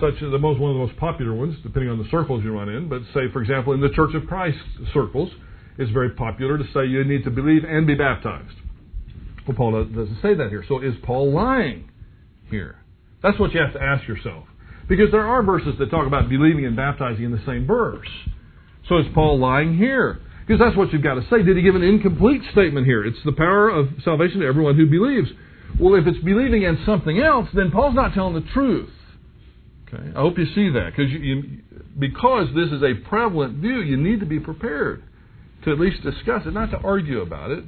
Such 0.00 0.14
as 0.14 0.30
the 0.32 0.38
most 0.38 0.60
one 0.60 0.72
of 0.72 0.76
the 0.76 0.86
most 0.86 0.98
popular 0.98 1.32
ones, 1.34 1.56
depending 1.62 1.88
on 1.88 1.98
the 1.98 2.08
circles 2.10 2.42
you 2.44 2.52
run 2.52 2.68
in. 2.68 2.88
But 2.88 3.02
say, 3.14 3.30
for 3.32 3.40
example, 3.40 3.72
in 3.72 3.80
the 3.80 3.90
Church 3.90 4.14
of 4.14 4.26
Christ 4.26 4.58
circles, 4.92 5.30
it's 5.78 5.90
very 5.92 6.10
popular 6.10 6.58
to 6.58 6.64
say 6.74 6.84
you 6.86 7.02
need 7.04 7.24
to 7.24 7.30
believe 7.30 7.62
and 7.64 7.86
be 7.86 7.94
baptized. 7.94 8.56
Well, 9.46 9.56
Paul 9.56 9.84
doesn't 9.84 10.18
say 10.20 10.34
that 10.34 10.48
here. 10.48 10.64
So 10.68 10.80
is 10.80 10.94
Paul 11.02 11.32
lying 11.32 11.88
here? 12.50 12.76
That's 13.22 13.38
what 13.38 13.52
you 13.54 13.60
have 13.60 13.72
to 13.74 13.80
ask 13.80 14.06
yourself. 14.06 14.44
Because 14.88 15.12
there 15.12 15.26
are 15.26 15.42
verses 15.44 15.74
that 15.78 15.90
talk 15.90 16.06
about 16.06 16.28
believing 16.28 16.66
and 16.66 16.74
baptizing 16.74 17.24
in 17.24 17.30
the 17.30 17.42
same 17.46 17.66
verse. 17.66 18.08
So 18.88 18.98
is 18.98 19.06
Paul 19.14 19.38
lying 19.38 19.78
here? 19.78 20.20
Because 20.50 20.66
that's 20.66 20.76
what 20.76 20.92
you've 20.92 21.04
got 21.04 21.14
to 21.14 21.22
say. 21.30 21.44
Did 21.44 21.56
he 21.56 21.62
give 21.62 21.76
an 21.76 21.84
incomplete 21.84 22.42
statement 22.50 22.84
here? 22.84 23.04
It's 23.04 23.22
the 23.24 23.30
power 23.30 23.70
of 23.70 23.86
salvation 24.02 24.40
to 24.40 24.46
everyone 24.46 24.74
who 24.74 24.84
believes. 24.84 25.28
Well, 25.78 25.94
if 25.94 26.08
it's 26.08 26.18
believing 26.24 26.64
in 26.64 26.76
something 26.84 27.20
else, 27.20 27.48
then 27.54 27.70
Paul's 27.70 27.94
not 27.94 28.14
telling 28.14 28.34
the 28.34 28.50
truth. 28.52 28.90
Okay, 29.86 30.08
I 30.08 30.20
hope 30.20 30.38
you 30.38 30.46
see 30.46 30.70
that 30.70 30.90
because 30.90 31.12
you, 31.12 31.18
you, 31.20 31.62
because 31.96 32.48
this 32.56 32.66
is 32.72 32.82
a 32.82 32.94
prevalent 33.08 33.58
view, 33.58 33.80
you 33.80 33.96
need 33.96 34.18
to 34.18 34.26
be 34.26 34.40
prepared 34.40 35.04
to 35.66 35.70
at 35.70 35.78
least 35.78 36.02
discuss 36.02 36.42
it, 36.44 36.52
not 36.52 36.72
to 36.72 36.78
argue 36.78 37.20
about 37.20 37.52
it. 37.52 37.62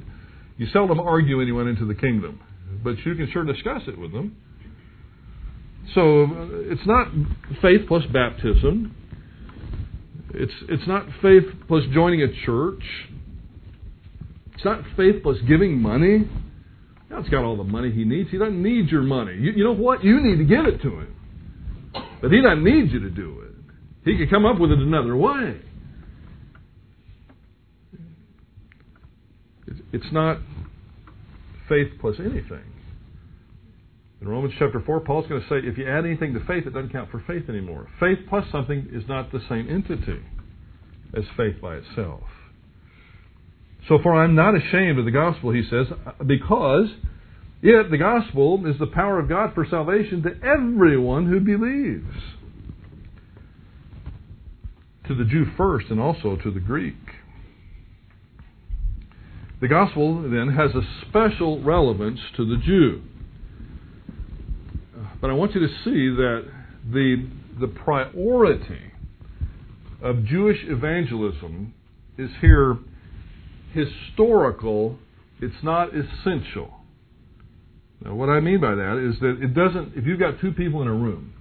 You 0.57 0.67
seldom 0.73 0.99
argue 0.99 1.41
anyone 1.41 1.69
into 1.69 1.85
the 1.85 1.95
kingdom, 1.95 2.41
but 2.83 2.97
you 3.05 3.15
can 3.15 3.31
sure 3.31 3.45
discuss 3.45 3.83
it 3.87 3.97
with 3.97 4.11
them. 4.11 4.35
So 5.95 6.23
uh, 6.25 6.47
it's 6.69 6.85
not 6.85 7.07
faith 7.61 7.87
plus 7.87 8.03
baptism. 8.11 8.93
It's, 10.33 10.53
it's 10.67 10.87
not 10.87 11.05
faith 11.21 11.43
plus 11.67 11.83
joining 11.93 12.21
a 12.21 12.45
church. 12.45 12.83
It's 14.55 14.65
not 14.65 14.83
faith 14.97 15.21
plus 15.21 15.37
giving 15.47 15.79
money. 15.79 16.27
God's 17.09 17.29
got 17.29 17.43
all 17.43 17.55
the 17.55 17.63
money 17.63 17.91
he 17.91 18.03
needs. 18.03 18.31
He 18.31 18.37
doesn't 18.37 18.61
need 18.61 18.89
your 18.89 19.03
money. 19.03 19.33
You, 19.33 19.51
you 19.51 19.63
know 19.63 19.73
what? 19.75 20.03
You 20.03 20.19
need 20.19 20.37
to 20.37 20.45
give 20.45 20.65
it 20.65 20.81
to 20.81 20.89
him. 20.89 21.15
But 22.21 22.31
he 22.31 22.41
doesn't 22.41 22.63
need 22.63 22.91
you 22.91 22.99
to 23.01 23.09
do 23.09 23.41
it. 23.41 23.51
He 24.05 24.17
could 24.17 24.29
come 24.29 24.45
up 24.45 24.59
with 24.59 24.71
it 24.71 24.79
another 24.79 25.15
way. 25.15 25.61
It's 29.91 30.11
not 30.11 30.39
faith 31.69 31.89
plus 32.01 32.15
anything. 32.19 32.63
In 34.23 34.29
Romans 34.29 34.53
chapter 34.57 34.79
4, 34.79 35.01
Paul's 35.01 35.27
going 35.27 35.41
to 35.41 35.47
say 35.49 35.67
if 35.67 35.77
you 35.77 35.85
add 35.85 36.05
anything 36.05 36.33
to 36.33 36.39
faith, 36.45 36.65
it 36.65 36.73
doesn't 36.73 36.93
count 36.93 37.11
for 37.11 37.21
faith 37.27 37.49
anymore. 37.49 37.89
Faith 37.99 38.19
plus 38.29 38.45
something 38.53 38.87
is 38.93 39.03
not 39.05 39.33
the 39.33 39.41
same 39.49 39.67
entity 39.69 40.21
as 41.13 41.25
faith 41.35 41.59
by 41.61 41.75
itself. 41.75 42.21
So, 43.89 43.99
for 44.01 44.15
I'm 44.15 44.33
not 44.33 44.55
ashamed 44.55 44.97
of 44.97 45.03
the 45.03 45.11
gospel, 45.11 45.51
he 45.51 45.63
says, 45.69 45.87
because 46.25 46.87
yet 47.61 47.91
the 47.91 47.97
gospel 47.97 48.65
is 48.65 48.79
the 48.79 48.87
power 48.87 49.19
of 49.19 49.27
God 49.27 49.53
for 49.53 49.67
salvation 49.69 50.23
to 50.23 50.29
everyone 50.41 51.25
who 51.27 51.41
believes. 51.41 52.23
To 55.09 55.15
the 55.15 55.25
Jew 55.25 55.47
first, 55.57 55.87
and 55.89 55.99
also 55.99 56.37
to 56.37 56.49
the 56.49 56.61
Greek. 56.61 56.95
The 59.59 59.67
gospel 59.67 60.21
then 60.21 60.55
has 60.55 60.71
a 60.73 61.09
special 61.09 61.61
relevance 61.61 62.21
to 62.37 62.45
the 62.45 62.55
Jew. 62.63 63.01
But 65.23 65.29
I 65.29 65.35
want 65.35 65.55
you 65.55 65.61
to 65.61 65.73
see 65.85 66.09
that 66.17 66.43
the, 66.91 67.25
the 67.57 67.67
priority 67.67 68.91
of 70.01 70.25
Jewish 70.25 70.57
evangelism 70.65 71.73
is 72.17 72.29
here 72.41 72.77
historical, 73.71 74.99
it's 75.39 75.63
not 75.63 75.91
essential. 75.95 76.73
Now, 78.03 78.15
what 78.15 78.27
I 78.27 78.41
mean 78.41 78.59
by 78.59 78.75
that 78.75 78.97
is 78.97 79.17
that 79.21 79.41
it 79.41 79.53
doesn't, 79.53 79.93
if 79.95 80.05
you've 80.05 80.19
got 80.19 80.41
two 80.41 80.51
people 80.51 80.81
in 80.81 80.89
a 80.89 80.93
room, 80.93 81.33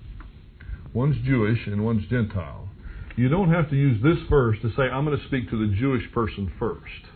one's 0.95 1.17
Jewish 1.27 1.67
and 1.67 1.85
one's 1.85 2.09
Gentile, 2.09 2.69
you 3.17 3.29
don't 3.29 3.51
have 3.51 3.69
to 3.71 3.75
use 3.75 4.01
this 4.01 4.19
verse 4.31 4.59
to 4.63 4.69
say, 4.77 4.83
I'm 4.83 5.05
going 5.05 5.19
to 5.19 5.27
speak 5.27 5.51
to 5.51 5.59
the 5.59 5.75
Jewish 5.75 6.05
person 6.13 6.53
first. 6.57 7.11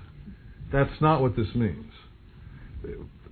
That's 0.73 1.01
not 1.01 1.23
what 1.23 1.37
this 1.37 1.55
means. 1.55 1.93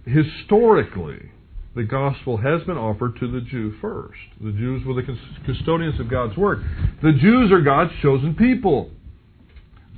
Historically, 0.06 1.32
the 1.74 1.82
gospel 1.82 2.36
has 2.36 2.62
been 2.64 2.76
offered 2.76 3.18
to 3.18 3.30
the 3.30 3.40
Jew 3.40 3.74
first. 3.80 4.18
The 4.40 4.52
Jews 4.52 4.84
were 4.86 4.94
the 4.94 5.02
custodians 5.44 5.98
of 5.98 6.08
God's 6.08 6.36
word. 6.36 6.64
The 7.02 7.12
Jews 7.12 7.50
are 7.50 7.60
God's 7.60 7.90
chosen 8.00 8.34
people. 8.34 8.90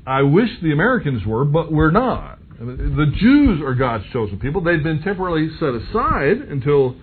I 0.06 0.22
wish 0.22 0.48
the 0.62 0.72
Americans 0.72 1.26
were, 1.26 1.44
but 1.44 1.70
we're 1.70 1.90
not. 1.90 2.38
The 2.58 3.12
Jews 3.18 3.60
are 3.62 3.74
God's 3.74 4.04
chosen 4.12 4.38
people. 4.38 4.62
They've 4.62 4.82
been 4.82 5.02
temporarily 5.02 5.50
set 5.60 5.74
aside 5.74 6.48
until 6.48 6.96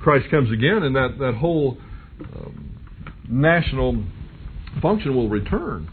Christ 0.00 0.30
comes 0.30 0.52
again, 0.52 0.82
and 0.82 0.94
that, 0.94 1.16
that 1.18 1.34
whole 1.34 1.78
um, 2.20 2.78
national 3.28 4.04
function 4.82 5.14
will 5.14 5.30
return. 5.30 5.88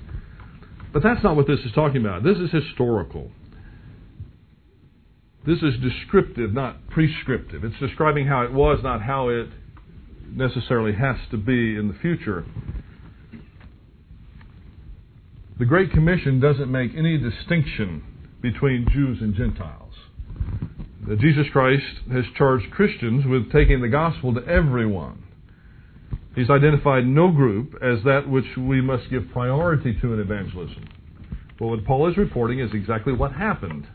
But 0.92 1.04
that's 1.04 1.24
not 1.24 1.36
what 1.36 1.48
this 1.48 1.60
is 1.60 1.72
talking 1.74 2.02
about. 2.02 2.24
This 2.24 2.38
is 2.38 2.52
historical. 2.52 3.32
This 5.46 5.58
is 5.62 5.74
descriptive, 5.82 6.54
not 6.54 6.88
prescriptive. 6.88 7.66
It's 7.66 7.80
describing 7.80 8.28
how 8.28 8.44
it 8.44 8.54
was, 8.54 8.80
not 8.82 9.02
how 9.02 9.28
it 9.28 9.48
necessarily 10.32 10.94
has 10.94 11.18
to 11.32 11.38
be 11.38 11.76
in 11.76 11.90
the 11.90 12.00
future. 12.02 12.46
The 15.60 15.66
Great 15.66 15.92
Commission 15.92 16.40
doesn't 16.40 16.72
make 16.72 16.92
any 16.96 17.18
distinction 17.18 18.04
between 18.42 18.88
Jews 18.92 19.20
and 19.22 19.36
Gentiles. 19.36 19.94
Jesus 21.20 21.48
Christ 21.52 21.84
has 22.12 22.24
charged 22.38 22.72
Christians 22.72 23.26
with 23.26 23.52
taking 23.52 23.82
the 23.82 23.90
gospel 23.90 24.34
to 24.34 24.46
everyone. 24.48 25.24
He's 26.36 26.50
identified 26.50 27.06
no 27.06 27.30
group 27.30 27.76
as 27.82 28.04
that 28.06 28.30
which 28.30 28.46
we 28.58 28.82
must 28.82 29.10
give 29.10 29.30
priority 29.32 29.94
to 30.02 30.14
in 30.14 30.20
evangelism. 30.22 30.88
But 31.60 31.68
what 31.68 31.86
Paul 31.86 32.10
is 32.10 32.18
reporting 32.18 32.60
is 32.60 32.72
exactly 32.74 33.12
what 33.14 33.34
happened 33.34 33.88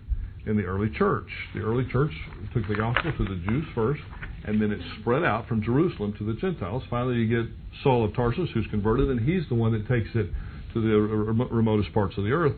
in 0.49 0.57
the 0.57 0.65
early 0.65 0.91
church. 0.91 1.29
The 1.55 1.61
early 1.61 1.85
church 1.93 2.11
took 2.55 2.67
the 2.69 2.75
gospel 2.75 3.13
to 3.19 3.25
the 3.25 3.41
Jews 3.47 3.65
first, 3.75 4.01
and 4.45 4.61
then 4.61 4.71
it 4.71 4.81
spread 5.01 5.23
out 5.23 5.47
from 5.47 5.63
Jerusalem 5.63 6.15
to 6.19 6.25
the 6.25 6.33
Gentiles. 6.41 6.83
Finally, 6.89 7.17
you 7.17 7.43
get 7.43 7.53
Saul 7.83 8.05
of 8.05 8.15
Tarsus, 8.15 8.49
who's 8.55 8.67
converted, 8.71 9.11
and 9.11 9.21
he's 9.21 9.47
the 9.49 9.55
one 9.55 9.73
that 9.73 9.87
takes 9.87 10.09
it 10.15 10.31
to 10.75 10.81
the 10.81 10.99
remotest 10.99 11.93
parts 11.93 12.17
of 12.17 12.25
the 12.25 12.31
earth, 12.31 12.57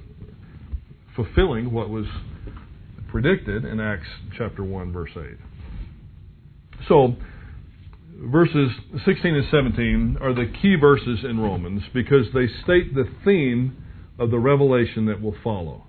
fulfilling 1.17 1.73
what 1.73 1.91
was 1.91 2.07
predicted 3.09 3.65
in 3.65 3.81
Acts 3.81 4.07
chapter 4.39 4.63
1, 4.63 4.93
verse 4.93 5.11
8. 5.17 5.25
So, 6.89 7.17
verses 8.23 8.71
16 9.05 9.35
and 9.35 9.47
17 9.51 10.19
are 10.21 10.33
the 10.33 10.53
key 10.63 10.77
verses 10.77 11.21
in 11.25 11.41
Romans 11.41 11.83
because 11.93 12.27
they 12.33 12.47
state 12.63 12.95
the 12.95 13.09
theme 13.25 13.85
of 14.19 14.31
the 14.31 14.39
revelation 14.39 15.07
that 15.07 15.21
will 15.21 15.35
follow. 15.43 15.85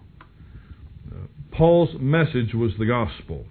Paul's 1.51 1.89
message 1.99 2.53
was 2.53 2.71
the 2.79 2.85
gospel. 2.85 3.45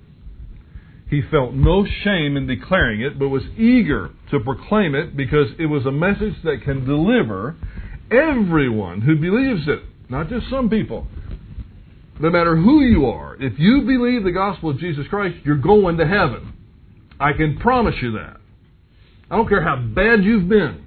He 1.08 1.22
felt 1.30 1.54
no 1.54 1.84
shame 2.04 2.36
in 2.36 2.46
declaring 2.46 3.00
it, 3.00 3.18
but 3.18 3.28
was 3.28 3.42
eager 3.58 4.10
to 4.30 4.40
proclaim 4.40 4.94
it 4.94 5.16
because 5.16 5.48
it 5.58 5.66
was 5.66 5.84
a 5.84 5.90
message 5.90 6.34
that 6.44 6.62
can 6.64 6.86
deliver 6.86 7.56
everyone 8.10 9.00
who 9.00 9.16
believes 9.16 9.66
it, 9.66 9.80
not 10.08 10.28
just 10.28 10.48
some 10.48 10.70
people. 10.70 11.06
No 12.20 12.30
matter 12.30 12.56
who 12.56 12.82
you 12.82 13.06
are, 13.06 13.36
if 13.40 13.58
you 13.58 13.82
believe 13.82 14.24
the 14.24 14.30
gospel 14.30 14.70
of 14.70 14.78
Jesus 14.78 15.06
Christ, 15.08 15.36
you're 15.44 15.56
going 15.56 15.96
to 15.96 16.06
heaven. 16.06 16.52
I 17.18 17.32
can 17.32 17.58
promise 17.58 17.94
you 18.00 18.12
that. 18.12 18.36
I 19.30 19.36
don't 19.36 19.48
care 19.48 19.62
how 19.62 19.76
bad 19.76 20.22
you've 20.22 20.48
been. 20.48 20.86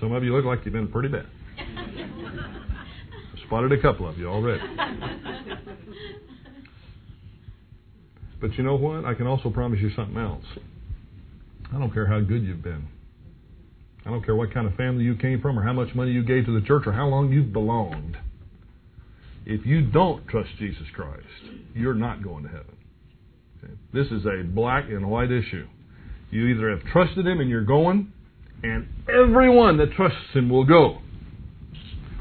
Some 0.00 0.12
of 0.12 0.24
you 0.24 0.34
look 0.34 0.44
like 0.44 0.64
you've 0.64 0.72
been 0.72 0.88
pretty 0.88 1.08
bad. 1.08 1.26
Spotted 3.50 3.72
a 3.72 3.82
couple 3.82 4.08
of 4.08 4.16
you 4.16 4.28
already. 4.28 4.62
But 8.40 8.54
you 8.54 8.62
know 8.62 8.76
what? 8.76 9.04
I 9.04 9.14
can 9.14 9.26
also 9.26 9.50
promise 9.50 9.80
you 9.80 9.90
something 9.96 10.16
else. 10.16 10.44
I 11.74 11.80
don't 11.80 11.92
care 11.92 12.06
how 12.06 12.20
good 12.20 12.44
you've 12.44 12.62
been. 12.62 12.86
I 14.06 14.10
don't 14.10 14.24
care 14.24 14.36
what 14.36 14.54
kind 14.54 14.68
of 14.68 14.76
family 14.76 15.02
you 15.02 15.16
came 15.16 15.40
from 15.40 15.58
or 15.58 15.64
how 15.64 15.72
much 15.72 15.92
money 15.96 16.12
you 16.12 16.22
gave 16.22 16.46
to 16.46 16.60
the 16.60 16.64
church 16.64 16.84
or 16.86 16.92
how 16.92 17.08
long 17.08 17.32
you've 17.32 17.52
belonged. 17.52 18.16
If 19.44 19.66
you 19.66 19.82
don't 19.82 20.28
trust 20.28 20.50
Jesus 20.60 20.86
Christ, 20.94 21.26
you're 21.74 21.94
not 21.94 22.22
going 22.22 22.44
to 22.44 22.50
heaven. 22.50 22.76
Okay? 23.64 23.72
This 23.92 24.06
is 24.12 24.26
a 24.26 24.44
black 24.44 24.84
and 24.90 25.10
white 25.10 25.32
issue. 25.32 25.66
You 26.30 26.46
either 26.46 26.70
have 26.70 26.84
trusted 26.92 27.26
Him 27.26 27.40
and 27.40 27.50
you're 27.50 27.64
going, 27.64 28.12
and 28.62 28.86
everyone 29.08 29.76
that 29.78 29.90
trusts 29.94 30.30
Him 30.34 30.48
will 30.48 30.64
go 30.64 31.00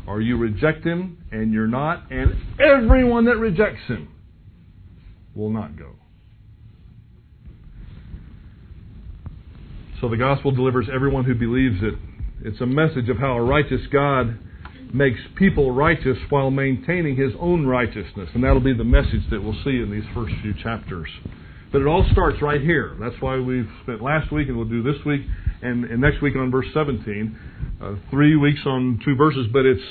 or 0.09 0.21
you 0.21 0.37
reject 0.37 0.83
him 0.83 1.23
and 1.31 1.53
you're 1.53 1.67
not, 1.67 2.11
and 2.11 2.35
everyone 2.59 3.25
that 3.25 3.37
rejects 3.37 3.85
him 3.87 4.09
will 5.35 5.51
not 5.51 5.77
go. 5.77 5.91
So 10.01 10.09
the 10.09 10.17
gospel 10.17 10.51
delivers 10.51 10.87
everyone 10.91 11.25
who 11.25 11.35
believes 11.35 11.77
it. 11.83 11.93
It's 12.43 12.59
a 12.59 12.65
message 12.65 13.07
of 13.09 13.17
how 13.17 13.33
a 13.33 13.43
righteous 13.43 13.81
God 13.91 14.39
makes 14.91 15.19
people 15.35 15.71
righteous 15.71 16.17
while 16.29 16.49
maintaining 16.49 17.15
his 17.15 17.33
own 17.39 17.67
righteousness. 17.67 18.29
And 18.33 18.43
that'll 18.43 18.61
be 18.61 18.73
the 18.73 18.83
message 18.83 19.29
that 19.29 19.43
we'll 19.43 19.61
see 19.63 19.81
in 19.81 19.91
these 19.91 20.09
first 20.15 20.33
few 20.41 20.55
chapters. 20.63 21.09
But 21.71 21.81
it 21.81 21.85
all 21.85 22.03
starts 22.11 22.41
right 22.41 22.61
here. 22.61 22.97
That's 22.99 23.15
why 23.19 23.37
we've 23.37 23.69
spent 23.83 24.01
last 24.01 24.31
week 24.31 24.47
and 24.47 24.57
we'll 24.57 24.69
do 24.69 24.81
this 24.81 25.05
week 25.05 25.21
and, 25.61 25.85
and 25.85 26.01
next 26.01 26.21
week 26.23 26.35
on 26.35 26.49
verse 26.49 26.65
17. 26.73 27.37
Uh, 27.81 27.95
three 28.09 28.35
weeks 28.35 28.59
on 28.65 28.99
two 29.05 29.15
verses, 29.15 29.47
but 29.53 29.65
it's 29.65 29.81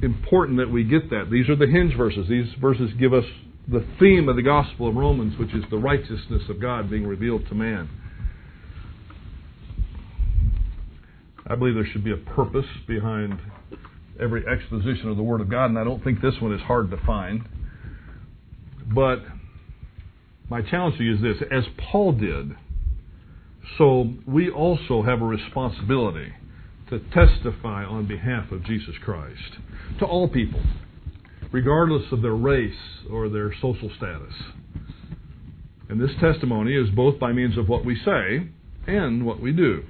important 0.00 0.58
that 0.58 0.70
we 0.70 0.84
get 0.84 1.10
that. 1.10 1.28
These 1.28 1.48
are 1.48 1.56
the 1.56 1.66
hinge 1.66 1.96
verses. 1.96 2.28
These 2.28 2.46
verses 2.60 2.90
give 3.00 3.12
us 3.12 3.24
the 3.66 3.84
theme 3.98 4.28
of 4.28 4.36
the 4.36 4.42
Gospel 4.42 4.88
of 4.88 4.94
Romans, 4.94 5.36
which 5.36 5.52
is 5.52 5.64
the 5.68 5.76
righteousness 5.76 6.42
of 6.48 6.60
God 6.60 6.88
being 6.88 7.04
revealed 7.04 7.48
to 7.48 7.54
man. 7.56 7.88
I 11.48 11.56
believe 11.56 11.74
there 11.74 11.86
should 11.92 12.04
be 12.04 12.12
a 12.12 12.16
purpose 12.16 12.66
behind 12.86 13.40
every 14.20 14.44
exposition 14.46 15.08
of 15.08 15.16
the 15.16 15.22
Word 15.24 15.40
of 15.40 15.50
God, 15.50 15.66
and 15.66 15.78
I 15.78 15.82
don't 15.82 16.04
think 16.04 16.20
this 16.20 16.34
one 16.40 16.52
is 16.52 16.60
hard 16.60 16.90
to 16.92 16.96
find. 17.04 17.48
But 18.94 19.18
my 20.48 20.62
challenge 20.62 20.98
to 20.98 21.04
you 21.04 21.16
is 21.16 21.22
this 21.22 21.48
as 21.50 21.64
Paul 21.90 22.12
did, 22.12 22.52
so 23.78 24.12
we 24.28 24.48
also 24.48 25.02
have 25.02 25.22
a 25.22 25.26
responsibility 25.26 26.32
to 26.90 27.00
testify 27.12 27.84
on 27.84 28.06
behalf 28.06 28.52
of 28.52 28.64
Jesus 28.64 28.94
Christ 29.04 29.58
to 29.98 30.04
all 30.04 30.28
people, 30.28 30.62
regardless 31.52 32.04
of 32.12 32.22
their 32.22 32.34
race 32.34 32.74
or 33.10 33.28
their 33.28 33.52
social 33.60 33.90
status. 33.96 34.32
And 35.88 36.00
this 36.00 36.10
testimony 36.20 36.74
is 36.76 36.88
both 36.94 37.18
by 37.18 37.32
means 37.32 37.56
of 37.56 37.68
what 37.68 37.84
we 37.84 37.96
say 38.04 38.48
and 38.86 39.24
what 39.24 39.40
we 39.40 39.52
do. 39.52 39.84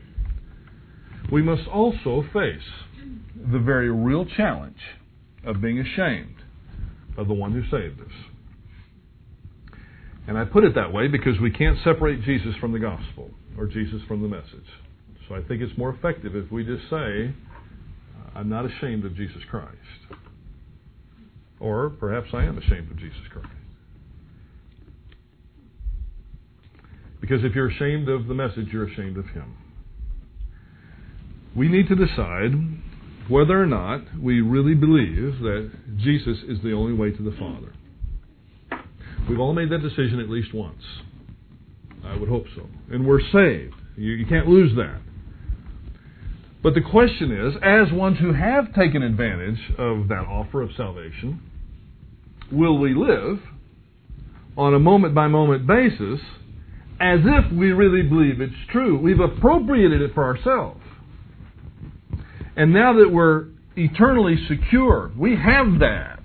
We 1.33 1.43
must 1.43 1.67
also 1.69 2.25
face 2.33 2.63
the 3.35 3.59
very 3.59 3.91
real 3.91 4.25
challenge 4.25 4.79
of 5.45 5.61
being 5.61 5.79
ashamed 5.79 6.37
of 7.17 7.29
the 7.29 7.35
one 7.35 7.53
who 7.53 7.63
saved 7.63 8.01
us. 8.01 8.13
And 10.29 10.37
I 10.37 10.45
put 10.45 10.65
it 10.65 10.75
that 10.75 10.93
way 10.93 11.09
because 11.09 11.41
we 11.41 11.51
can't 11.51 11.79
separate 11.85 12.23
Jesus 12.23 12.55
from 12.61 12.73
the 12.73 12.79
gospel 12.79 13.31
or 13.57 13.67
Jesus 13.67 14.01
from 14.09 14.23
the 14.23 14.29
message. 14.29 14.67
So 15.29 15.35
I 15.35 15.43
think 15.43 15.61
it's 15.61 15.77
more 15.77 15.91
effective 15.91 16.37
if 16.37 16.51
we 16.53 16.65
just 16.65 16.89
say, 16.89 17.35
uh, 17.35 18.39
I'm 18.39 18.49
not 18.49 18.65
ashamed 18.65 19.05
of 19.05 19.17
Jesus 19.17 19.43
Christ. 19.51 19.77
Or 21.59 21.91
perhaps 21.91 22.29
I 22.33 22.45
am 22.45 22.59
ashamed 22.59 22.91
of 22.91 22.99
Jesus 22.99 23.19
Christ. 23.33 23.49
Because 27.21 27.43
if 27.45 27.55
you're 27.55 27.71
ashamed 27.71 28.09
of 28.09 28.27
the 28.29 28.35
message, 28.35 28.69
you're 28.73 28.87
ashamed 28.87 29.17
of 29.17 29.27
Him. 29.27 29.57
We 31.57 31.69
need 31.69 31.89
to 31.89 31.97
decide 31.97 32.53
whether 33.29 33.61
or 33.61 33.67
not 33.67 34.03
we 34.21 34.41
really 34.41 34.75
believe 34.75 35.41
that 35.41 35.71
Jesus 35.97 36.39
is 36.47 36.63
the 36.63 36.73
only 36.73 36.93
way 36.93 37.11
to 37.11 37.23
the 37.23 37.37
Father. 37.37 37.73
We've 39.29 39.41
all 39.41 39.55
made 39.55 39.71
that 39.71 39.83
decision 39.83 40.21
at 40.21 40.29
least 40.29 40.55
once. 40.55 40.83
I 42.05 42.17
would 42.17 42.29
hope 42.29 42.45
so. 42.55 42.67
And 42.93 43.05
we're 43.05 43.21
saved. 43.21 43.75
You, 43.97 44.13
you 44.13 44.27
can't 44.27 44.47
lose 44.47 44.77
that. 44.77 45.01
But 46.63 46.75
the 46.75 46.81
question 46.81 47.33
is, 47.33 47.55
as 47.63 47.93
ones 47.93 48.19
who 48.19 48.33
have 48.33 48.75
taken 48.75 49.03
advantage 49.03 49.61
of 49.79 50.09
that 50.09 50.27
offer 50.29 50.63
of 50.63 50.71
salvation, 50.77 51.41
will 52.51 52.79
we 52.79 52.95
live 52.95 53.41
on 54.57 54.75
a 54.75 54.79
moment 54.79 55.15
by 55.15 55.29
moment 55.29 55.67
basis 55.67 56.21
as 57.01 57.21
if 57.25 57.53
we 57.53 57.73
really 57.73 58.03
believe 58.03 58.41
it's 58.41 58.55
true. 58.71 58.99
We've 58.99 59.21
appropriated 59.21 60.01
it 60.01 60.15
for 60.15 60.25
ourselves. 60.25 60.81
And 62.57 62.73
now 62.73 62.95
that 62.95 63.11
we're 63.13 63.49
eternally 63.77 64.37
secure, 64.49 65.13
we 65.17 65.37
have 65.37 65.81
that. 65.81 66.21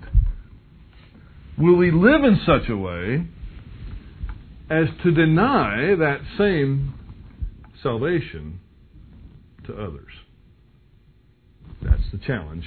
Will 1.58 1.76
we 1.76 1.90
live 1.90 2.24
in 2.24 2.40
such 2.46 2.70
a 2.70 2.76
way 2.76 3.26
as 4.70 4.86
to 5.02 5.10
deny 5.12 5.94
that 5.94 6.20
same 6.38 6.94
salvation 7.82 8.60
to 9.66 9.74
others? 9.74 10.12
That's 11.82 12.02
the 12.12 12.18
challenge 12.18 12.64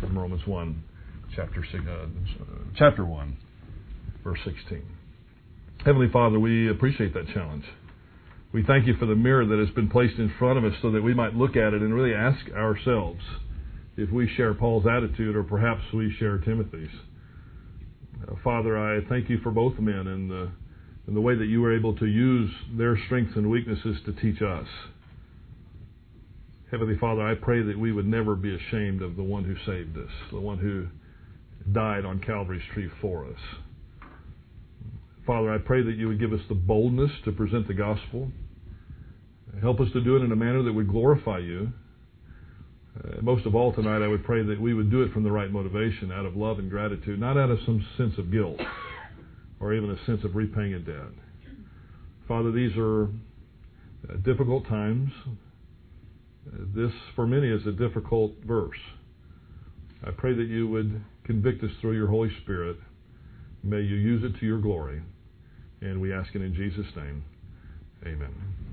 from 0.00 0.18
Romans 0.18 0.46
1, 0.46 0.82
chapter, 1.34 1.60
uh, 1.60 2.06
chapter 2.76 3.04
1, 3.04 3.36
verse 4.22 4.38
16. 4.44 4.82
Heavenly 5.84 6.08
Father, 6.12 6.38
we 6.38 6.68
appreciate 6.68 7.14
that 7.14 7.28
challenge. 7.32 7.64
We 8.52 8.62
thank 8.64 8.86
you 8.86 8.96
for 8.96 9.06
the 9.06 9.14
mirror 9.14 9.44
that 9.44 9.58
has 9.58 9.74
been 9.74 9.88
placed 9.88 10.18
in 10.18 10.32
front 10.38 10.58
of 10.58 10.64
us 10.64 10.72
so 10.80 10.90
that 10.92 11.02
we 11.02 11.14
might 11.14 11.34
look 11.34 11.56
at 11.56 11.74
it 11.74 11.82
and 11.82 11.94
really 11.94 12.14
ask 12.14 12.50
ourselves 12.52 13.20
if 13.96 14.10
we 14.10 14.28
share 14.36 14.54
Paul's 14.54 14.86
attitude 14.86 15.36
or 15.36 15.42
perhaps 15.42 15.82
we 15.92 16.14
share 16.18 16.38
Timothy's. 16.38 16.90
Uh, 18.26 18.34
Father, 18.42 18.78
I 18.78 19.04
thank 19.08 19.28
you 19.28 19.38
for 19.42 19.50
both 19.50 19.78
men 19.78 20.06
and 20.06 20.30
the, 20.30 20.50
and 21.06 21.16
the 21.16 21.20
way 21.20 21.34
that 21.34 21.46
you 21.46 21.60
were 21.60 21.76
able 21.76 21.96
to 21.96 22.06
use 22.06 22.50
their 22.76 22.98
strengths 23.06 23.36
and 23.36 23.50
weaknesses 23.50 23.96
to 24.06 24.12
teach 24.12 24.42
us. 24.42 24.66
Heavenly 26.70 26.98
Father, 26.98 27.22
I 27.22 27.36
pray 27.36 27.62
that 27.62 27.78
we 27.78 27.92
would 27.92 28.06
never 28.06 28.34
be 28.34 28.54
ashamed 28.54 29.00
of 29.00 29.14
the 29.14 29.22
one 29.22 29.44
who 29.44 29.54
saved 29.70 29.96
us, 29.96 30.10
the 30.32 30.40
one 30.40 30.58
who 30.58 30.88
died 31.72 32.04
on 32.04 32.18
Calvary's 32.20 32.62
tree 32.74 32.90
for 33.00 33.24
us. 33.24 33.38
Father, 35.24 35.52
I 35.52 35.58
pray 35.58 35.82
that 35.82 35.96
you 35.96 36.08
would 36.08 36.18
give 36.18 36.32
us 36.32 36.40
the 36.48 36.54
boldness 36.54 37.10
to 37.24 37.32
present 37.32 37.68
the 37.68 37.74
gospel. 37.74 38.30
Help 39.60 39.80
us 39.80 39.88
to 39.92 40.00
do 40.02 40.16
it 40.16 40.22
in 40.22 40.32
a 40.32 40.36
manner 40.36 40.62
that 40.64 40.72
would 40.72 40.88
glorify 40.88 41.38
you. 41.38 41.72
Uh, 42.96 43.20
most 43.22 43.46
of 43.46 43.54
all 43.54 43.72
tonight, 43.72 44.02
I 44.02 44.08
would 44.08 44.24
pray 44.24 44.42
that 44.42 44.60
we 44.60 44.74
would 44.74 44.90
do 44.90 45.02
it 45.02 45.12
from 45.12 45.22
the 45.22 45.30
right 45.30 45.50
motivation, 45.50 46.10
out 46.10 46.26
of 46.26 46.36
love 46.36 46.58
and 46.58 46.68
gratitude, 46.68 47.20
not 47.20 47.36
out 47.36 47.50
of 47.50 47.58
some 47.64 47.84
sense 47.96 48.18
of 48.18 48.32
guilt 48.32 48.60
or 49.60 49.72
even 49.72 49.90
a 49.90 50.04
sense 50.04 50.24
of 50.24 50.34
repaying 50.34 50.74
a 50.74 50.78
debt. 50.80 51.12
Father, 52.26 52.50
these 52.50 52.76
are 52.76 53.04
uh, 53.04 54.16
difficult 54.24 54.66
times. 54.66 55.10
This, 56.74 56.92
for 57.14 57.26
many, 57.26 57.48
is 57.48 57.66
a 57.66 57.72
difficult 57.72 58.32
verse. 58.46 58.78
I 60.04 60.10
pray 60.10 60.34
that 60.34 60.46
you 60.46 60.68
would 60.68 61.02
convict 61.24 61.64
us 61.64 61.70
through 61.80 61.96
your 61.96 62.06
Holy 62.06 62.30
Spirit. 62.42 62.76
May 63.62 63.80
you 63.80 63.96
use 63.96 64.22
it 64.22 64.38
to 64.38 64.46
your 64.46 64.60
glory. 64.60 65.02
And 65.80 66.00
we 66.00 66.12
ask 66.12 66.34
it 66.34 66.42
in 66.42 66.54
Jesus' 66.54 66.86
name. 66.96 67.24
Amen. 68.04 68.65